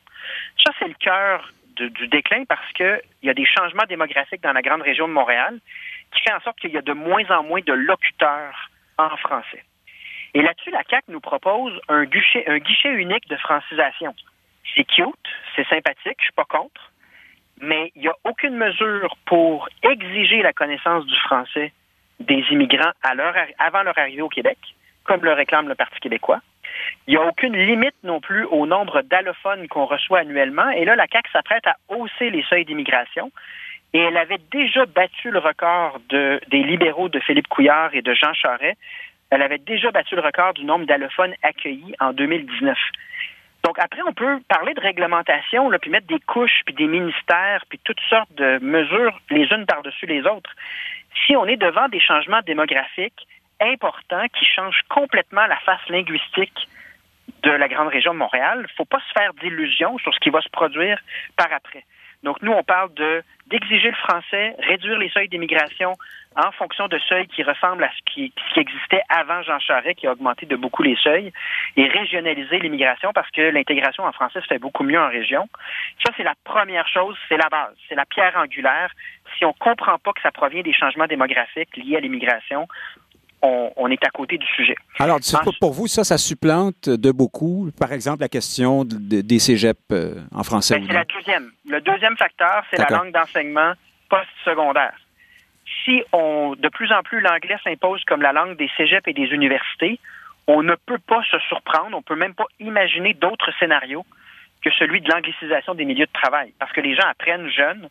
Ça, 0.64 0.72
c'est 0.78 0.88
le 0.88 0.94
cœur 0.94 1.50
du 1.76 2.08
déclin 2.08 2.44
parce 2.44 2.72
qu'il 2.72 3.00
y 3.22 3.30
a 3.30 3.34
des 3.34 3.46
changements 3.46 3.84
démographiques 3.88 4.42
dans 4.42 4.52
la 4.52 4.62
grande 4.62 4.82
région 4.82 5.08
de 5.08 5.12
Montréal 5.12 5.58
qui 6.14 6.22
fait 6.22 6.32
en 6.32 6.40
sorte 6.40 6.58
qu'il 6.58 6.70
y 6.70 6.78
a 6.78 6.82
de 6.82 6.92
moins 6.92 7.28
en 7.30 7.42
moins 7.42 7.60
de 7.60 7.72
locuteurs 7.72 8.70
en 8.98 9.16
français. 9.16 9.64
Et 10.34 10.42
là-dessus, 10.42 10.70
la 10.70 10.82
CAC 10.82 11.04
nous 11.08 11.20
propose 11.20 11.72
un 11.88 12.04
guichet, 12.04 12.44
un 12.48 12.58
guichet 12.58 12.90
unique 12.90 13.28
de 13.28 13.36
francisation. 13.36 14.14
C'est 14.74 14.84
cute, 14.84 15.14
c'est 15.54 15.66
sympathique, 15.68 16.16
je 16.18 16.24
suis 16.24 16.32
pas 16.34 16.44
contre, 16.44 16.92
mais 17.60 17.92
il 17.94 18.02
n'y 18.02 18.08
a 18.08 18.16
aucune 18.24 18.56
mesure 18.56 19.16
pour 19.26 19.68
exiger 19.82 20.42
la 20.42 20.52
connaissance 20.52 21.06
du 21.06 21.16
français 21.20 21.72
des 22.20 22.44
immigrants 22.50 22.92
avant 23.02 23.82
leur 23.82 23.98
arrivée 23.98 24.22
au 24.22 24.28
Québec, 24.28 24.58
comme 25.04 25.24
le 25.24 25.32
réclame 25.32 25.68
le 25.68 25.74
Parti 25.74 26.00
québécois. 26.00 26.40
Il 27.06 27.14
n'y 27.14 27.16
a 27.16 27.26
aucune 27.26 27.56
limite 27.56 27.94
non 28.02 28.20
plus 28.20 28.44
au 28.46 28.66
nombre 28.66 29.02
d'allophones 29.02 29.68
qu'on 29.68 29.84
reçoit 29.84 30.20
annuellement. 30.20 30.68
Et 30.70 30.84
là, 30.84 30.96
la 30.96 31.06
CAC 31.06 31.28
s'apprête 31.28 31.66
à 31.66 31.76
hausser 31.88 32.30
les 32.30 32.42
seuils 32.44 32.64
d'immigration 32.64 33.30
et 33.94 34.00
elle 34.00 34.16
avait 34.16 34.40
déjà 34.50 34.84
battu 34.86 35.30
le 35.30 35.38
record 35.38 36.00
de, 36.08 36.40
des 36.50 36.64
libéraux 36.64 37.08
de 37.08 37.20
Philippe 37.20 37.46
Couillard 37.46 37.94
et 37.94 38.02
de 38.02 38.12
Jean 38.12 38.34
Charest. 38.34 38.76
Elle 39.30 39.40
avait 39.40 39.58
déjà 39.58 39.92
battu 39.92 40.16
le 40.16 40.20
record 40.20 40.52
du 40.52 40.64
nombre 40.64 40.84
d'allophones 40.84 41.34
accueillis 41.42 41.94
en 42.00 42.12
2019. 42.12 42.76
Donc 43.62 43.78
après, 43.78 44.02
on 44.06 44.12
peut 44.12 44.40
parler 44.48 44.74
de 44.74 44.80
réglementation, 44.80 45.70
puis 45.80 45.90
mettre 45.90 46.08
des 46.08 46.20
couches, 46.20 46.62
puis 46.66 46.74
des 46.74 46.88
ministères, 46.88 47.64
puis 47.68 47.80
toutes 47.84 48.00
sortes 48.10 48.34
de 48.34 48.58
mesures 48.60 49.18
les 49.30 49.46
unes 49.52 49.64
par-dessus 49.64 50.06
les 50.06 50.22
autres. 50.26 50.50
Si 51.24 51.36
on 51.36 51.46
est 51.46 51.56
devant 51.56 51.88
des 51.88 52.00
changements 52.00 52.42
démographiques 52.42 53.26
importants 53.60 54.26
qui 54.36 54.44
changent 54.44 54.82
complètement 54.88 55.46
la 55.46 55.56
face 55.58 55.88
linguistique 55.88 56.68
de 57.44 57.50
la 57.50 57.68
grande 57.68 57.88
région 57.88 58.12
de 58.12 58.18
Montréal, 58.18 58.58
il 58.58 58.62
ne 58.62 58.76
faut 58.76 58.84
pas 58.84 59.00
se 59.00 59.12
faire 59.18 59.32
d'illusions 59.34 59.98
sur 59.98 60.12
ce 60.12 60.18
qui 60.18 60.30
va 60.30 60.40
se 60.40 60.48
produire 60.48 60.98
par 61.36 61.52
après. 61.52 61.84
Donc, 62.24 62.42
nous, 62.42 62.52
on 62.52 62.64
parle 62.64 62.92
de 62.94 63.22
d'exiger 63.46 63.90
le 63.90 63.96
français, 63.96 64.56
réduire 64.58 64.98
les 64.98 65.10
seuils 65.10 65.28
d'immigration 65.28 65.92
en 66.34 66.50
fonction 66.52 66.88
de 66.88 66.98
seuils 66.98 67.28
qui 67.28 67.42
ressemblent 67.42 67.84
à 67.84 67.90
ce 67.90 68.12
qui, 68.12 68.32
ce 68.48 68.54
qui 68.54 68.60
existait 68.60 69.02
avant 69.10 69.42
Jean 69.42 69.60
Charest, 69.60 69.98
qui 69.98 70.06
a 70.06 70.12
augmenté 70.12 70.46
de 70.46 70.56
beaucoup 70.56 70.82
les 70.82 70.96
seuils, 70.96 71.30
et 71.76 71.86
régionaliser 71.86 72.58
l'immigration 72.58 73.12
parce 73.12 73.30
que 73.30 73.42
l'intégration 73.42 74.04
en 74.04 74.12
français 74.12 74.40
se 74.40 74.46
fait 74.46 74.58
beaucoup 74.58 74.82
mieux 74.82 74.98
en 74.98 75.08
région. 75.08 75.46
Ça, 76.04 76.12
c'est 76.16 76.24
la 76.24 76.34
première 76.44 76.88
chose, 76.88 77.16
c'est 77.28 77.36
la 77.36 77.48
base, 77.50 77.74
c'est 77.88 77.94
la 77.94 78.06
pierre 78.06 78.34
angulaire. 78.36 78.90
Si 79.38 79.44
on 79.44 79.48
ne 79.48 79.52
comprend 79.52 79.98
pas 79.98 80.12
que 80.12 80.22
ça 80.22 80.32
provient 80.32 80.62
des 80.62 80.72
changements 80.72 81.06
démographiques 81.06 81.76
liés 81.76 81.96
à 81.96 82.00
l'immigration, 82.00 82.66
on, 83.44 83.90
est 83.90 84.04
à 84.04 84.10
côté 84.10 84.38
du 84.38 84.46
sujet. 84.46 84.74
Alors, 84.98 85.18
pour 85.60 85.72
vous, 85.72 85.86
ça, 85.86 86.04
ça 86.04 86.18
supplante 86.18 86.88
de 86.88 87.12
beaucoup, 87.12 87.70
par 87.78 87.92
exemple, 87.92 88.20
la 88.20 88.28
question 88.28 88.84
des 88.84 89.38
cégeps 89.38 89.80
euh, 89.92 90.14
en 90.34 90.42
français? 90.42 90.78
Ben, 90.78 90.86
c'est 90.86 90.94
la 90.94 91.04
deuxième. 91.04 91.50
Le 91.68 91.80
deuxième 91.80 92.16
facteur, 92.16 92.64
c'est 92.70 92.78
la 92.78 92.96
langue 92.96 93.12
d'enseignement 93.12 93.72
post-secondaire. 94.08 94.94
Si 95.84 96.02
on, 96.12 96.54
de 96.58 96.68
plus 96.68 96.92
en 96.92 97.02
plus 97.02 97.20
l'anglais 97.20 97.56
s'impose 97.62 98.02
comme 98.04 98.22
la 98.22 98.32
langue 98.32 98.56
des 98.56 98.70
cégeps 98.76 99.06
et 99.06 99.12
des 99.12 99.26
universités, 99.26 99.98
on 100.46 100.62
ne 100.62 100.74
peut 100.86 100.98
pas 100.98 101.22
se 101.30 101.38
surprendre, 101.40 101.94
on 101.94 101.98
ne 101.98 102.02
peut 102.02 102.16
même 102.16 102.34
pas 102.34 102.46
imaginer 102.60 103.14
d'autres 103.14 103.50
scénarios 103.58 104.04
que 104.62 104.70
celui 104.78 105.00
de 105.00 105.10
l'anglicisation 105.10 105.74
des 105.74 105.84
milieux 105.84 106.06
de 106.06 106.12
travail. 106.12 106.52
Parce 106.58 106.72
que 106.72 106.80
les 106.80 106.94
gens 106.94 107.06
apprennent 107.06 107.48
jeunes 107.50 107.88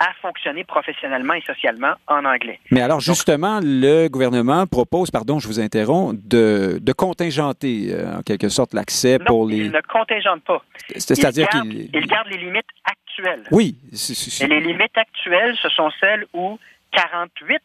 à 0.00 0.14
fonctionner 0.22 0.64
professionnellement 0.64 1.34
et 1.34 1.42
socialement 1.42 1.92
en 2.06 2.24
anglais. 2.24 2.58
Mais 2.70 2.80
alors, 2.80 3.00
justement, 3.00 3.60
le 3.62 4.08
gouvernement 4.08 4.66
propose, 4.66 5.10
pardon, 5.10 5.38
je 5.38 5.46
vous 5.46 5.60
interromps, 5.60 6.18
de, 6.24 6.78
de 6.80 6.92
contingenter, 6.92 7.90
euh, 7.92 8.16
en 8.16 8.22
quelque 8.22 8.48
sorte, 8.48 8.72
l'accès 8.72 9.18
pour 9.18 9.46
les... 9.46 9.58
il 9.58 9.70
ne 9.70 9.80
contingente 9.82 10.42
pas. 10.44 10.62
C'est-à-dire 10.96 11.48
qu'il... 11.50 11.90
Il 11.92 12.06
garde 12.06 12.28
les 12.28 12.38
limites 12.38 12.66
actuelles. 12.84 13.44
Oui. 13.50 13.76
Et 14.40 14.46
les 14.46 14.60
limites 14.60 14.96
actuelles, 14.96 15.54
ce 15.60 15.68
sont 15.68 15.90
celles 16.00 16.24
où 16.32 16.58
48% 16.94 17.58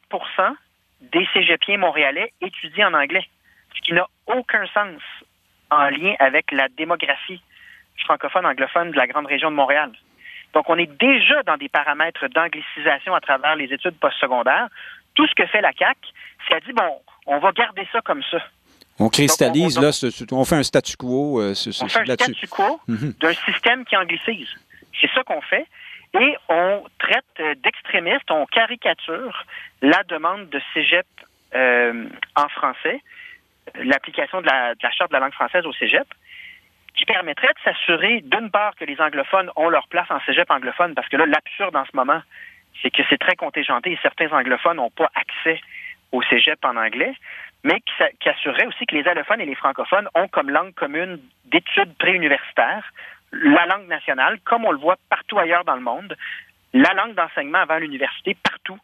des 1.13 1.25
cégepiens 1.33 1.77
montréalais 1.77 2.33
étudient 2.41 2.89
en 2.89 2.95
anglais, 2.95 3.25
ce 3.75 3.81
qui 3.81 3.93
n'a 3.93 4.07
aucun 4.27 4.65
sens 4.73 5.01
en 5.71 5.89
lien 5.89 6.15
avec 6.19 6.51
la 6.51 6.67
démographie 6.67 7.41
francophone 8.03 8.45
anglophone 8.45 8.91
de 8.91 8.97
la 8.97 9.07
grande 9.07 9.25
région 9.25 9.49
de 9.51 9.55
Montréal. 9.55 9.91
Donc, 10.55 10.69
on 10.69 10.77
est 10.77 10.89
déjà 10.99 11.43
dans 11.43 11.57
des 11.57 11.67
paramètres 11.67 12.27
d'anglicisation 12.29 13.13
à 13.13 13.19
travers 13.19 13.57
les 13.57 13.65
études 13.65 13.99
postsecondaires. 13.99 14.69
Tout 15.13 15.27
ce 15.27 15.35
que 15.35 15.45
fait 15.45 15.61
la 15.61 15.73
CAC, 15.73 15.97
c'est 16.47 16.55
à 16.55 16.59
dire, 16.61 16.73
bon, 16.73 17.01
on 17.27 17.39
va 17.39 17.51
garder 17.51 17.85
ça 17.91 17.99
comme 18.01 18.23
ça. 18.31 18.37
On 18.97 19.09
cristallise, 19.09 19.77
là, 19.77 19.91
on 20.31 20.45
fait 20.45 20.55
un 20.55 20.63
statu 20.63 20.95
quo. 20.95 21.41
Euh, 21.41 21.53
on 21.81 21.87
fait 21.89 21.99
un 21.99 22.15
statu 22.15 22.47
quo 22.47 22.79
mhm. 22.87 23.13
d'un 23.19 23.33
système 23.33 23.83
qui 23.83 23.97
anglicise. 23.97 24.47
C'est 25.01 25.11
ça 25.13 25.23
qu'on 25.23 25.41
fait. 25.41 25.67
Et 26.17 26.37
on 26.47 26.83
traite 26.99 27.25
euh, 27.41 27.55
d'extrémiste, 27.61 28.31
on 28.31 28.45
caricature 28.45 29.45
la 29.81 30.03
demande 30.03 30.47
de 30.47 30.61
cégep 30.73 31.05
euh, 31.53 32.07
en 32.37 32.47
français, 32.47 33.01
l'application 33.83 34.39
de 34.39 34.45
la, 34.45 34.75
de 34.75 34.79
la 34.81 34.91
Charte 34.91 35.11
de 35.11 35.15
la 35.15 35.19
langue 35.19 35.33
française 35.33 35.65
au 35.65 35.73
cégep 35.73 36.07
qui 36.95 37.05
permettrait 37.05 37.53
de 37.53 37.59
s'assurer, 37.63 38.21
d'une 38.21 38.49
part, 38.49 38.75
que 38.75 38.85
les 38.85 38.99
anglophones 38.99 39.51
ont 39.55 39.69
leur 39.69 39.87
place 39.87 40.09
en 40.09 40.19
cégep 40.21 40.49
anglophone, 40.49 40.95
parce 40.95 41.07
que 41.09 41.17
là, 41.17 41.25
l'absurde 41.25 41.75
en 41.75 41.85
ce 41.85 41.95
moment, 41.95 42.21
c'est 42.81 42.91
que 42.91 43.03
c'est 43.09 43.17
très 43.17 43.35
contingenté 43.35 43.91
et 43.91 43.99
certains 44.01 44.31
anglophones 44.31 44.77
n'ont 44.77 44.91
pas 44.91 45.11
accès 45.15 45.59
au 46.11 46.21
cégep 46.23 46.63
en 46.63 46.77
anglais, 46.77 47.13
mais 47.63 47.81
qui, 47.81 47.93
qui, 48.19 48.29
assurerait 48.29 48.67
aussi 48.67 48.85
que 48.85 48.95
les 48.95 49.07
allophones 49.07 49.41
et 49.41 49.45
les 49.45 49.55
francophones 49.55 50.07
ont 50.15 50.27
comme 50.27 50.49
langue 50.49 50.73
commune 50.73 51.19
d'études 51.45 51.95
préuniversitaires 51.97 52.91
la 53.31 53.65
langue 53.65 53.87
nationale, 53.87 54.39
comme 54.43 54.65
on 54.65 54.71
le 54.71 54.77
voit 54.77 54.97
partout 55.09 55.37
ailleurs 55.37 55.65
dans 55.65 55.75
le 55.75 55.81
monde, 55.81 56.15
la 56.75 56.93
langue 56.93 57.15
d'enseignement 57.15 57.59
avant 57.59 57.77
l'université, 57.77 58.35
partout, 58.43 58.77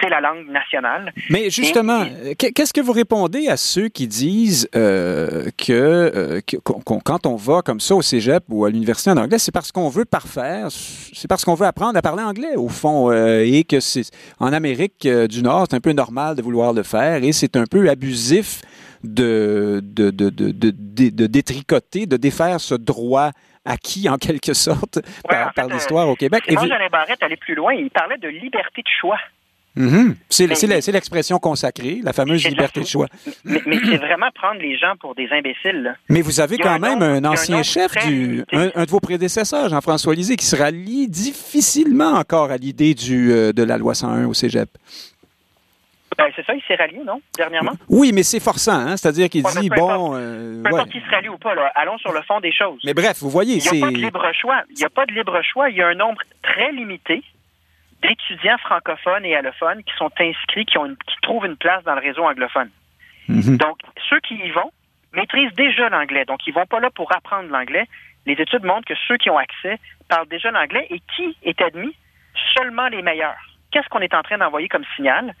c'est 0.00 0.10
la 0.10 0.20
langue 0.20 0.50
nationale. 0.50 1.12
Mais 1.30 1.48
justement, 1.48 2.04
qu'est-ce 2.38 2.74
que 2.74 2.80
vous 2.82 2.92
répondez 2.92 3.48
à 3.48 3.56
ceux 3.56 3.88
qui 3.88 4.06
disent 4.06 4.68
euh, 4.76 5.48
que, 5.56 5.72
euh, 5.72 6.40
quand 6.84 7.24
on 7.24 7.36
va 7.36 7.62
comme 7.62 7.80
ça 7.80 7.94
au 7.94 8.02
cégep 8.02 8.44
ou 8.50 8.66
à 8.66 8.70
l'université 8.70 9.10
en 9.10 9.16
anglais, 9.16 9.38
c'est 9.38 9.50
parce 9.50 9.72
qu'on 9.72 9.88
veut 9.88 10.04
parfaire, 10.04 10.68
c'est 10.70 11.26
parce 11.26 11.42
qu'on 11.42 11.54
veut 11.54 11.66
apprendre 11.66 11.96
à 11.96 12.02
parler 12.02 12.22
anglais, 12.22 12.54
au 12.54 12.68
fond, 12.68 13.10
euh, 13.10 13.42
et 13.46 13.64
que 13.64 13.80
c'est 13.80 14.02
en 14.40 14.52
Amérique 14.52 15.08
du 15.08 15.42
Nord, 15.42 15.68
c'est 15.70 15.76
un 15.76 15.80
peu 15.80 15.92
normal 15.92 16.36
de 16.36 16.42
vouloir 16.42 16.74
le 16.74 16.82
faire, 16.82 17.24
et 17.24 17.32
c'est 17.32 17.56
un 17.56 17.64
peu 17.64 17.88
abusif 17.88 18.60
de, 19.04 19.80
de, 19.82 20.10
de, 20.10 20.30
de, 20.30 20.50
de 20.50 21.26
détricoter, 21.26 22.06
de 22.06 22.16
défaire 22.16 22.60
ce 22.60 22.74
droit 22.74 23.30
acquis 23.64 24.08
en 24.08 24.16
quelque 24.16 24.54
sorte 24.54 25.00
par, 25.28 25.68
l'histoire 25.68 26.08
au 26.08 26.16
Québec. 26.16 26.42
Et 26.48 26.54
Jean 26.54 26.66
Barrette 26.90 27.22
allait 27.22 27.36
plus 27.36 27.54
loin. 27.54 27.74
Il 27.74 27.90
parlait 27.90 28.18
de 28.18 28.28
liberté 28.28 28.82
de 28.82 28.88
choix. 29.00 29.18
Mm-hmm. 29.76 30.14
C'est 30.28 30.92
l'expression 30.92 31.38
consacrée, 31.38 32.00
la 32.02 32.12
fameuse 32.12 32.44
liberté 32.48 32.80
de 32.80 32.86
choix. 32.86 33.06
Mais, 33.44 33.60
c'est 33.66 33.96
vraiment 33.98 34.28
prendre 34.34 34.60
les 34.60 34.76
gens 34.76 34.94
pour 34.98 35.14
des 35.14 35.28
imbéciles. 35.30 35.96
Mais 36.08 36.20
vous 36.20 36.40
avez 36.40 36.58
quand 36.58 36.80
même 36.80 37.02
un, 37.02 37.24
ancien 37.24 37.62
chef, 37.62 37.92
du, 38.06 38.44
un, 38.52 38.84
de 38.84 38.90
vos 38.90 38.98
prédécesseurs, 38.98 39.68
Jean-François 39.68 40.14
Lisée, 40.14 40.36
qui 40.36 40.46
se 40.46 40.56
rallie 40.56 41.06
difficilement 41.06 42.14
encore 42.14 42.50
à 42.50 42.56
l'idée 42.56 42.96
euh, 43.10 43.52
de 43.52 43.62
la 43.62 43.78
loi 43.78 43.94
101 43.94 44.26
au 44.26 44.34
cégep. 44.34 44.68
Ben, 46.18 46.32
c'est 46.34 46.44
ça, 46.44 46.52
il 46.52 46.62
s'est 46.66 46.74
rallié, 46.74 46.98
non, 47.06 47.22
dernièrement? 47.36 47.74
Oui, 47.88 48.10
mais 48.12 48.24
c'est 48.24 48.40
forçant, 48.40 48.72
hein? 48.72 48.96
c'est-à-dire 48.96 49.28
qu'il 49.30 49.44
dit, 49.44 49.70
bon... 49.70 50.16
Euh, 50.16 50.60
peu 50.64 50.74
importe 50.74 50.90
qu'il 50.90 51.00
se 51.00 51.10
rallie 51.10 51.28
ou 51.28 51.38
pas, 51.38 51.54
allons 51.76 51.96
sur 51.98 52.12
le 52.12 52.22
fond 52.22 52.40
des 52.40 52.50
choses. 52.52 52.80
Mais 52.84 52.92
bref, 52.92 53.18
vous 53.20 53.30
voyez, 53.30 53.60
c'est... 53.60 53.78
Il 53.78 53.80
n'y 53.80 53.84
a 53.84 53.86
pas 53.86 53.92
de 53.92 53.98
libre 53.98 54.32
choix. 54.34 54.62
Il 54.70 54.76
n'y 54.76 54.84
a 54.84 54.90
pas 54.90 55.06
de 55.06 55.12
libre 55.12 55.42
choix. 55.42 55.70
Il 55.70 55.76
y 55.76 55.82
a 55.82 55.86
un 55.86 55.94
nombre 55.94 56.20
très 56.42 56.72
limité 56.72 57.22
d'étudiants 58.02 58.58
francophones 58.58 59.24
et 59.24 59.36
allophones 59.36 59.84
qui 59.84 59.94
sont 59.96 60.10
inscrits, 60.18 60.64
qui, 60.66 60.76
ont 60.78 60.88
qui 60.88 61.16
trouvent 61.22 61.46
une 61.46 61.56
place 61.56 61.84
dans 61.84 61.94
le 61.94 62.00
réseau 62.00 62.24
anglophone. 62.24 62.70
Mhm. 63.28 63.56
Donc, 63.56 63.78
ceux 64.10 64.18
qui 64.20 64.34
y 64.34 64.50
vont 64.50 64.72
maîtrisent 65.12 65.54
déjà 65.54 65.88
l'anglais. 65.88 66.24
Donc, 66.24 66.40
ils 66.48 66.54
vont 66.54 66.66
pas 66.66 66.80
là 66.80 66.90
pour 66.90 67.14
apprendre 67.14 67.48
l'anglais. 67.48 67.86
Les 68.26 68.34
études 68.34 68.64
montrent 68.64 68.88
que 68.88 68.98
ceux 69.06 69.18
qui 69.18 69.30
ont 69.30 69.38
accès 69.38 69.78
parlent 70.08 70.28
déjà 70.28 70.50
l'anglais 70.50 70.86
et 70.90 71.00
qui 71.14 71.36
est 71.44 71.60
admis? 71.60 71.94
Seulement 72.56 72.88
les 72.88 73.02
meilleurs. 73.02 73.38
Qu'est-ce 73.70 73.88
qu'on 73.88 74.00
est 74.00 74.14
en 74.14 74.22
train 74.22 74.38
d'envoyer 74.38 74.68
comme 74.68 74.84
signal? 74.96 75.34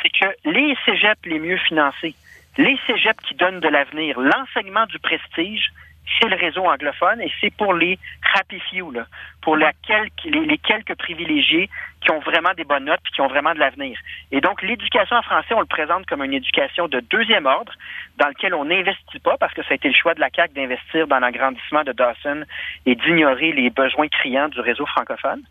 C'est 0.00 0.10
que 0.10 0.26
les 0.44 0.76
cégeps 0.84 1.24
les 1.24 1.38
mieux 1.38 1.58
financés, 1.58 2.14
les 2.56 2.78
cégeps 2.86 3.22
qui 3.24 3.34
donnent 3.34 3.60
de 3.60 3.68
l'avenir, 3.68 4.18
l'enseignement 4.20 4.86
du 4.86 4.98
prestige, 4.98 5.72
c'est 6.20 6.28
le 6.28 6.36
réseau 6.36 6.64
anglophone 6.64 7.20
et 7.20 7.32
c'est 7.40 7.54
pour 7.54 7.74
les 7.74 7.98
happy 8.34 8.58
few, 8.70 8.92
pour 9.40 9.56
les, 9.56 9.70
quelques 9.84 10.94
privilégiés 10.96 11.70
qui 12.00 12.10
ont 12.10 12.18
vraiment 12.20 12.52
des 12.56 12.64
bonnes 12.64 12.86
notes 12.86 13.00
et 13.06 13.14
qui 13.14 13.20
ont 13.20 13.28
vraiment 13.28 13.54
de 13.54 13.60
l'avenir. 13.60 13.98
Et 14.30 14.40
donc, 14.40 14.62
l'éducation 14.62 15.16
en 15.16 15.22
français, 15.22 15.54
on 15.54 15.60
le 15.60 15.66
présente 15.66 16.06
comme 16.06 16.22
une 16.24 16.32
éducation 16.32 16.88
de 16.88 17.00
deuxième 17.00 17.46
ordre 17.46 17.72
dans 18.18 18.28
lequel 18.28 18.54
on 18.54 18.64
n'investit 18.64 19.20
pas 19.22 19.36
parce 19.38 19.54
que 19.54 19.62
ça 19.62 19.70
a 19.70 19.74
été 19.74 19.88
le 19.88 19.94
choix 19.94 20.14
de 20.14 20.20
la 20.20 20.28
CAQ 20.34 20.54
d'investir 20.54 21.06
dans 21.06 21.20
l'agrandissement 21.20 21.84
de 21.84 21.92
Dawson 21.92 22.44
et 22.86 22.94
d'ignorer 22.96 23.52
les 23.52 23.70
besoins 23.70 24.08
criants 24.08 24.48
du 24.48 24.60
réseau 24.60 24.86
francophone. 24.86 25.42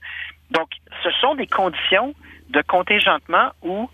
Donc, 0.52 0.70
ce 1.04 1.12
sont 1.12 1.36
des 1.36 1.48
conditions 1.48 2.14
de 2.50 2.62
contingentement 2.62 3.52
où 3.62 3.90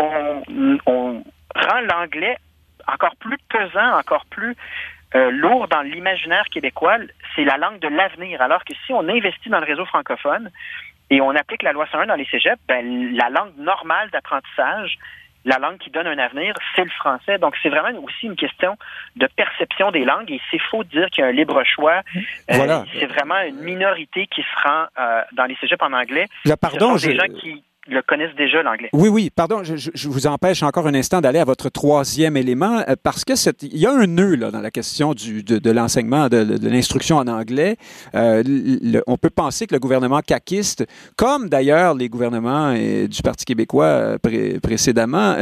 on, 0.00 0.78
on 0.86 1.24
rend 1.54 1.80
l'anglais 1.80 2.36
encore 2.86 3.16
plus 3.16 3.38
pesant, 3.48 3.98
encore 3.98 4.24
plus 4.26 4.56
euh, 5.14 5.30
lourd 5.30 5.68
dans 5.68 5.82
l'imaginaire 5.82 6.44
québécois, 6.52 6.98
c'est 7.34 7.44
la 7.44 7.56
langue 7.56 7.80
de 7.80 7.88
l'avenir. 7.88 8.40
Alors 8.40 8.64
que 8.64 8.72
si 8.86 8.92
on 8.92 9.08
investit 9.08 9.48
dans 9.48 9.60
le 9.60 9.66
réseau 9.66 9.84
francophone 9.84 10.50
et 11.10 11.20
on 11.20 11.30
applique 11.30 11.62
la 11.62 11.72
loi 11.72 11.86
101 11.90 12.06
dans 12.06 12.14
les 12.14 12.26
cégeps, 12.26 12.60
ben, 12.68 13.14
la 13.16 13.28
langue 13.28 13.56
normale 13.58 14.10
d'apprentissage, 14.10 14.98
la 15.44 15.58
langue 15.58 15.78
qui 15.78 15.90
donne 15.90 16.06
un 16.06 16.18
avenir, 16.18 16.54
c'est 16.76 16.84
le 16.84 16.90
français. 16.90 17.38
Donc, 17.38 17.56
c'est 17.62 17.70
vraiment 17.70 17.98
aussi 18.00 18.26
une 18.26 18.36
question 18.36 18.76
de 19.16 19.26
perception 19.26 19.90
des 19.90 20.04
langues 20.04 20.30
et 20.30 20.40
c'est 20.50 20.60
faux 20.60 20.84
de 20.84 20.90
dire 20.90 21.08
qu'il 21.10 21.24
y 21.24 21.26
a 21.26 21.30
un 21.30 21.32
libre 21.32 21.62
choix. 21.64 22.02
Euh, 22.50 22.84
c'est 22.98 23.06
vraiment 23.06 23.40
une 23.40 23.60
minorité 23.60 24.26
qui 24.26 24.42
se 24.42 24.68
rend 24.68 24.86
euh, 24.98 25.22
dans 25.32 25.46
les 25.46 25.56
cégeps 25.56 25.82
en 25.82 25.92
anglais. 25.92 26.26
pardon, 26.60 26.96
Ce 26.98 27.06
sont 27.06 27.08
des 27.08 27.16
gens 27.16 27.34
qui 27.40 27.64
le 27.90 28.02
connaissent 28.02 28.34
déjà, 28.36 28.62
l'anglais. 28.62 28.88
Oui, 28.92 29.08
oui, 29.08 29.30
pardon, 29.30 29.62
je, 29.62 30.08
vous 30.08 30.26
empêche 30.26 30.62
encore 30.62 30.86
un 30.86 30.94
instant 30.94 31.20
d'aller 31.20 31.38
à 31.38 31.44
votre 31.44 31.68
troisième 31.68 32.36
élément, 32.36 32.82
euh, 32.88 32.94
parce 33.02 33.24
que 33.24 33.32
il 33.62 33.78
y 33.78 33.86
a 33.86 33.92
un 33.92 34.06
nœud 34.06 34.36
dans 34.36 34.60
la 34.60 34.70
question 34.70 35.14
du, 35.14 35.42
de, 35.42 35.70
l'enseignement, 35.70 36.28
de, 36.28 36.68
l'instruction 36.68 37.16
en 37.16 37.26
anglais. 37.26 37.76
Euh, 38.14 38.42
on 39.06 39.16
peut 39.16 39.30
penser 39.30 39.66
que 39.66 39.74
le 39.74 39.80
gouvernement 39.80 40.20
caquiste, 40.20 40.86
comme 41.16 41.48
d'ailleurs 41.48 41.94
les 41.94 42.08
gouvernements 42.08 42.74
euh, 42.76 43.06
du 43.06 43.22
Parti 43.22 43.44
québécois 43.44 44.18
précédemment, 44.62 45.36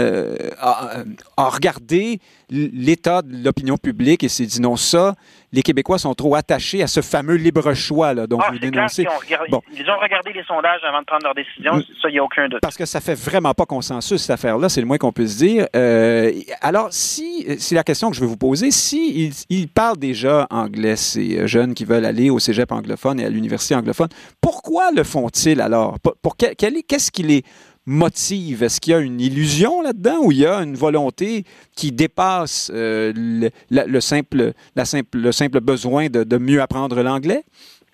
a, 0.61 1.05
regardé 1.37 2.21
l'état 2.51 3.23
de 3.23 3.45
l'opinion 3.45 3.77
publique 3.77 4.25
et 4.25 4.29
s'est 4.29 4.47
dit 4.47 4.61
non, 4.61 4.77
ça, 4.77 5.15
les 5.53 5.63
Québécois 5.63 5.99
sont 5.99 6.15
trop 6.15 6.35
attachés 6.35 6.83
à 6.83 6.87
ce 6.87 7.01
fameux 7.01 7.37
libre 7.37 7.73
choix 7.75 8.13
là, 8.15 8.27
dont 8.27 8.39
Ah, 8.43 8.51
vous 8.53 8.59
dénoncez. 8.59 9.05
qu'ils 9.05 9.13
ont 9.15 9.19
regardé- 9.19 9.51
Bon. 9.51 9.63
Ils 9.75 9.89
ont 9.91 9.99
regardé 9.99 10.33
les 10.33 10.45
sondages 10.45 10.81
avant 10.87 11.01
de 11.01 11.05
prendre 11.07 11.25
leur 11.25 11.35
décision, 11.35 11.73
ça, 12.03 12.09
il 12.09 12.13
n'y 12.13 12.19
a 12.19 12.25
aucun 12.25 12.49
doute. 12.49 12.61
Parce 12.61 12.77
que 12.77 12.85
ça 12.85 13.01
fait 13.01 13.15
vraiment 13.15 13.55
pas 13.55 13.65
consensus, 13.67 14.21
cette 14.21 14.31
affaire-là, 14.31 14.69
c'est 14.69 14.81
le 14.81 14.87
moins 14.87 14.99
qu'on 14.99 15.13
puisse 15.13 15.37
dire. 15.39 15.67
Euh, 15.75 16.33
alors, 16.61 16.89
si, 16.91 17.47
c'est 17.59 17.75
la 17.75 17.85
question 17.85 18.11
que 18.11 18.17
je 18.17 18.21
vais 18.21 18.27
vous 18.27 18.37
poser, 18.37 18.71
si 18.71 19.27
ils, 19.27 19.33
ils 19.49 19.69
parlent 19.69 19.97
déjà 19.99 20.47
anglais, 20.51 20.97
ces 20.97 21.47
jeunes 21.49 21.75
qui 21.75 21.85
veulent 21.85 22.05
aller 22.05 22.31
au 22.31 22.39
cégep 22.39 22.71
anglophone 22.73 23.19
et 23.21 23.25
à 23.25 23.31
l'université 23.31 23.75
anglophone, 23.75 24.09
pourquoi 24.41 24.91
le 24.93 25.03
font-ils 25.05 25.61
alors? 25.61 25.99
Pour, 26.01 26.15
pour 26.21 26.37
quel- 26.37 26.55
quel 26.57 26.77
est- 26.77 26.83
qu'est-ce 26.83 27.11
qui 27.11 27.23
les 27.23 27.43
motive? 27.89 28.63
Est-ce 28.63 28.81
qu'il 28.81 28.93
y 28.93 28.97
a 28.97 29.01
une 29.01 29.21
illusion 29.21 29.83
là-dedans 29.83 30.19
ou 30.23 30.31
il 30.31 30.39
y 30.39 30.47
a 30.47 30.59
une 30.59 30.77
volonté 30.77 31.45
qui 31.75 31.91
dépasse 31.91 32.71
euh, 32.73 33.13
le, 33.15 34.01
simple, 34.01 34.53
le 34.77 35.33
simple 35.33 35.61
besoin 35.61 36.07
de, 36.09 36.39
mieux 36.39 36.61
apprendre 36.61 37.03
l'anglais? 37.03 37.43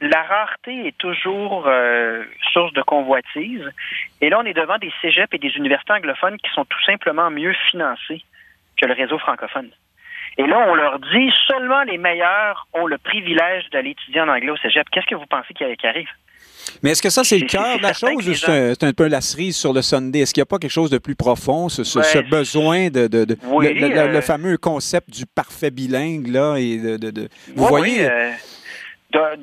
La 0.01 0.23
rareté 0.23 0.89
est 0.89 0.99
toujours 0.99 1.67
euh, 1.67 2.25
source 2.53 2.73
de 2.75 2.83
convoitise. 2.83 3.63
Et 4.21 4.29
là, 4.29 4.41
on 4.41 4.45
est 4.45 4.53
devant 4.53 4.77
des 4.79 4.93
cégeps 5.01 5.33
et 5.33 5.39
des 5.39 5.57
universités 5.57 5.93
anglophones 5.93 6.37
qui 6.39 6.51
sont 6.53 6.65
tout 6.65 6.85
simplement 6.85 7.31
mieux 7.31 7.55
financés 7.71 8.23
que 8.77 8.87
le 8.87 8.93
réseau 8.93 9.19
francophone. 9.19 9.71
Et 10.37 10.47
là, 10.47 10.67
on 10.69 10.75
leur 10.75 10.99
dit 10.99 11.33
seulement 11.47 11.85
les 11.85 11.97
meilleurs 11.97 12.67
ont 12.73 12.87
le 12.87 12.99
privilège 12.99 13.71
d'aller 13.71 13.91
étudier 13.91 14.21
en 14.21 14.29
anglais 14.29 14.51
au 14.51 14.57
cégep. 14.57 14.89
Qu'est-ce 14.91 15.07
que 15.07 15.15
vous 15.15 15.27
pensez 15.27 15.55
qui 15.55 15.87
arrive? 15.87 16.09
Mais 16.83 16.91
est-ce 16.91 17.03
que 17.03 17.11
ça, 17.11 17.25
c'est 17.25 17.39
le 17.39 17.47
cœur 17.47 17.79
de 17.79 17.83
la 17.83 17.93
chose 17.93 18.29
ou 18.29 18.35
c'est 18.35 18.83
un, 18.85 18.93
peu 18.93 19.09
la 19.09 19.21
cerise 19.21 19.57
sur 19.57 19.73
le 19.73 19.83
Sunday? 19.83 20.21
Est-ce 20.21 20.33
qu'il 20.35 20.41
n'y 20.41 20.47
a 20.47 20.47
pas 20.47 20.59
quelque 20.59 20.71
chose 20.71 20.91
de 20.91 20.99
plus 20.99 21.15
profond, 21.17 21.69
ce, 21.69 21.85
ce- 21.85 21.99
Ouais, 21.99 22.05
ce 22.05 22.19
c'est- 22.19 22.23
besoin 22.23 22.89
de... 22.89 23.07
de, 23.07 23.25
de- 23.25 23.37
Oui, 23.45 23.73
le, 23.75 23.97
euh, 23.97 24.09
le 24.09 24.21
fameux 24.21 24.57
concept 24.57 25.11
du 25.11 25.25
parfait 25.27 25.71
bilingue, 25.71 26.29
là, 26.29 26.57
et 26.57 26.79
de... 26.79 26.97
de- 26.97 27.11
de- 27.11 27.29
vous 27.55 27.65
Oui, 27.65 27.69
voyez... 27.69 28.01
oui, 28.01 28.09
euh, 28.11 28.31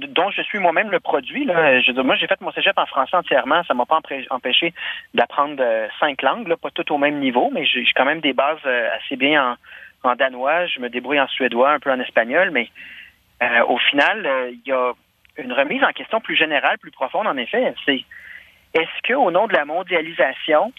dont 0.09 0.29
je 0.31 0.41
suis 0.41 0.59
moi-même 0.59 0.91
le 0.91 0.99
produit. 0.99 1.45
Là. 1.45 1.79
Je 1.79 1.91
moi, 2.01 2.15
j'ai 2.17 2.27
fait 2.27 2.41
mon 2.41 2.51
cégep 2.51 2.77
en 2.77 2.85
français 2.85 3.15
entièrement. 3.15 3.63
Ça 3.63 3.73
m'a 3.73 3.85
pas 3.85 3.99
empêché 4.29 4.73
d'apprendre 5.13 5.55
euh, 5.61 5.87
cinq 5.99 6.21
langues, 6.23 6.47
là, 6.49 6.57
pas 6.57 6.71
toutes 6.71 6.91
au 6.91 6.97
même 6.97 7.19
niveau, 7.19 7.49
mais 7.53 7.65
j'ai 7.65 7.85
quand 7.95 8.03
même 8.05 8.19
des 8.19 8.33
bases 8.33 8.57
assez 8.99 9.15
bien 9.15 9.55
en, 10.03 10.09
en 10.09 10.15
danois. 10.15 10.65
Je 10.67 10.81
me 10.81 10.89
débrouille 10.89 11.21
en 11.21 11.27
suédois, 11.29 11.71
un 11.71 11.79
peu 11.79 11.89
en 11.89 11.99
espagnol, 12.01 12.51
mais 12.51 12.67
euh, 13.41 13.63
au 13.69 13.77
final, 13.77 14.25
euh, 14.25 14.51
il 14.51 14.59
y 14.69 14.73
a 14.73 14.91
une 15.37 15.53
remise 15.53 15.83
en 15.83 15.91
question 15.91 16.21
plus 16.21 16.35
générale, 16.35 16.77
plus 16.77 16.91
profonde, 16.91 17.27
en 17.27 17.37
effet. 17.37 17.73
C'est 17.85 18.03
est-ce 18.73 19.01
que, 19.03 19.13
au 19.13 19.31
nom 19.31 19.47
de 19.47 19.53
la 19.53 19.65
mondialisation, 19.65 20.71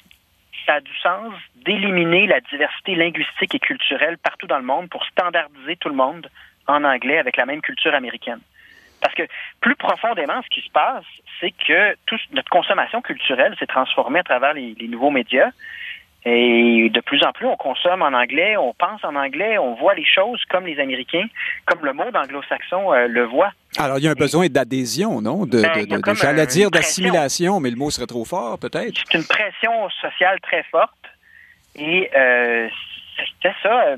ça 0.66 0.74
a 0.74 0.80
du 0.80 0.94
sens 0.96 1.32
d'éliminer 1.56 2.26
la 2.26 2.40
diversité 2.40 2.94
linguistique 2.94 3.54
et 3.54 3.58
culturelle 3.58 4.18
partout 4.18 4.46
dans 4.46 4.58
le 4.58 4.64
monde 4.64 4.88
pour 4.88 5.04
standardiser 5.06 5.76
tout 5.76 5.88
le 5.88 5.94
monde 5.94 6.28
en 6.66 6.84
anglais 6.84 7.18
avec 7.18 7.36
la 7.36 7.46
même 7.46 7.60
culture 7.60 7.94
américaine? 7.94 8.40
Parce 9.00 9.14
que 9.14 9.24
plus 9.60 9.74
profondément, 9.74 10.40
ce 10.42 10.48
qui 10.48 10.60
se 10.64 10.70
passe, 10.70 11.04
c'est 11.40 11.50
que 11.50 11.96
notre 12.32 12.50
consommation 12.50 13.02
culturelle 13.02 13.56
s'est 13.58 13.66
transformée 13.66 14.20
à 14.20 14.22
travers 14.22 14.54
les, 14.54 14.74
les 14.78 14.88
nouveaux 14.88 15.10
médias. 15.10 15.50
Et 16.24 16.88
de 16.88 17.00
plus 17.00 17.24
en 17.24 17.32
plus, 17.32 17.46
on 17.46 17.56
consomme 17.56 18.02
en 18.02 18.12
anglais, 18.12 18.56
on 18.56 18.72
pense 18.74 19.02
en 19.02 19.16
anglais, 19.16 19.58
on 19.58 19.74
voit 19.74 19.94
les 19.94 20.04
choses 20.04 20.40
comme 20.48 20.66
les 20.66 20.78
Américains, 20.78 21.26
comme 21.66 21.84
le 21.84 21.92
monde 21.92 22.14
anglo-saxon 22.14 22.92
euh, 22.92 23.08
le 23.08 23.24
voit. 23.24 23.52
Alors, 23.78 23.98
il 23.98 24.04
y 24.04 24.08
a 24.08 24.10
un 24.10 24.14
besoin 24.14 24.48
d'adhésion, 24.48 25.20
non? 25.22 25.46
De, 25.46 25.62
Ben, 25.62 25.86
de- 25.86 25.96
de- 25.96 26.14
J'allais 26.14 26.46
dire 26.46 26.70
d'assimilation, 26.70 27.58
mais 27.60 27.70
le 27.70 27.76
mot 27.76 27.90
serait 27.90 28.06
trop 28.06 28.24
fort, 28.24 28.58
peut-être. 28.58 29.00
C'est 29.10 29.18
une 29.18 29.24
pression 29.26 29.88
sociale 30.00 30.38
très 30.42 30.62
forte. 30.64 30.92
Et 31.74 32.10
euh, 32.14 32.68
c'est 33.42 33.54
ça. 33.62 33.94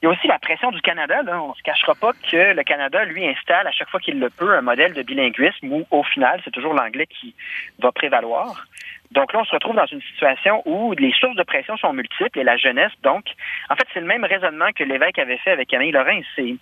Il 0.00 0.06
y 0.06 0.08
a 0.08 0.10
aussi 0.10 0.26
la 0.26 0.38
pression 0.38 0.70
du 0.72 0.80
Canada. 0.80 1.22
Là. 1.22 1.40
On 1.42 1.50
ne 1.50 1.54
se 1.54 1.62
cachera 1.62 1.94
pas 1.94 2.12
que 2.30 2.54
le 2.54 2.62
Canada, 2.64 3.04
lui, 3.04 3.26
installe 3.28 3.66
à 3.66 3.70
chaque 3.72 3.88
fois 3.90 4.00
qu'il 4.00 4.18
le 4.18 4.30
peut 4.30 4.54
un 4.56 4.62
modèle 4.62 4.94
de 4.94 5.02
bilinguisme 5.02 5.70
où, 5.70 5.86
au 5.90 6.02
final, 6.02 6.40
c'est 6.44 6.50
toujours 6.50 6.74
l'anglais 6.74 7.06
qui 7.06 7.34
va 7.80 7.92
prévaloir. 7.92 8.64
Donc 9.12 9.32
là, 9.32 9.40
on 9.40 9.44
se 9.44 9.52
retrouve 9.52 9.76
dans 9.76 9.86
une 9.86 10.00
situation 10.00 10.62
où 10.64 10.92
les 10.94 11.12
sources 11.12 11.36
de 11.36 11.42
pression 11.42 11.76
sont 11.76 11.92
multiples 11.92 12.38
et 12.38 12.44
la 12.44 12.56
jeunesse, 12.56 12.92
donc, 13.02 13.24
en 13.68 13.76
fait, 13.76 13.86
c'est 13.92 14.00
le 14.00 14.06
même 14.06 14.24
raisonnement 14.24 14.70
que 14.74 14.84
l'évêque 14.84 15.18
avait 15.18 15.36
fait 15.36 15.50
avec 15.50 15.68
Camille 15.68 15.92
Lorrain. 15.92 16.20
C'est, 16.34 16.56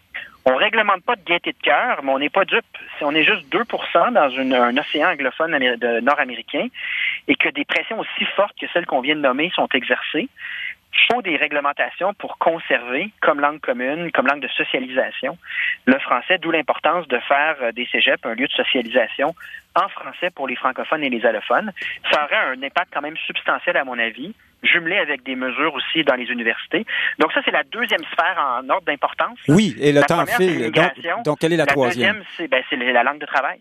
on 0.45 0.57
réglemente 0.57 1.03
pas 1.05 1.15
de 1.15 1.23
gaieté 1.25 1.53
de 1.53 1.63
cœur, 1.63 2.01
mais 2.03 2.11
on 2.11 2.19
n'est 2.19 2.29
pas 2.29 2.45
dupe. 2.45 2.65
Si 2.99 3.05
on 3.05 3.13
est 3.13 3.25
juste 3.25 3.47
2% 3.53 4.13
dans 4.13 4.61
un 4.61 4.77
océan 4.77 5.11
anglophone 5.11 5.57
nord-américain 6.03 6.67
et 7.29 7.35
que 7.37 7.49
des 7.51 7.65
pressions 7.65 8.01
aussi 8.01 8.25
fortes 8.35 8.57
que 8.61 8.67
celles 8.73 8.87
qu'on 8.87 9.01
vient 9.01 9.17
de 9.17 9.21
nommer 9.21 9.51
sont 9.55 9.69
exercées, 9.73 10.29
faut 11.11 11.23
des 11.23 11.37
réglementations 11.37 12.15
pour 12.15 12.39
conserver, 12.39 13.11
comme 13.21 13.41
langue 13.41 13.61
commune, 13.61 14.11
comme 14.13 14.27
langue 14.27 14.41
de 14.43 14.49
socialisation, 14.49 15.39
le 15.87 15.99
français, 16.01 16.39
d'où 16.39 16.51
l'importance 16.51 17.07
de 17.09 17.19
faire 17.21 17.57
euh, 17.63 17.73
des 17.73 17.87
cégeps 17.87 18.25
un 18.25 18.35
lieu 18.35 18.47
de 18.47 18.53
socialisation 18.53 19.35
en 19.77 19.89
français 19.89 20.31
pour 20.31 20.49
les 20.49 20.57
francophones 20.57 21.03
et 21.05 21.11
les 21.11 21.25
allophones. 21.25 21.71
Ça 22.11 22.25
aurait 22.25 22.37
un 22.57 22.63
impact 22.63 22.93
quand 22.93 23.03
même 23.03 23.17
substantiel, 23.19 23.77
à 23.77 23.85
mon 23.85 23.99
avis, 23.99 24.35
jumelé 24.63 24.99
avec 24.99 25.23
des 25.23 25.37
mesures 25.37 25.75
aussi 25.75 26.03
dans 26.05 26.17
les 26.17 26.25
universités. 26.27 26.85
Donc 27.19 27.33
ça, 27.33 27.41
c'est 27.45 27.51
la 27.53 27.63
deuxième 27.65 28.05
sphère 28.13 28.37
en 28.39 28.69
ordre 28.69 28.85
d'importance. 28.87 29.39
Oui, 29.49 29.77
et 29.81 29.93
le 29.93 30.01
La 30.01 30.07
temps 30.07 30.27
file. 30.27 30.71
Donc, 30.73 31.25
donc, 31.25 31.39
quelle 31.39 31.53
est 31.53 31.57
la, 31.57 31.65
La 31.65 31.73
troisième? 31.73 32.17
deuxième, 32.17 32.25
c'est 32.37 32.49
ben, 32.49 32.63
la 32.93 33.03
langue 33.03 33.21
de 33.21 33.27
travail. 33.27 33.61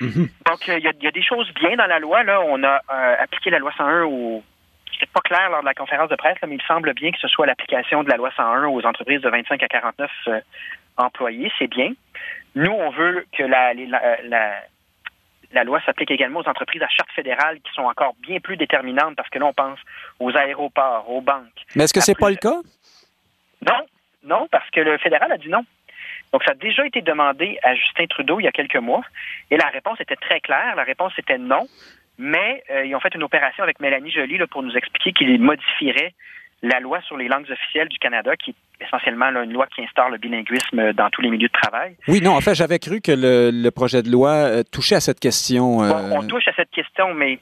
Mhm. 0.00 0.28
Donc, 0.46 0.68
euh, 0.68 0.78
il 0.78 0.84
y, 0.84 0.88
a- 0.88 0.92
il 0.98 1.04
y 1.04 1.06
a 1.06 1.10
des 1.10 1.22
choses 1.22 1.50
bien 1.54 1.74
dans 1.76 1.86
la 1.86 1.98
loi. 1.98 2.22
Là, 2.22 2.40
on 2.42 2.62
a 2.62 2.80
euh, 2.90 3.16
appliqué 3.18 3.50
la 3.50 3.58
loi 3.58 3.72
101 3.76 4.02
au. 4.04 4.42
C'était 4.92 5.10
pas 5.12 5.20
clair 5.20 5.50
lors 5.50 5.60
de 5.60 5.66
la 5.66 5.74
conférence 5.74 6.08
de 6.08 6.16
presse, 6.16 6.40
là, 6.40 6.48
mais 6.48 6.56
il 6.56 6.62
semble 6.62 6.94
bien 6.94 7.10
que 7.12 7.18
ce 7.18 7.28
soit 7.28 7.46
l'application 7.46 8.02
de 8.02 8.08
la 8.10 8.16
loi 8.16 8.30
101 8.36 8.66
aux 8.68 8.84
entreprises 8.86 9.20
de 9.20 9.28
25 9.28 9.62
à 9.62 9.68
49 9.68 10.10
euh, 10.28 10.40
employés. 10.96 11.52
C'est 11.58 11.66
bien. 11.68 11.92
Nous, 12.54 12.70
on 12.70 12.90
veut 12.90 13.26
que 13.36 13.42
la, 13.42 13.74
les- 13.74 13.86
la, 13.86 14.22
la- 14.22 14.62
la 15.52 15.64
loi 15.64 15.80
s'applique 15.86 16.10
également 16.10 16.40
aux 16.40 16.48
entreprises 16.48 16.82
à 16.82 16.88
charte 16.88 17.10
fédérale 17.12 17.60
qui 17.60 17.72
sont 17.72 17.82
encore 17.84 18.14
bien 18.20 18.40
plus 18.40 18.56
déterminantes 18.56 19.14
parce 19.16 19.28
que 19.28 19.38
là, 19.38 19.46
on 19.46 19.52
pense 19.52 19.78
aux 20.18 20.34
aéroports, 20.36 21.08
aux 21.10 21.20
banques. 21.20 21.44
Mais 21.76 21.84
est-ce 21.84 21.94
que 21.94 22.00
c'est 22.00 22.18
pas 22.18 22.30
le 22.30 22.36
cas? 22.36 22.56
Non, 23.66 23.86
non, 24.24 24.48
parce 24.50 24.68
que 24.70 24.80
le 24.80 24.98
fédéral 24.98 25.30
a 25.32 25.36
dit 25.38 25.48
non. 25.48 25.64
Donc, 26.32 26.42
ça 26.44 26.50
a 26.50 26.54
déjà 26.54 26.84
été 26.84 27.00
demandé 27.00 27.58
à 27.62 27.74
Justin 27.74 28.06
Trudeau 28.06 28.40
il 28.40 28.44
y 28.44 28.48
a 28.48 28.52
quelques 28.52 28.76
mois, 28.76 29.02
et 29.50 29.56
la 29.56 29.68
réponse 29.68 30.00
était 30.00 30.16
très 30.16 30.40
claire. 30.40 30.74
La 30.74 30.82
réponse 30.82 31.12
était 31.18 31.38
non, 31.38 31.66
mais 32.18 32.62
euh, 32.70 32.84
ils 32.86 32.94
ont 32.94 33.00
fait 33.00 33.14
une 33.14 33.22
opération 33.22 33.62
avec 33.62 33.80
Mélanie 33.80 34.10
Joly 34.10 34.38
là, 34.38 34.46
pour 34.46 34.62
nous 34.62 34.76
expliquer 34.76 35.12
qu'ils 35.12 35.40
modifieraient 35.40 36.14
la 36.62 36.80
loi 36.80 37.00
sur 37.02 37.16
les 37.18 37.28
langues 37.28 37.50
officielles 37.50 37.88
du 37.88 37.98
Canada, 37.98 38.34
qui 38.36 38.50
est 38.50 38.84
essentiellement 38.84 39.30
là, 39.30 39.42
une 39.44 39.52
loi 39.52 39.66
qui 39.74 39.82
instaure 39.82 40.08
le 40.08 40.16
bilinguisme 40.16 40.92
dans 40.94 41.10
tous 41.10 41.20
les 41.20 41.30
milieux 41.30 41.48
de 41.48 41.52
travail. 41.52 41.96
Oui, 42.08 42.20
non, 42.22 42.32
en 42.32 42.40
fait, 42.40 42.54
j'avais 42.54 42.78
cru 42.78 43.00
que 43.00 43.12
le, 43.12 43.50
le 43.52 43.70
projet 43.70 44.02
de 44.02 44.10
loi 44.10 44.30
euh, 44.30 44.62
touchait 44.62 44.94
à 44.96 45.00
cette 45.00 45.20
question. 45.20 45.82
euh, 45.84 45.90
Bon, 45.90 46.18
on 46.20 46.26
touche 46.26 46.48
à 46.48 46.52
cette 46.54 46.70
question, 46.70 47.12
mais 47.14 47.38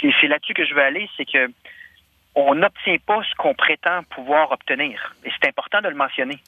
c'est 0.00 0.26
là-dessus 0.26 0.54
que 0.54 0.64
je 0.64 0.74
veux 0.74 0.82
aller, 0.82 1.08
c'est 1.16 1.26
que 1.26 1.48
on 2.34 2.54
n'obtient 2.54 2.96
pas 3.06 3.20
ce 3.28 3.34
qu'on 3.36 3.54
prétend 3.54 4.02
pouvoir 4.10 4.52
obtenir. 4.52 5.14
Et 5.24 5.30
c'est 5.30 5.48
important 5.48 5.80
de 5.80 5.88
le 5.88 5.94
mentionner. 5.96 6.38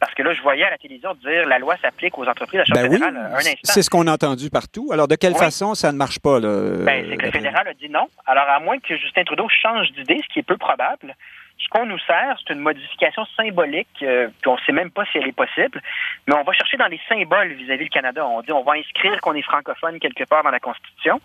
Parce 0.00 0.14
que 0.14 0.22
là, 0.22 0.32
je 0.32 0.40
voyais 0.42 0.62
à 0.64 0.70
la 0.70 0.78
télévision 0.78 1.12
dire 1.14 1.46
la 1.48 1.58
loi 1.58 1.76
s'applique 1.82 2.16
aux 2.18 2.26
entreprises 2.26 2.60
à 2.60 2.64
chaque 2.64 2.76
Ben 2.76 2.84
oui, 2.88 2.98
fédéral. 2.98 3.16
Un 3.16 3.36
instant. 3.36 3.54
c'est 3.64 3.82
ce 3.82 3.90
qu'on 3.90 4.06
a 4.06 4.12
entendu 4.12 4.48
partout. 4.48 4.90
Alors, 4.92 5.08
de 5.08 5.16
quelle 5.16 5.32
Oui. 5.32 5.38
façon 5.40 5.74
ça 5.74 5.90
ne 5.90 5.96
marche 5.98 6.20
pas? 6.20 6.38
Là, 6.38 6.84
Ben, 6.84 7.04
c'est 7.10 7.16
que 7.16 7.26
le 7.26 7.32
fédéral 7.32 7.66
a 7.66 7.74
dit 7.74 7.88
non. 7.88 8.08
Alors, 8.26 8.48
à 8.48 8.60
moins 8.60 8.78
que 8.78 8.96
Justin 8.96 9.24
Trudeau 9.24 9.48
change 9.48 9.90
d'idée, 9.92 10.20
ce 10.22 10.32
qui 10.32 10.38
est 10.38 10.44
peu 10.44 10.56
probable, 10.56 11.16
ce 11.58 11.68
qu'on 11.68 11.86
nous 11.86 11.98
sert, 11.98 12.38
c'est 12.38 12.54
une 12.54 12.60
modification 12.60 13.24
symbolique, 13.36 13.88
euh, 14.02 14.28
puis 14.40 14.48
on 14.48 14.54
ne 14.54 14.60
sait 14.60 14.72
même 14.72 14.90
pas 14.90 15.04
si 15.06 15.18
elle 15.18 15.28
est 15.28 15.32
possible, 15.32 15.82
mais 16.26 16.34
on 16.34 16.42
va 16.42 16.52
chercher 16.52 16.76
dans 16.76 16.86
les 16.86 17.00
symboles 17.08 17.52
vis-à-vis 17.52 17.84
du 17.84 17.90
Canada. 17.90 18.26
On 18.26 18.42
dit 18.42 18.52
on 18.52 18.62
va 18.62 18.74
inscrire 18.74 19.20
qu'on 19.20 19.34
est 19.34 19.42
francophone 19.42 19.98
quelque 19.98 20.24
part 20.24 20.42
dans 20.44 20.50
la 20.50 20.60
Constitution, 20.60 21.20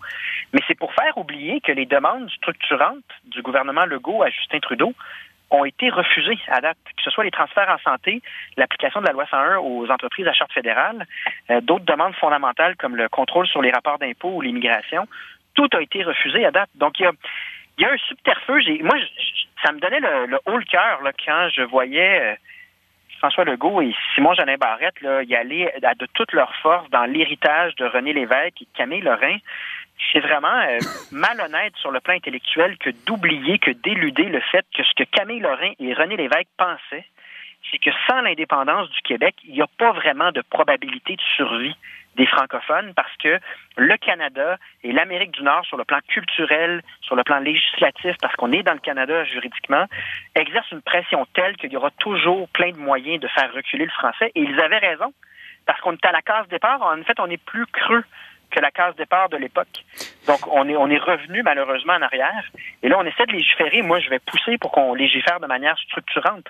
mais 0.52 0.60
c'est 0.66 0.78
pour 0.78 0.92
faire 0.94 1.16
oublier 1.16 1.60
que 1.60 1.72
les 1.72 1.86
demandes 1.86 2.28
structurantes 2.30 3.04
du 3.26 3.42
gouvernement 3.42 3.86
Legault 3.86 4.22
à 4.22 4.30
Justin 4.30 4.58
Trudeau 4.60 4.92
ont 5.50 5.64
été 5.64 5.88
refusées 5.90 6.38
à 6.48 6.60
date, 6.60 6.78
que 6.96 7.02
ce 7.02 7.10
soit 7.10 7.24
les 7.24 7.30
transferts 7.30 7.68
en 7.68 7.78
santé, 7.78 8.22
l'application 8.56 9.00
de 9.00 9.06
la 9.06 9.12
loi 9.12 9.26
101 9.30 9.58
aux 9.58 9.88
entreprises 9.90 10.26
à 10.26 10.32
charte 10.32 10.52
fédérale, 10.52 11.06
euh, 11.50 11.60
d'autres 11.60 11.84
demandes 11.84 12.14
fondamentales 12.14 12.76
comme 12.76 12.96
le 12.96 13.08
contrôle 13.08 13.46
sur 13.46 13.62
les 13.62 13.70
rapports 13.70 13.98
d'impôts 13.98 14.34
ou 14.34 14.40
l'immigration, 14.40 15.06
tout 15.54 15.68
a 15.72 15.80
été 15.80 16.02
refusé 16.02 16.44
à 16.44 16.50
date. 16.50 16.70
Donc, 16.74 16.98
il 16.98 17.04
y 17.04 17.06
a, 17.06 17.12
y 17.78 17.84
a 17.84 17.92
un 17.92 17.96
subterfuge. 18.08 18.66
Moi, 18.82 18.98
ça 19.64 19.72
me 19.72 19.80
donnait 19.80 20.00
le, 20.00 20.26
le 20.26 20.38
haut 20.46 20.58
le 20.58 20.64
cœur 20.64 21.02
là, 21.02 21.12
quand 21.24 21.48
je 21.54 21.62
voyais 21.62 22.20
euh, 22.20 22.34
François 23.18 23.44
Legault 23.44 23.80
et 23.80 23.94
Simon 24.14 24.34
Jeanin 24.34 24.56
Barrette 24.56 25.00
là, 25.00 25.22
y 25.22 25.34
aller 25.34 25.70
à 25.82 25.94
de 25.94 26.06
toute 26.12 26.32
leur 26.32 26.54
force 26.56 26.88
dans 26.90 27.04
l'héritage 27.04 27.74
de 27.76 27.86
René 27.86 28.12
Lévesque 28.12 28.60
et 28.60 28.64
de 28.66 28.76
Camille 28.76 29.00
Lorrain. 29.00 29.38
C'est 30.12 30.20
vraiment 30.20 30.60
euh, 30.68 30.78
malhonnête 31.12 31.74
sur 31.76 31.90
le 31.90 32.00
plan 32.00 32.14
intellectuel 32.14 32.76
que 32.78 32.90
d'oublier, 33.06 33.58
que 33.58 33.70
d'éluder 33.70 34.24
le 34.24 34.40
fait 34.40 34.66
que 34.76 34.82
ce 34.82 34.92
que 34.94 35.04
Camille 35.04 35.40
Lorrain 35.40 35.72
et 35.78 35.94
René 35.94 36.16
Lévesque 36.16 36.48
pensaient, 36.58 37.06
c'est 37.70 37.78
que 37.78 37.90
sans 38.06 38.20
l'indépendance 38.20 38.90
du 38.90 39.00
Québec, 39.00 39.34
il 39.44 39.54
n'y 39.54 39.62
a 39.62 39.66
pas 39.78 39.92
vraiment 39.92 40.30
de 40.32 40.42
probabilité 40.42 41.16
de 41.16 41.22
survie 41.36 41.76
des 42.16 42.26
francophones 42.26 42.92
parce 42.94 43.14
que 43.16 43.38
le 43.76 43.96
Canada 43.96 44.56
et 44.82 44.92
l'Amérique 44.92 45.32
du 45.32 45.42
Nord, 45.42 45.64
sur 45.66 45.76
le 45.76 45.84
plan 45.84 45.98
culturel, 46.08 46.82
sur 47.00 47.16
le 47.16 47.24
plan 47.24 47.38
législatif, 47.38 48.16
parce 48.20 48.34
qu'on 48.36 48.52
est 48.52 48.62
dans 48.62 48.72
le 48.72 48.78
Canada 48.78 49.24
juridiquement, 49.24 49.86
exercent 50.34 50.70
une 50.72 50.82
pression 50.82 51.26
telle 51.34 51.56
qu'il 51.56 51.72
y 51.72 51.76
aura 51.76 51.90
toujours 51.98 52.48
plein 52.50 52.70
de 52.70 52.78
moyens 52.78 53.20
de 53.20 53.28
faire 53.28 53.52
reculer 53.52 53.84
le 53.84 53.90
français. 53.90 54.30
Et 54.34 54.42
ils 54.42 54.60
avaient 54.60 54.78
raison, 54.78 55.12
parce 55.66 55.80
qu'on 55.80 55.92
est 55.92 56.06
à 56.06 56.12
la 56.12 56.22
case 56.22 56.48
départ. 56.48 56.82
En 56.82 57.02
fait, 57.02 57.18
on 57.20 57.30
est 57.30 57.42
plus 57.42 57.66
creux 57.66 58.04
que 58.54 58.60
la 58.60 58.70
case 58.70 58.94
départ 58.96 59.28
de 59.28 59.36
l'époque. 59.36 59.84
Donc, 60.26 60.46
on 60.50 60.68
est, 60.68 60.76
on 60.76 60.88
est 60.88 60.98
revenu 60.98 61.42
malheureusement 61.42 61.94
en 61.94 62.02
arrière. 62.02 62.44
Et 62.82 62.88
là, 62.88 62.96
on 62.98 63.04
essaie 63.04 63.26
de 63.26 63.32
légiférer. 63.32 63.82
Moi, 63.82 64.00
je 64.00 64.08
vais 64.08 64.20
pousser 64.20 64.56
pour 64.58 64.70
qu'on 64.70 64.94
légifère 64.94 65.40
de 65.40 65.46
manière 65.46 65.76
structurante. 65.78 66.46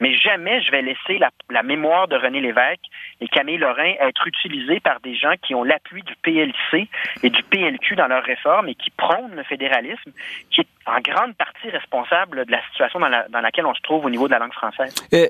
Mais 0.00 0.14
jamais 0.14 0.62
je 0.62 0.70
vais 0.70 0.82
laisser 0.82 1.18
la, 1.18 1.30
la, 1.50 1.62
mémoire 1.62 2.06
de 2.06 2.16
René 2.16 2.40
Lévesque 2.40 2.84
et 3.20 3.26
Camille 3.26 3.58
Lorrain 3.58 3.94
être 4.00 4.26
utilisée 4.28 4.78
par 4.78 5.00
des 5.00 5.16
gens 5.16 5.34
qui 5.42 5.54
ont 5.54 5.64
l'appui 5.64 6.02
du 6.02 6.14
PLC 6.22 6.88
et 7.22 7.30
du 7.30 7.42
PLQ 7.42 7.96
dans 7.96 8.06
leurs 8.06 8.22
réformes 8.22 8.68
et 8.68 8.76
qui 8.76 8.90
prônent 8.90 9.34
le 9.34 9.42
fédéralisme, 9.42 10.12
qui 10.50 10.60
est 10.60 10.68
en 10.88 11.00
grande 11.00 11.34
partie 11.36 11.68
responsable 11.70 12.46
de 12.46 12.50
la 12.50 12.60
situation 12.70 12.98
dans, 12.98 13.08
la, 13.08 13.28
dans 13.28 13.40
laquelle 13.40 13.66
on 13.66 13.74
se 13.74 13.80
trouve 13.82 14.04
au 14.04 14.10
niveau 14.10 14.26
de 14.26 14.32
la 14.32 14.38
langue 14.38 14.52
française. 14.52 14.94
Euh, 15.12 15.26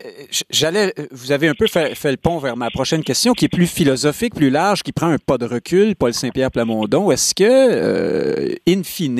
J'allais, 0.51 0.95
vous 1.11 1.33
avez 1.33 1.49
un 1.49 1.55
peu 1.55 1.67
fait, 1.67 1.95
le 2.05 2.17
pont 2.17 2.39
vers 2.39 2.57
ma 2.57 2.71
prochaine 2.71 3.03
question, 3.03 3.33
qui 3.33 3.47
est 3.47 3.49
plus 3.49 3.67
philosophique, 3.67 4.35
plus 4.35 4.51
large, 4.51 4.83
qui 4.83 4.93
prend 4.93 5.09
un 5.09 5.19
pas 5.19 5.39
de 5.39 5.47
recul, 5.47 5.97
Paul 5.97 6.15
Saint-Pierre 6.15 6.51
Plamondon. 6.51 7.11
Est-ce 7.11 7.35
que, 7.35 7.45
euh, 7.45 8.55
in 8.69 8.83
fine, 8.83 9.19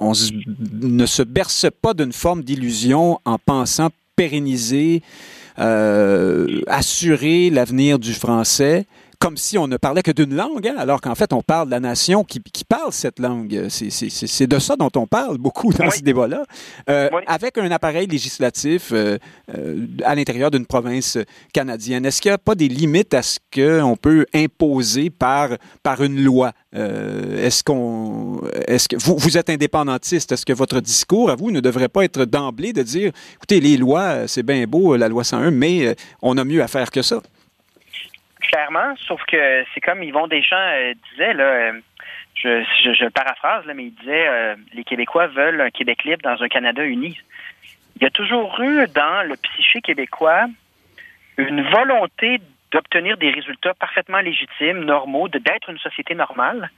on 0.00 0.12
ne 0.82 1.06
se 1.06 1.22
berce 1.22 1.66
pas 1.82 1.94
d'une 1.94 2.12
forme 2.12 2.42
d'illusion 2.42 3.20
en 3.24 3.38
pensant 3.38 3.90
pérenniser, 4.16 5.02
euh, 5.58 6.60
assurer 6.66 7.50
l'avenir 7.50 7.98
du 7.98 8.14
français 8.14 8.86
comme 9.20 9.36
si 9.36 9.58
on 9.58 9.68
ne 9.68 9.76
parlait 9.76 10.02
que 10.02 10.10
d'une 10.10 10.34
langue, 10.34 10.66
hein, 10.66 10.74
alors 10.78 11.02
qu'en 11.02 11.14
fait, 11.14 11.34
on 11.34 11.42
parle 11.42 11.66
de 11.66 11.72
la 11.72 11.78
nation 11.80 12.24
qui, 12.24 12.40
qui 12.40 12.64
parle 12.64 12.90
cette 12.90 13.18
langue. 13.18 13.66
C'est 13.68 14.46
de 14.46 14.58
ça 14.58 14.76
dont 14.76 14.88
on 14.96 15.06
parle 15.06 15.36
beaucoup 15.36 15.72
dans 15.74 15.84
Oui. 15.84 15.90
ce 15.98 16.02
débat-là. 16.02 16.44
Euh, 16.88 17.10
Oui. 17.12 17.20
Avec 17.26 17.58
un 17.58 17.70
appareil 17.70 18.06
législatif 18.06 18.92
euh, 18.92 19.18
euh, 19.54 19.86
à 20.04 20.14
l'intérieur 20.14 20.50
d'une 20.50 20.64
province 20.64 21.18
canadienne, 21.52 22.06
est-ce 22.06 22.22
qu'il 22.22 22.30
n'y 22.30 22.34
a 22.34 22.38
pas 22.38 22.54
des 22.54 22.68
limites 22.68 23.12
à 23.12 23.20
ce 23.20 23.38
qu'on 23.54 23.94
peut 23.96 24.24
imposer 24.34 25.10
par, 25.10 25.50
par 25.82 26.02
une 26.02 26.18
loi? 26.24 26.52
Est-ce 26.72 27.62
qu'on, 27.62 28.40
est-ce 28.68 28.88
que 28.88 28.96
vous, 28.96 29.16
vous 29.18 29.36
êtes 29.36 29.50
indépendantiste? 29.50 30.32
Est-ce 30.32 30.46
que 30.46 30.54
votre 30.54 30.80
discours 30.80 31.30
à 31.30 31.34
vous 31.36 31.50
ne 31.50 31.60
devrait 31.60 31.88
pas 31.88 32.04
être 32.04 32.24
d'emblée 32.24 32.72
de 32.72 32.82
dire, 32.82 33.12
écoutez, 33.34 33.60
les 33.60 33.76
lois, 33.76 34.26
c'est 34.28 34.42
bien 34.44 34.64
beau, 34.66 34.96
la 34.96 35.08
loi 35.08 35.24
101, 35.24 35.50
mais 35.50 35.94
on 36.22 36.38
a 36.38 36.44
mieux 36.44 36.62
à 36.62 36.68
faire 36.68 36.90
que 36.90 37.02
ça? 37.02 37.20
Clairement, 38.50 38.96
sauf 39.06 39.22
que 39.26 39.64
c'est 39.72 39.80
comme 39.80 40.02
Yvon 40.02 40.26
Deschamps 40.26 40.56
euh, 40.56 40.92
disait, 41.12 41.34
là, 41.34 41.44
euh, 41.44 41.80
je, 42.34 42.64
je, 42.82 43.08
paraphrase, 43.08 43.64
là, 43.64 43.74
mais 43.74 43.84
il 43.84 43.94
disait 43.94 44.26
euh, 44.26 44.56
les 44.72 44.82
Québécois 44.82 45.28
veulent 45.28 45.60
un 45.60 45.70
Québec 45.70 46.02
libre 46.02 46.22
dans 46.22 46.42
un 46.42 46.48
Canada 46.48 46.82
uni. 46.84 47.16
Il 47.94 48.02
y 48.02 48.06
a 48.06 48.10
toujours 48.10 48.60
eu 48.60 48.88
dans 48.88 49.24
le 49.24 49.36
psyché 49.36 49.80
québécois 49.82 50.46
une 51.36 51.62
volonté 51.62 52.40
d'obtenir 52.72 53.16
des 53.18 53.30
résultats 53.30 53.74
parfaitement 53.74 54.20
légitimes, 54.20 54.84
normaux, 54.84 55.28
d'être 55.28 55.70
une 55.70 55.78
société 55.78 56.16
normale. 56.16 56.70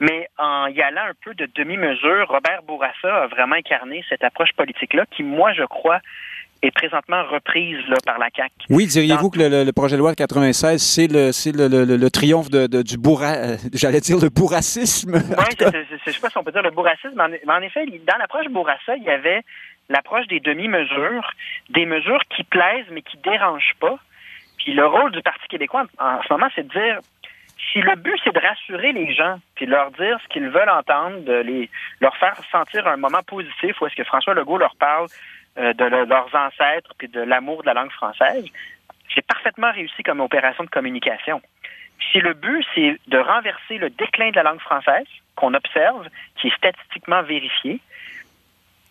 Mais 0.00 0.28
en 0.36 0.66
y 0.66 0.82
allant 0.82 1.06
un 1.08 1.14
peu 1.24 1.32
de 1.32 1.48
demi-mesure, 1.54 2.28
Robert 2.28 2.62
Bourassa 2.62 3.22
a 3.22 3.26
vraiment 3.26 3.56
incarné 3.56 4.04
cette 4.10 4.22
approche 4.22 4.52
politique-là 4.52 5.06
qui, 5.10 5.22
moi, 5.22 5.54
je 5.54 5.64
crois, 5.64 6.00
est 6.62 6.70
présentement 6.70 7.22
reprise 7.30 7.78
là, 7.88 7.96
par 8.04 8.18
la 8.18 8.28
CAQ. 8.34 8.52
Oui, 8.70 8.86
diriez-vous 8.86 9.30
que 9.30 9.38
le, 9.38 9.72
projet 9.72 9.96
de 9.96 10.00
loi 10.00 10.14
96, 10.14 10.82
c'est 10.82 11.06
le, 11.06 11.32
c'est 11.32 11.52
le, 11.52 11.68
le- 11.68 12.10
triomphe 12.10 12.50
de, 12.50 12.66
de- 12.66 12.82
du 12.82 12.96
bourra, 12.98 13.34
euh, 13.34 13.56
j'allais 13.74 14.00
dire 14.00 14.18
le 14.18 14.28
bourracisme. 14.30 15.14
Oui, 15.16 15.44
je 15.60 15.64
ne 15.66 16.12
sais 16.12 16.20
pas 16.20 16.30
si 16.30 16.38
on 16.38 16.44
peut 16.44 16.52
dire 16.52 16.62
le 16.62 16.70
bourracisme, 16.70 17.12
mais 17.16 17.22
en, 17.24 17.28
mais 17.28 17.52
en 17.52 17.60
effet, 17.62 17.84
dans 18.06 18.16
l'approche 18.18 18.46
Bourassa, 18.48 18.96
il 18.96 19.02
y 19.02 19.10
avait 19.10 19.42
l'approche 19.88 20.26
des 20.28 20.40
demi-mesures, 20.40 21.30
des 21.70 21.86
mesures 21.86 22.22
qui 22.34 22.42
plaisent 22.44 22.86
mais 22.90 23.02
qui 23.02 23.16
dérangent 23.18 23.76
pas. 23.80 23.98
Puis 24.58 24.72
le 24.72 24.86
rôle 24.86 25.12
du 25.12 25.22
Parti 25.22 25.46
québécois 25.48 25.84
en, 25.98 26.04
en 26.16 26.22
ce 26.22 26.32
moment, 26.32 26.48
c'est 26.54 26.66
de 26.66 26.72
dire 26.72 27.00
si 27.72 27.80
le 27.80 27.94
but 27.96 28.18
c'est 28.24 28.32
de 28.34 28.40
rassurer 28.40 28.92
les 28.92 29.14
gens, 29.14 29.38
puis 29.54 29.66
de 29.66 29.70
leur 29.70 29.90
dire 29.92 30.18
ce 30.22 30.28
qu'ils 30.32 30.48
veulent 30.48 30.70
entendre, 30.70 31.20
de 31.24 31.40
les 31.40 31.70
leur 32.00 32.16
faire 32.16 32.36
sentir 32.50 32.86
un 32.86 32.96
moment 32.96 33.22
positif, 33.26 33.80
où 33.80 33.86
est-ce 33.86 33.96
que 33.96 34.04
François 34.04 34.34
Legault 34.34 34.58
leur 34.58 34.74
parle 34.76 35.06
euh, 35.58 35.72
de 35.72 35.84
le- 35.84 36.04
leurs 36.04 36.34
ancêtres 36.34 36.92
puis 36.98 37.08
de 37.08 37.20
l'amour 37.20 37.62
de 37.62 37.66
la 37.66 37.74
langue 37.74 37.92
française, 37.92 38.44
c'est 39.14 39.26
parfaitement 39.26 39.72
réussi 39.72 40.02
comme 40.02 40.20
opération 40.20 40.64
de 40.64 40.68
communication. 40.70 41.40
Si 42.12 42.18
le 42.20 42.34
but, 42.34 42.64
c'est 42.74 42.98
de 43.06 43.18
renverser 43.18 43.78
le 43.78 43.88
déclin 43.90 44.30
de 44.30 44.36
la 44.36 44.42
langue 44.42 44.60
française, 44.60 45.06
qu'on 45.34 45.54
observe, 45.54 46.08
qui 46.40 46.48
est 46.48 46.56
statistiquement 46.56 47.22
vérifié, 47.22 47.80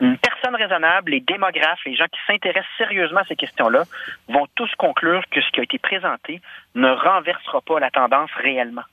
une 0.01 0.17
personne 0.17 0.55
raisonnable, 0.55 1.11
les 1.11 1.21
démographes, 1.21 1.79
les 1.85 1.95
gens 1.95 2.07
qui 2.11 2.19
s'intéressent 2.27 2.69
sérieusement 2.77 3.21
à 3.21 3.25
ces 3.25 3.35
questions-là, 3.35 3.83
vont 4.27 4.45
tous 4.55 4.69
conclure 4.77 5.23
que 5.31 5.39
ce 5.41 5.49
qui 5.51 5.59
a 5.61 5.63
été 5.63 5.77
présenté 5.77 6.41
ne 6.75 6.89
renversera 6.89 7.61
pas 7.61 7.79
la 7.79 7.89
tendance 7.91 8.29
réellement. 8.41 8.83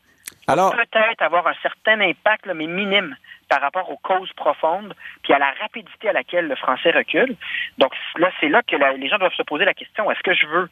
alors, 0.46 0.72
Peut-être 0.76 1.22
avoir 1.22 1.46
un 1.48 1.54
certain 1.62 2.00
impact, 2.00 2.46
là, 2.46 2.54
mais 2.54 2.66
minime, 2.68 3.16
par 3.52 3.60
rapport 3.60 3.90
aux 3.90 3.98
causes 3.98 4.32
profondes, 4.32 4.94
puis 5.22 5.34
à 5.34 5.38
la 5.38 5.50
rapidité 5.60 6.08
à 6.08 6.14
laquelle 6.14 6.48
le 6.48 6.56
français 6.56 6.90
recule. 6.90 7.36
Donc 7.76 7.92
là, 8.16 8.30
c'est 8.40 8.48
là 8.48 8.62
que 8.62 8.76
les 8.96 9.08
gens 9.10 9.18
doivent 9.18 9.34
se 9.34 9.42
poser 9.42 9.66
la 9.66 9.74
question 9.74 10.10
est-ce 10.10 10.22
que 10.22 10.32
je 10.32 10.46
veux 10.46 10.70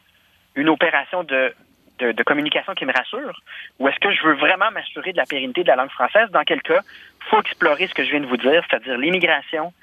une 0.54 0.70
opération 0.70 1.22
de, 1.22 1.54
de, 1.98 2.12
de 2.12 2.22
communication 2.22 2.72
qui 2.72 2.86
me 2.86 2.92
rassure, 2.94 3.38
ou 3.78 3.88
est-ce 3.88 3.98
que 3.98 4.10
je 4.10 4.22
veux 4.22 4.32
vraiment 4.32 4.70
m'assurer 4.70 5.12
de 5.12 5.18
la 5.18 5.26
pérennité 5.26 5.62
de 5.62 5.68
la 5.68 5.76
langue 5.76 5.90
française? 5.90 6.30
Dans 6.30 6.42
quel 6.44 6.62
cas, 6.62 6.80
faut 7.28 7.38
explorer 7.40 7.86
ce 7.86 7.92
que 7.92 8.02
je 8.02 8.12
viens 8.12 8.20
de 8.20 8.26
vous 8.26 8.38
dire, 8.38 8.64
c'est-à-dire 8.66 8.96
l'immigration, 8.96 9.74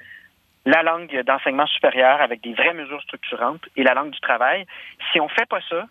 la 0.66 0.82
langue 0.82 1.22
d'enseignement 1.22 1.68
supérieur 1.68 2.20
avec 2.20 2.40
des 2.40 2.52
vraies 2.52 2.74
mesures 2.74 3.02
structurantes 3.02 3.62
et 3.76 3.84
la 3.84 3.94
langue 3.94 4.10
du 4.10 4.20
travail. 4.20 4.66
Si 5.12 5.20
on 5.20 5.28
fait 5.28 5.48
pas 5.48 5.60
ça, 5.70 5.86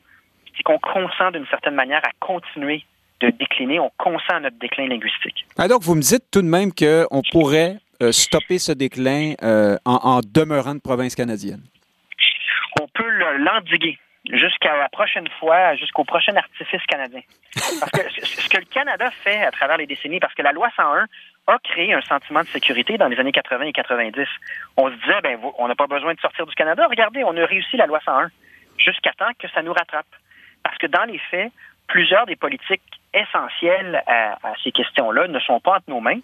c'est 0.58 0.64
qu'on 0.64 0.80
consent 0.80 1.32
d'une 1.32 1.47
certaine 1.47 1.76
manière 1.76 2.03
à 2.03 2.12
continuer 2.20 2.84
de 3.22 3.30
décliner, 3.32 3.80
on 3.80 3.91
consent 3.97 4.34
à 4.36 4.39
notre 4.39 4.57
déclin 4.59 4.88
linguistique. 4.88 5.45
ah, 5.57 5.68
donc 5.68 5.82
vous 5.82 5.95
me 5.95 6.01
dites 6.01 6.24
tout 6.32 6.41
de 6.41 6.47
même 6.47 6.72
qu'on 6.72 7.22
pourrait 7.32 7.78
euh, 8.03 8.11
stopper 8.11 8.59
ce 8.59 8.72
déclin 8.72 9.34
euh, 9.41 9.76
en, 9.86 9.95
en 10.03 10.20
demeurant 10.24 10.76
de 10.76 10.80
province 10.80 11.15
canadienne. 11.15 11.61
On 12.80 12.88
peut 12.88 13.09
le- 13.09 13.38
l'endiguer 13.38 13.97
jusqu'à 14.30 14.76
la 14.78 14.89
prochaine 14.89 15.28
fois, 15.39 15.76
jusqu'au 15.76 16.03
prochain 16.03 16.36
artifice 16.36 16.84
canadien. 16.88 17.22
Parce 17.80 17.91
que 17.91 18.01
ce 18.26 18.49
que 18.49 18.57
le 18.57 18.65
Canada 18.65 19.09
fait 19.24 19.41
à 19.43 19.51
travers 19.51 19.78
les 19.78 19.88
décennies, 19.88 20.20
parce 20.20 20.34
que 20.34 20.41
la 20.43 20.51
loi 20.51 20.70
101 20.76 21.05
a 21.47 21.57
créé 21.63 21.93
un 21.93 22.01
sentiment 22.01 22.41
de 22.41 22.47
sécurité 22.47 22.97
dans 22.97 23.07
les 23.07 23.18
années 23.20 23.32
80 23.32 23.61
et 23.68 23.72
90. 23.74 24.28
On 24.76 24.89
se 24.89 24.95
disait, 24.95 25.22
ben, 25.24 25.39
on 25.57 25.68
n'a 25.68 25.76
pas 25.76 25.88
besoin 25.88 26.13
de 26.13 26.20
sortir 26.20 26.45
du 26.45 26.53
Canada. 26.55 26.86
Regardez, 26.89 27.24
on 27.24 27.36
a 27.38 27.45
réussi 27.45 27.78
la 27.78 27.86
loi 27.88 27.99
101 28.05 28.30
jusqu'à 28.78 29.13
temps 29.13 29.32
que 29.39 29.47
ça 29.49 29.63
nous 29.63 29.74
rattrape. 29.74 30.05
Parce 30.61 30.78
que 30.78 30.88
dans 30.88 31.05
les 31.05 31.20
faits, 31.32 31.51
plusieurs 31.88 32.26
des 32.26 32.36
politiques 32.36 32.84
essentielles 33.14 34.01
à, 34.08 34.34
à 34.43 34.53
ces 34.64 34.72
questions-là 34.72 35.28
ne 35.28 35.39
sont 35.39 35.60
pas 35.60 35.78
entre 35.78 35.86
nos 35.89 35.99
mains. 35.99 36.20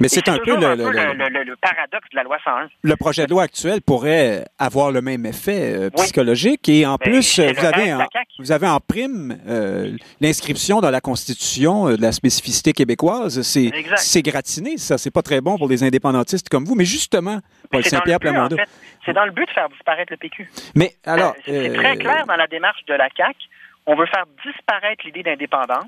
Mais 0.00 0.08
c'est 0.08 0.28
un 0.28 0.38
peu 0.38 0.56
le, 0.56 0.64
un 0.66 0.76
le- 0.76 0.84
peu 0.84 0.90
le- 0.92 1.12
le- 1.14 1.28
le- 1.28 1.42
le 1.44 1.56
paradoxe 1.56 2.08
de 2.10 2.16
la 2.16 2.22
loi 2.22 2.38
101. 2.44 2.68
le 2.82 2.96
projet 2.96 3.26
de 3.26 3.30
loi 3.30 3.42
actuel 3.42 3.80
pourrait 3.82 4.44
avoir 4.58 4.90
le 4.92 5.02
même 5.02 5.26
effet 5.26 5.74
euh, 5.74 5.90
Oui. 5.96 6.04
psychologique 6.04 6.68
et 6.68 6.86
en 6.86 6.96
Ben, 6.96 7.10
plus, 7.10 7.38
euh, 7.38 7.52
vous 7.56 7.64
avez, 7.64 7.92
en, 7.92 7.98
CAQ. 7.98 8.26
vous 8.38 8.52
avez 8.52 8.66
en 8.68 8.80
prime 8.80 9.38
euh, 9.48 9.96
l'inscription 10.20 10.80
dans 10.80 10.90
la 10.90 11.00
Constitution 11.00 11.88
euh, 11.88 11.96
de 11.96 12.02
la 12.02 12.12
spécificité 12.12 12.72
québécoise. 12.72 13.42
C'est 13.42 14.22
gratiné, 14.22 14.78
ça. 14.78 14.98
C'est 14.98 15.10
pas 15.10 15.22
très 15.22 15.40
bon 15.40 15.58
pour 15.58 15.68
les 15.68 15.82
indépendantistes 15.84 16.48
comme 16.48 16.64
vous. 16.64 16.74
Mais 16.74 16.84
justement, 16.84 17.40
Paul 17.70 17.84
Saint-Pierre 17.84 18.16
en 18.16 18.20
Plamondon. 18.20 18.56
fait. 18.56 18.68
C'est 19.04 19.12
dans 19.12 19.24
le 19.24 19.32
but 19.32 19.46
de 19.46 19.52
faire 19.52 19.68
disparaître 19.68 20.12
le 20.12 20.16
PQ. 20.16 20.50
Mais 20.74 20.92
alors, 21.04 21.34
c'est 21.44 21.72
très 21.74 21.96
clair 21.96 22.24
dans 22.26 22.36
la 22.36 22.46
démarche 22.46 22.84
de 22.86 22.94
la 22.94 23.08
CAQ. 23.16 23.36
On 23.86 23.96
veut 23.96 24.06
faire 24.06 24.24
disparaître 24.44 25.04
l'idée 25.06 25.22
d'indépendance 25.22 25.86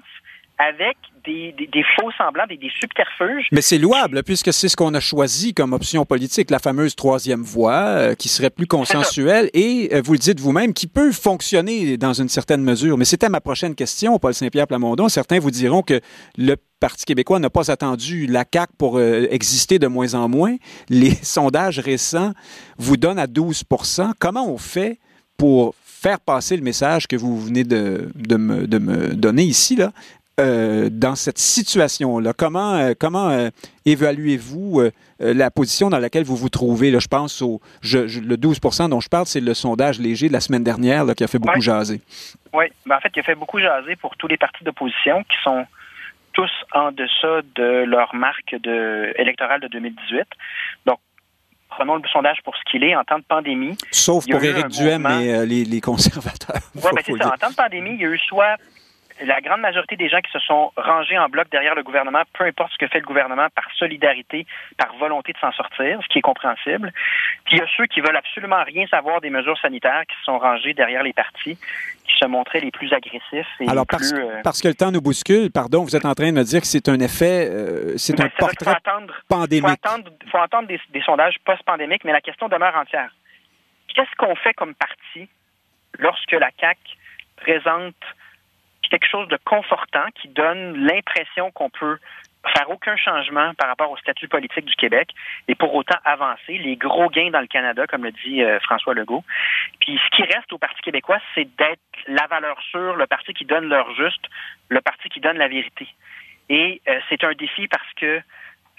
avec 0.69 0.97
des, 1.25 1.53
des- 1.57 1.67
des 1.69 1.85
faux 1.97 2.11
semblants, 2.19 2.47
des, 2.49 2.57
des 2.57 2.71
subterfuges. 2.81 3.47
Mais 3.53 3.61
c'est 3.63 3.79
louable, 3.79 4.23
puisque 4.23 4.53
c'est 4.53 4.69
ce 4.69 4.77
qu'on 4.77 4.93
a 4.95 5.01
choisi 5.01 5.55
comme 5.55 5.73
option 5.73 6.05
politique, 6.05 6.51
la 6.51 6.59
fameuse 6.59 6.97
troisième 6.97 7.43
voie, 7.43 7.73
euh, 7.75 8.15
qui 8.15 8.29
serait 8.29 8.51
plus 8.51 8.67
consensuelle 8.67 9.49
et, 9.55 9.91
euh, 9.93 10.03
vous 10.05 10.13
le 10.15 10.19
dites 10.19 10.41
vous-même, 10.41 10.75
qui 10.75 10.87
peut 10.87 11.13
fonctionner 11.13 11.97
dans 11.97 12.13
une 12.13 12.29
certaine 12.29 12.63
mesure. 12.63 12.99
Mais 12.99 13.05
c'était 13.05 13.29
ma 13.29 13.41
prochaine 13.41 13.75
question, 13.75 14.19
Paul 14.19 14.35
Saint-Pierre 14.35 14.67
Plamondon. 14.67 15.09
Certains 15.09 15.39
vous 15.39 15.51
diront 15.51 15.83
que 15.83 16.01
le 16.37 16.57
Parti 16.81 17.05
québécois 17.05 17.39
n'a 17.39 17.51
pas 17.51 17.71
attendu 17.71 18.27
la 18.27 18.45
CAQ 18.53 18.73
pour 18.77 18.99
euh, 18.99 19.29
exister 19.31 19.79
de 19.79 19.87
moins 19.87 20.15
en 20.15 20.29
moins. 20.29 20.57
Les 20.89 21.15
sondages 21.23 21.79
récents 21.79 22.33
vous 22.77 22.97
donnent 22.97 23.21
à 23.21 23.27
12% 23.27 24.13
Comment 24.19 24.49
on 24.53 24.59
fait 24.59 24.99
pour 25.37 25.77
faire 25.85 26.19
passer 26.19 26.57
le 26.57 26.63
message 26.63 27.07
que 27.07 27.15
vous 27.15 27.41
venez 27.41 27.63
de, 27.63 28.11
de 28.17 28.37
me, 28.37 28.67
de 28.67 28.79
me 28.79 29.15
donner 29.15 29.45
ici, 29.45 29.77
là, 29.77 29.93
euh, 30.41 30.89
dans 30.91 31.15
cette 31.15 31.37
situation-là? 31.37 32.33
Comment, 32.33 32.75
euh, 32.75 32.93
comment 32.99 33.29
euh, 33.29 33.51
évaluez-vous 33.85 34.83
la 35.21 35.51
position 35.51 35.91
dans 35.91 35.99
laquelle 35.99 36.25
vous 36.25 36.37
vous 36.37 36.49
trouvez? 36.49 36.91
Là, 36.91 37.01
je 37.01 37.09
pense 37.09 37.43
au 37.43 37.61
le 37.83 38.37
12 38.37 38.61
dont 38.89 39.01
je 39.01 39.11
parle, 39.11 39.27
c'est 39.27 39.41
le 39.41 39.53
sondage 39.53 40.01
léger 40.01 40.29
de 40.29 40.33
la 40.33 40.41
semaine 40.41 40.65
dernière 40.65 41.05
qui 41.15 41.23
a 41.23 41.27
fait 41.27 41.39
beaucoup 41.39 41.61
jaser. 41.61 42.01
Oui, 42.55 42.65
ben, 42.87 42.97
en 42.97 43.01
fait, 43.01 43.11
il 43.15 43.21
a 43.21 43.23
fait 43.23 43.35
beaucoup 43.35 43.59
jaser 43.59 43.95
pour 43.97 44.17
tous 44.17 44.27
les 44.27 44.39
partis 44.39 44.65
d'opposition 44.65 45.23
qui 45.25 45.37
sont 45.45 45.67
tous 46.33 46.51
en 46.73 46.93
deçà 46.93 47.43
de 47.55 47.85
leur 47.85 48.15
marque 48.15 48.55
de, 48.63 49.13
électorale 49.17 49.61
de 49.61 49.69
2018. 49.69 50.25
Donc, 50.87 50.99
prenons 51.69 51.97
le 51.97 52.09
sondage 52.11 52.39
pour 52.43 52.57
ce 52.57 52.63
qu'il 52.71 52.85
est 52.85 52.97
en 52.97 53.05
temps 53.05 53.19
de 53.19 53.25
pandémie. 53.25 53.77
Sauf 53.91 54.27
pour 54.27 54.43
Éric 54.43 54.69
Duhem 54.69 55.07
et 55.07 55.45
les, 55.45 55.67
les, 55.67 55.81
conservateurs. 55.83 56.63
Oui, 56.75 56.91
ben 56.95 57.03
c'est 57.05 57.17
ça. 57.19 57.35
En 57.35 57.37
temps 57.37 57.51
de 57.51 57.55
pandémie, 57.55 57.91
il 57.91 58.01
y 58.01 58.07
a 58.07 58.09
eu 58.09 58.19
soit 58.19 58.57
la 59.21 59.41
grande 59.41 59.61
majorité 59.61 59.97
des 59.97 60.09
gens 60.09 60.21
qui 60.21 60.31
se 60.33 60.39
sont 60.41 60.73
rangés 60.77 61.19
en 61.19 61.29
bloc 61.29 61.49
derrière 61.51 61.75
le 61.75 61.83
gouvernement, 61.83 62.23
peu 62.33 62.45
importe 62.45 62.73
ce 62.73 62.79
que 62.79 62.89
fait 62.89 63.01
le 63.01 63.07
gouvernement, 63.07 63.49
par 63.55 63.65
solidarité, 63.77 64.47
par 64.79 64.95
volonté 64.97 65.33
de 65.33 65.39
s'en 65.39 65.53
sortir, 65.53 66.01
ce 66.03 66.09
qui 66.09 66.19
est 66.19 66.23
compréhensible. 66.23 66.93
Puis 67.45 67.57
il 67.57 67.59
y 67.59 67.63
a 67.63 67.67
ceux 67.77 67.87
qui 67.87 68.01
veulent 68.01 68.17
absolument 68.17 68.63
rien 68.65 68.87
savoir 68.87 69.21
des 69.21 69.31
mesures 69.31 69.59
sanitaires, 69.59 70.03
qui 70.09 70.17
se 70.19 70.25
sont 70.25 70.39
rangés 70.39 70.75
derrière 70.75 71.03
les 71.03 71.13
partis, 71.13 71.59
qui 72.07 72.19
se 72.19 72.27
montraient 72.27 72.61
les 72.61 72.71
plus 72.71 72.93
agressifs 72.93 73.47
et 73.61 73.69
Alors, 73.69 73.85
les 73.85 73.97
parce, 73.97 74.13
plus... 74.13 74.23
Euh, 74.23 74.41
parce 74.43 74.61
que 74.61 74.69
le 74.69 74.75
temps 74.75 74.91
nous 74.91 75.03
bouscule, 75.03 75.51
pardon, 75.51 75.83
vous 75.85 75.95
êtes 75.97 76.05
en 76.05 76.15
train 76.15 76.31
de 76.33 76.37
me 76.37 76.45
dire 76.45 76.61
que 76.61 76.67
c'est 76.67 76.89
un 76.89 77.01
effet, 77.01 77.49
euh, 77.51 77.97
c'est 77.97 78.21
un 78.21 78.29
portrait 78.29 78.77
pandémique. 79.29 79.79
Il 80.25 80.31
faut 80.31 80.39
attendre, 80.39 80.69
des, 80.69 80.81
des 80.91 81.03
sondages 81.03 81.37
post-pandémiques, 81.45 82.05
mais 82.05 82.13
la 82.13 82.21
question 82.21 82.49
demeure 82.49 82.77
entière. 82.77 83.11
Qu'est-ce 83.95 84.17
qu'on 84.17 84.35
fait 84.37 84.55
comme 84.55 84.75
parti 84.75 85.29
lorsque 85.99 86.33
la 86.33 86.51
CAQ 86.59 86.81
présente 87.37 87.95
quelque 88.93 89.09
chose 89.09 89.29
de 89.29 89.39
confortant 89.47 90.05
qui 90.21 90.29
donne 90.29 90.87
l'impression 90.87 91.51
qu'on 91.51 91.71
peut 91.71 91.97
faire 92.55 92.69
aucun 92.69 92.95
changement 92.97 93.55
par 93.55 93.69
rapport 93.69 93.91
au 93.91 93.97
statut 93.97 94.29
politique 94.29 94.67
du 94.67 94.75
Québec 94.75 95.09
et 95.49 95.55
pour 95.55 95.75
autant 95.75 95.97
avancer. 96.05 96.59
Les 96.59 96.77
gros 96.77 97.09
gains 97.09 97.31
dans 97.31 97.41
le 97.41 97.47
Canada, 97.47 97.87
comme 97.87 98.05
le 98.05 98.13
dit 98.13 98.43
euh, 98.43 98.61
François 98.61 98.93
Legault. 98.93 99.25
Puis 99.81 99.99
ce 100.05 100.17
qui 100.17 100.23
reste 100.25 100.53
au 100.53 100.59
Parti 100.59 100.83
québécois, 100.83 101.19
c'est 101.35 101.49
d'être 101.57 101.81
la 102.07 102.27
valeur 102.27 102.61
sûre, 102.71 102.97
le 102.97 103.07
parti 103.07 103.33
qui 103.33 103.47
donne 103.47 103.65
l'heure 103.65 103.95
juste, 103.95 104.25
le 104.69 104.81
parti 104.83 105.09
qui 105.09 105.21
donne 105.21 105.39
la 105.39 105.49
vérité. 105.49 105.89
Et 106.51 106.83
euh, 106.89 106.99
c'est 107.09 107.25
un 107.25 107.33
défi 107.33 107.69
parce 107.69 107.95
que 107.97 108.21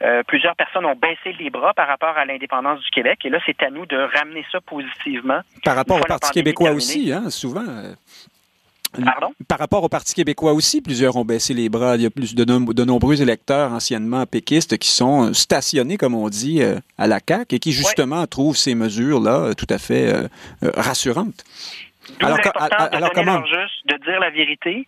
euh, 0.04 0.22
plusieurs 0.28 0.56
personnes 0.56 0.86
ont 0.86 0.96
baissé 0.96 1.34
les 1.40 1.50
bras 1.50 1.74
par 1.74 1.88
rapport 1.88 2.18
à 2.18 2.26
l'indépendance 2.26 2.82
du 2.82 2.90
Québec. 2.92 3.20
Et 3.24 3.30
là, 3.30 3.40
c'est 3.46 3.64
à 3.64 3.72
nous 3.72 3.88
de 3.88 3.98
ramener 3.98 4.46
ça 4.52 4.60
positivement. 4.62 5.42
Par 5.64 5.76
rapport 5.76 5.98
au 5.98 6.04
Parti 6.04 6.32
québécois 6.32 6.72
aussi, 6.72 7.12
hein, 7.12 7.32
souvent. 7.32 7.66
Par 9.48 9.60
rapport 9.60 9.84
au 9.84 9.90
Parti 9.90 10.14
québécois 10.14 10.54
aussi, 10.54 10.82
plusieurs 10.82 11.16
ont 11.16 11.26
baissé 11.26 11.54
les 11.54 11.70
bras. 11.70 11.96
Il 11.96 12.04
y 12.04 12.06
a 12.06 12.10
plus 12.10 12.36
de, 12.36 12.44
de 12.44 12.84
nombreux 12.84 13.22
électeurs 13.22 13.72
anciennement 13.72 14.26
péquistes 14.26 14.78
qui 14.78 14.90
sont 14.90 15.30
euh, 15.30 15.34
stationnés, 15.34 15.98
comme 15.98 16.16
on 16.16 16.30
dit, 16.30 16.62
euh, 16.62 16.80
à 16.98 17.08
la 17.08 17.20
CAQ 17.26 17.56
et 17.56 17.60
qui, 17.60 17.72
justement, 17.72 18.26
trouvent 18.28 18.58
ces 18.58 18.76
mesures-là 18.76 19.50
euh, 19.50 19.54
tout 19.54 19.68
à 19.70 19.78
fait 19.78 20.14
rassurantes. 20.62 21.44
alors, 22.20 22.38
alors 22.92 23.12
comment 23.12 23.44
juste 23.46 23.88
de 23.88 23.98
dire 24.04 24.20
la 24.20 24.30
vérité, 24.30 24.88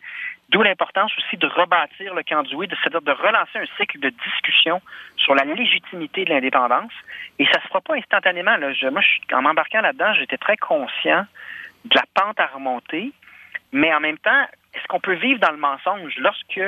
D'où 0.49 0.61
l'importance 0.61 1.11
aussi 1.17 1.37
de 1.37 1.47
rebâtir 1.47 2.13
le 2.13 2.21
candidat, 2.23 2.75
c'est-à-dire 2.81 3.01
de 3.01 3.11
relancer 3.11 3.57
un 3.57 3.65
cycle 3.77 3.99
de 3.99 4.09
discussion 4.09 4.79
sur 5.17 5.33
la 5.33 5.43
légitimité 5.43 6.23
de 6.23 6.29
l'indépendance. 6.29 6.91
Et 7.39 7.45
ça 7.47 7.59
se 7.61 7.67
fera 7.67 7.81
pas 7.81 7.95
instantanément. 7.95 8.55
Là. 8.57 8.71
moi, 8.91 9.01
en 9.33 9.41
m'embarquant 9.41 9.81
là-dedans, 9.81 10.13
j'étais 10.13 10.37
très 10.37 10.57
conscient 10.57 11.25
de 11.85 11.95
la 11.95 12.03
pente 12.13 12.39
à 12.39 12.47
remonter. 12.47 13.11
Mais 13.76 13.93
en 13.93 13.99
même 13.99 14.17
temps, 14.19 14.43
est-ce 14.73 14.88
qu'on 14.88 15.01
peut 15.01 15.15
vivre 15.15 15.41
dans 15.41 15.51
le 15.51 15.57
mensonge 15.57 16.15
lorsque 16.19 16.61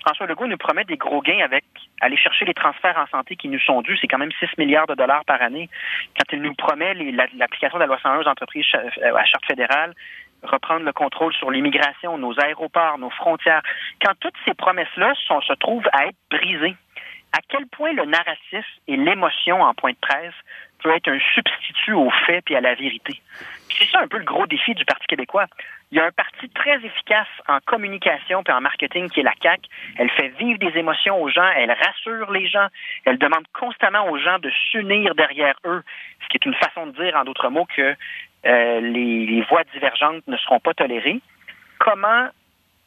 François 0.00 0.26
Legault 0.26 0.48
nous 0.48 0.56
promet 0.56 0.82
des 0.82 0.96
gros 0.96 1.22
gains 1.22 1.44
avec 1.44 1.64
aller 2.00 2.16
chercher 2.16 2.44
les 2.44 2.54
transferts 2.54 2.98
en 2.98 3.06
santé 3.06 3.36
qui 3.36 3.46
nous 3.46 3.60
sont 3.60 3.82
dus, 3.82 3.96
c'est 4.00 4.08
quand 4.08 4.18
même 4.18 4.32
6 4.40 4.58
milliards 4.58 4.88
de 4.88 4.96
dollars 4.96 5.24
par 5.26 5.40
année. 5.40 5.70
Quand 6.18 6.24
il 6.32 6.42
nous 6.42 6.54
promet 6.54 6.92
l'application 7.36 7.78
de 7.78 7.82
la 7.82 7.86
loi 7.86 8.00
101 8.02 8.18
aux 8.18 8.26
entreprises 8.26 8.66
euh, 8.74 9.14
à 9.14 9.24
charte 9.26 9.46
fédérale, 9.46 9.94
reprendre 10.42 10.84
le 10.84 10.92
contrôle 10.92 11.32
sur 11.34 11.52
l'immigration, 11.52 12.18
nos 12.18 12.34
aéroports, 12.40 12.98
nos 12.98 13.10
frontières, 13.10 13.62
quand 14.04 14.14
toutes 14.18 14.36
ces 14.44 14.54
promesses-là 14.54 15.14
se 15.14 15.52
trouvent 15.54 15.88
à 15.92 16.06
être 16.06 16.18
brisées, 16.32 16.74
à 17.32 17.38
quel 17.48 17.68
point 17.68 17.92
le 17.92 18.06
narratif 18.06 18.66
et 18.88 18.96
l'émotion 18.96 19.62
en 19.62 19.72
point 19.72 19.92
de 19.92 19.98
presse 20.00 20.34
peut 20.82 20.90
être 20.90 21.08
un 21.08 21.18
substitut 21.34 21.92
aux 21.92 22.10
faits 22.26 22.50
et 22.50 22.56
à 22.56 22.60
la 22.60 22.74
vérité? 22.74 23.20
C'est 23.68 23.86
ça 23.86 24.00
un 24.00 24.08
peu 24.08 24.18
le 24.18 24.24
gros 24.24 24.46
défi 24.48 24.74
du 24.74 24.84
Parti 24.84 25.06
québécois. 25.06 25.46
Il 25.90 25.96
y 25.96 26.00
a 26.00 26.04
un 26.04 26.10
parti 26.10 26.48
très 26.50 26.76
efficace 26.84 27.28
en 27.48 27.58
communication 27.64 28.42
et 28.46 28.52
en 28.52 28.60
marketing 28.60 29.08
qui 29.08 29.20
est 29.20 29.22
la 29.22 29.32
CAQ. 29.42 29.62
Elle 29.96 30.10
fait 30.10 30.28
vivre 30.38 30.58
des 30.58 30.78
émotions 30.78 31.20
aux 31.22 31.30
gens, 31.30 31.48
elle 31.56 31.72
rassure 31.72 32.30
les 32.30 32.46
gens, 32.46 32.68
elle 33.06 33.18
demande 33.18 33.46
constamment 33.58 34.06
aux 34.10 34.18
gens 34.18 34.38
de 34.38 34.50
s'unir 34.70 35.14
derrière 35.14 35.54
eux, 35.64 35.82
ce 36.22 36.28
qui 36.28 36.36
est 36.36 36.46
une 36.46 36.54
façon 36.54 36.88
de 36.88 36.92
dire, 36.92 37.16
en 37.16 37.24
d'autres 37.24 37.48
mots, 37.48 37.66
que 37.74 37.94
euh, 38.46 38.80
les, 38.80 39.26
les 39.26 39.42
voix 39.42 39.64
divergentes 39.72 40.26
ne 40.26 40.36
seront 40.36 40.60
pas 40.60 40.74
tolérées. 40.74 41.20
Comment 41.78 42.28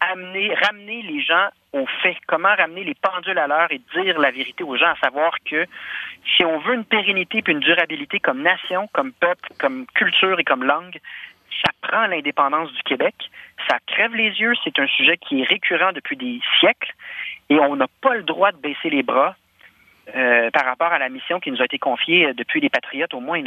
amener, 0.01 0.53
ramener 0.55 1.01
les 1.03 1.21
gens 1.21 1.49
aux 1.73 1.85
faits, 2.01 2.17
comment 2.27 2.53
ramener 2.55 2.83
les 2.83 2.95
pendules 2.95 3.37
à 3.37 3.47
l'heure 3.47 3.71
et 3.71 3.81
dire 3.95 4.19
la 4.19 4.31
vérité 4.31 4.63
aux 4.63 4.75
gens, 4.75 4.89
à 4.89 4.97
savoir 4.97 5.31
que 5.49 5.65
si 6.35 6.43
on 6.43 6.59
veut 6.59 6.73
une 6.73 6.85
pérennité 6.85 7.43
et 7.45 7.51
une 7.51 7.59
durabilité 7.59 8.19
comme 8.19 8.41
nation, 8.41 8.89
comme 8.93 9.13
peuple, 9.13 9.49
comme 9.59 9.85
culture 9.93 10.39
et 10.39 10.43
comme 10.43 10.63
langue, 10.63 10.99
ça 11.63 11.71
prend 11.81 12.07
l'indépendance 12.07 12.71
du 12.73 12.81
Québec. 12.83 13.15
Ça 13.69 13.77
crève 13.87 14.15
les 14.15 14.29
yeux. 14.39 14.53
C'est 14.63 14.79
un 14.79 14.87
sujet 14.87 15.17
qui 15.17 15.41
est 15.41 15.45
récurrent 15.45 15.91
depuis 15.93 16.17
des 16.17 16.39
siècles 16.59 16.93
et 17.49 17.59
on 17.59 17.75
n'a 17.75 17.87
pas 18.01 18.15
le 18.15 18.23
droit 18.23 18.51
de 18.51 18.57
baisser 18.57 18.89
les 18.89 19.03
bras 19.03 19.35
euh, 20.15 20.49
par 20.51 20.65
rapport 20.65 20.91
à 20.91 20.99
la 20.99 21.09
mission 21.09 21.39
qui 21.39 21.51
nous 21.51 21.61
a 21.61 21.65
été 21.65 21.77
confiée 21.77 22.27
euh, 22.27 22.33
depuis 22.33 22.59
les 22.59 22.69
Patriotes 22.69 23.13
au 23.13 23.19
moins. 23.19 23.41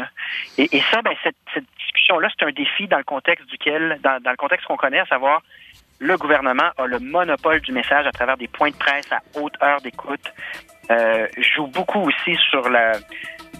Et, 0.56 0.80
ça, 0.90 1.02
ben, 1.02 1.14
cette, 1.22 1.36
discussion-là, 1.78 2.28
c'est 2.38 2.46
un 2.46 2.52
défi 2.52 2.86
dans 2.86 2.98
le 2.98 3.04
contexte 3.04 3.48
duquel, 3.48 3.98
dans, 4.02 4.20
le 4.24 4.36
contexte 4.36 4.66
qu'on 4.66 4.76
connaît, 4.76 5.00
à 5.00 5.06
savoir 5.06 5.42
le 5.98 6.16
gouvernement 6.16 6.70
a 6.76 6.86
le 6.86 6.98
monopole 6.98 7.60
du 7.60 7.72
message 7.72 8.06
à 8.06 8.12
travers 8.12 8.36
des 8.36 8.48
points 8.48 8.70
de 8.70 8.76
presse 8.76 9.10
à 9.12 9.20
haute 9.38 9.54
heure 9.62 9.80
d'écoute. 9.80 10.32
Euh, 10.90 11.26
joue 11.38 11.66
beaucoup 11.66 12.00
aussi 12.00 12.36
sur 12.50 12.68
la, 12.68 12.92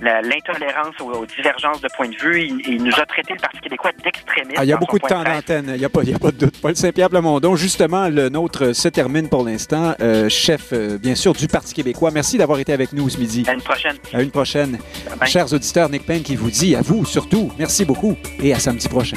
l'intolérance 0.00 0.94
aux, 1.00 1.26
divergences 1.26 1.80
de 1.80 1.88
points 1.96 2.08
de 2.08 2.16
vue. 2.16 2.48
Il, 2.66 2.82
nous 2.82 2.92
a 2.98 3.06
traité 3.06 3.34
le 3.34 3.40
Parti 3.40 3.58
québécois 3.60 3.90
d'extrémiste. 4.02 4.56
Ah, 4.58 4.64
il 4.64 4.68
y 4.68 4.72
a 4.72 4.76
beaucoup 4.76 4.98
de 4.98 5.06
temps 5.06 5.22
d'antenne. 5.22 5.66
Il 5.74 5.78
n'y 5.78 5.84
a, 5.84 5.88
pas, 5.88 6.00
a 6.00 6.18
pas 6.18 6.30
de 6.30 6.38
doute. 6.38 6.60
Paul 6.60 6.76
Saint-Pierre 6.76 7.10
Plamondon, 7.10 7.56
justement, 7.56 8.08
le 8.08 8.28
nôtre 8.28 8.74
se 8.74 8.88
termine 8.88 9.28
pour 9.28 9.44
l'instant. 9.44 9.94
Euh, 10.00 10.28
chef, 10.28 10.72
euh, 10.72 10.98
bien 10.98 11.14
sûr, 11.14 11.32
du 11.32 11.48
Parti 11.48 11.74
québécois. 11.74 12.10
Merci 12.12 12.38
d'avoir 12.38 12.58
été 12.58 12.72
avec 12.72 12.92
nous 12.92 13.08
ce 13.08 13.18
midi. 13.18 13.44
À 13.46 13.54
une 13.54 13.62
prochaine. 13.62 13.96
À 14.12 14.22
une 14.22 14.30
prochaine. 14.30 14.78
Chers 15.26 15.52
auditeurs, 15.52 15.88
Nick 15.88 16.06
Payne 16.06 16.22
qui 16.22 16.36
vous 16.36 16.50
dit 16.50 16.76
à 16.76 16.82
vous 16.82 17.04
surtout, 17.04 17.52
merci 17.58 17.84
beaucoup 17.84 18.16
et 18.40 18.52
à 18.52 18.58
samedi 18.58 18.88
prochain. 18.88 19.16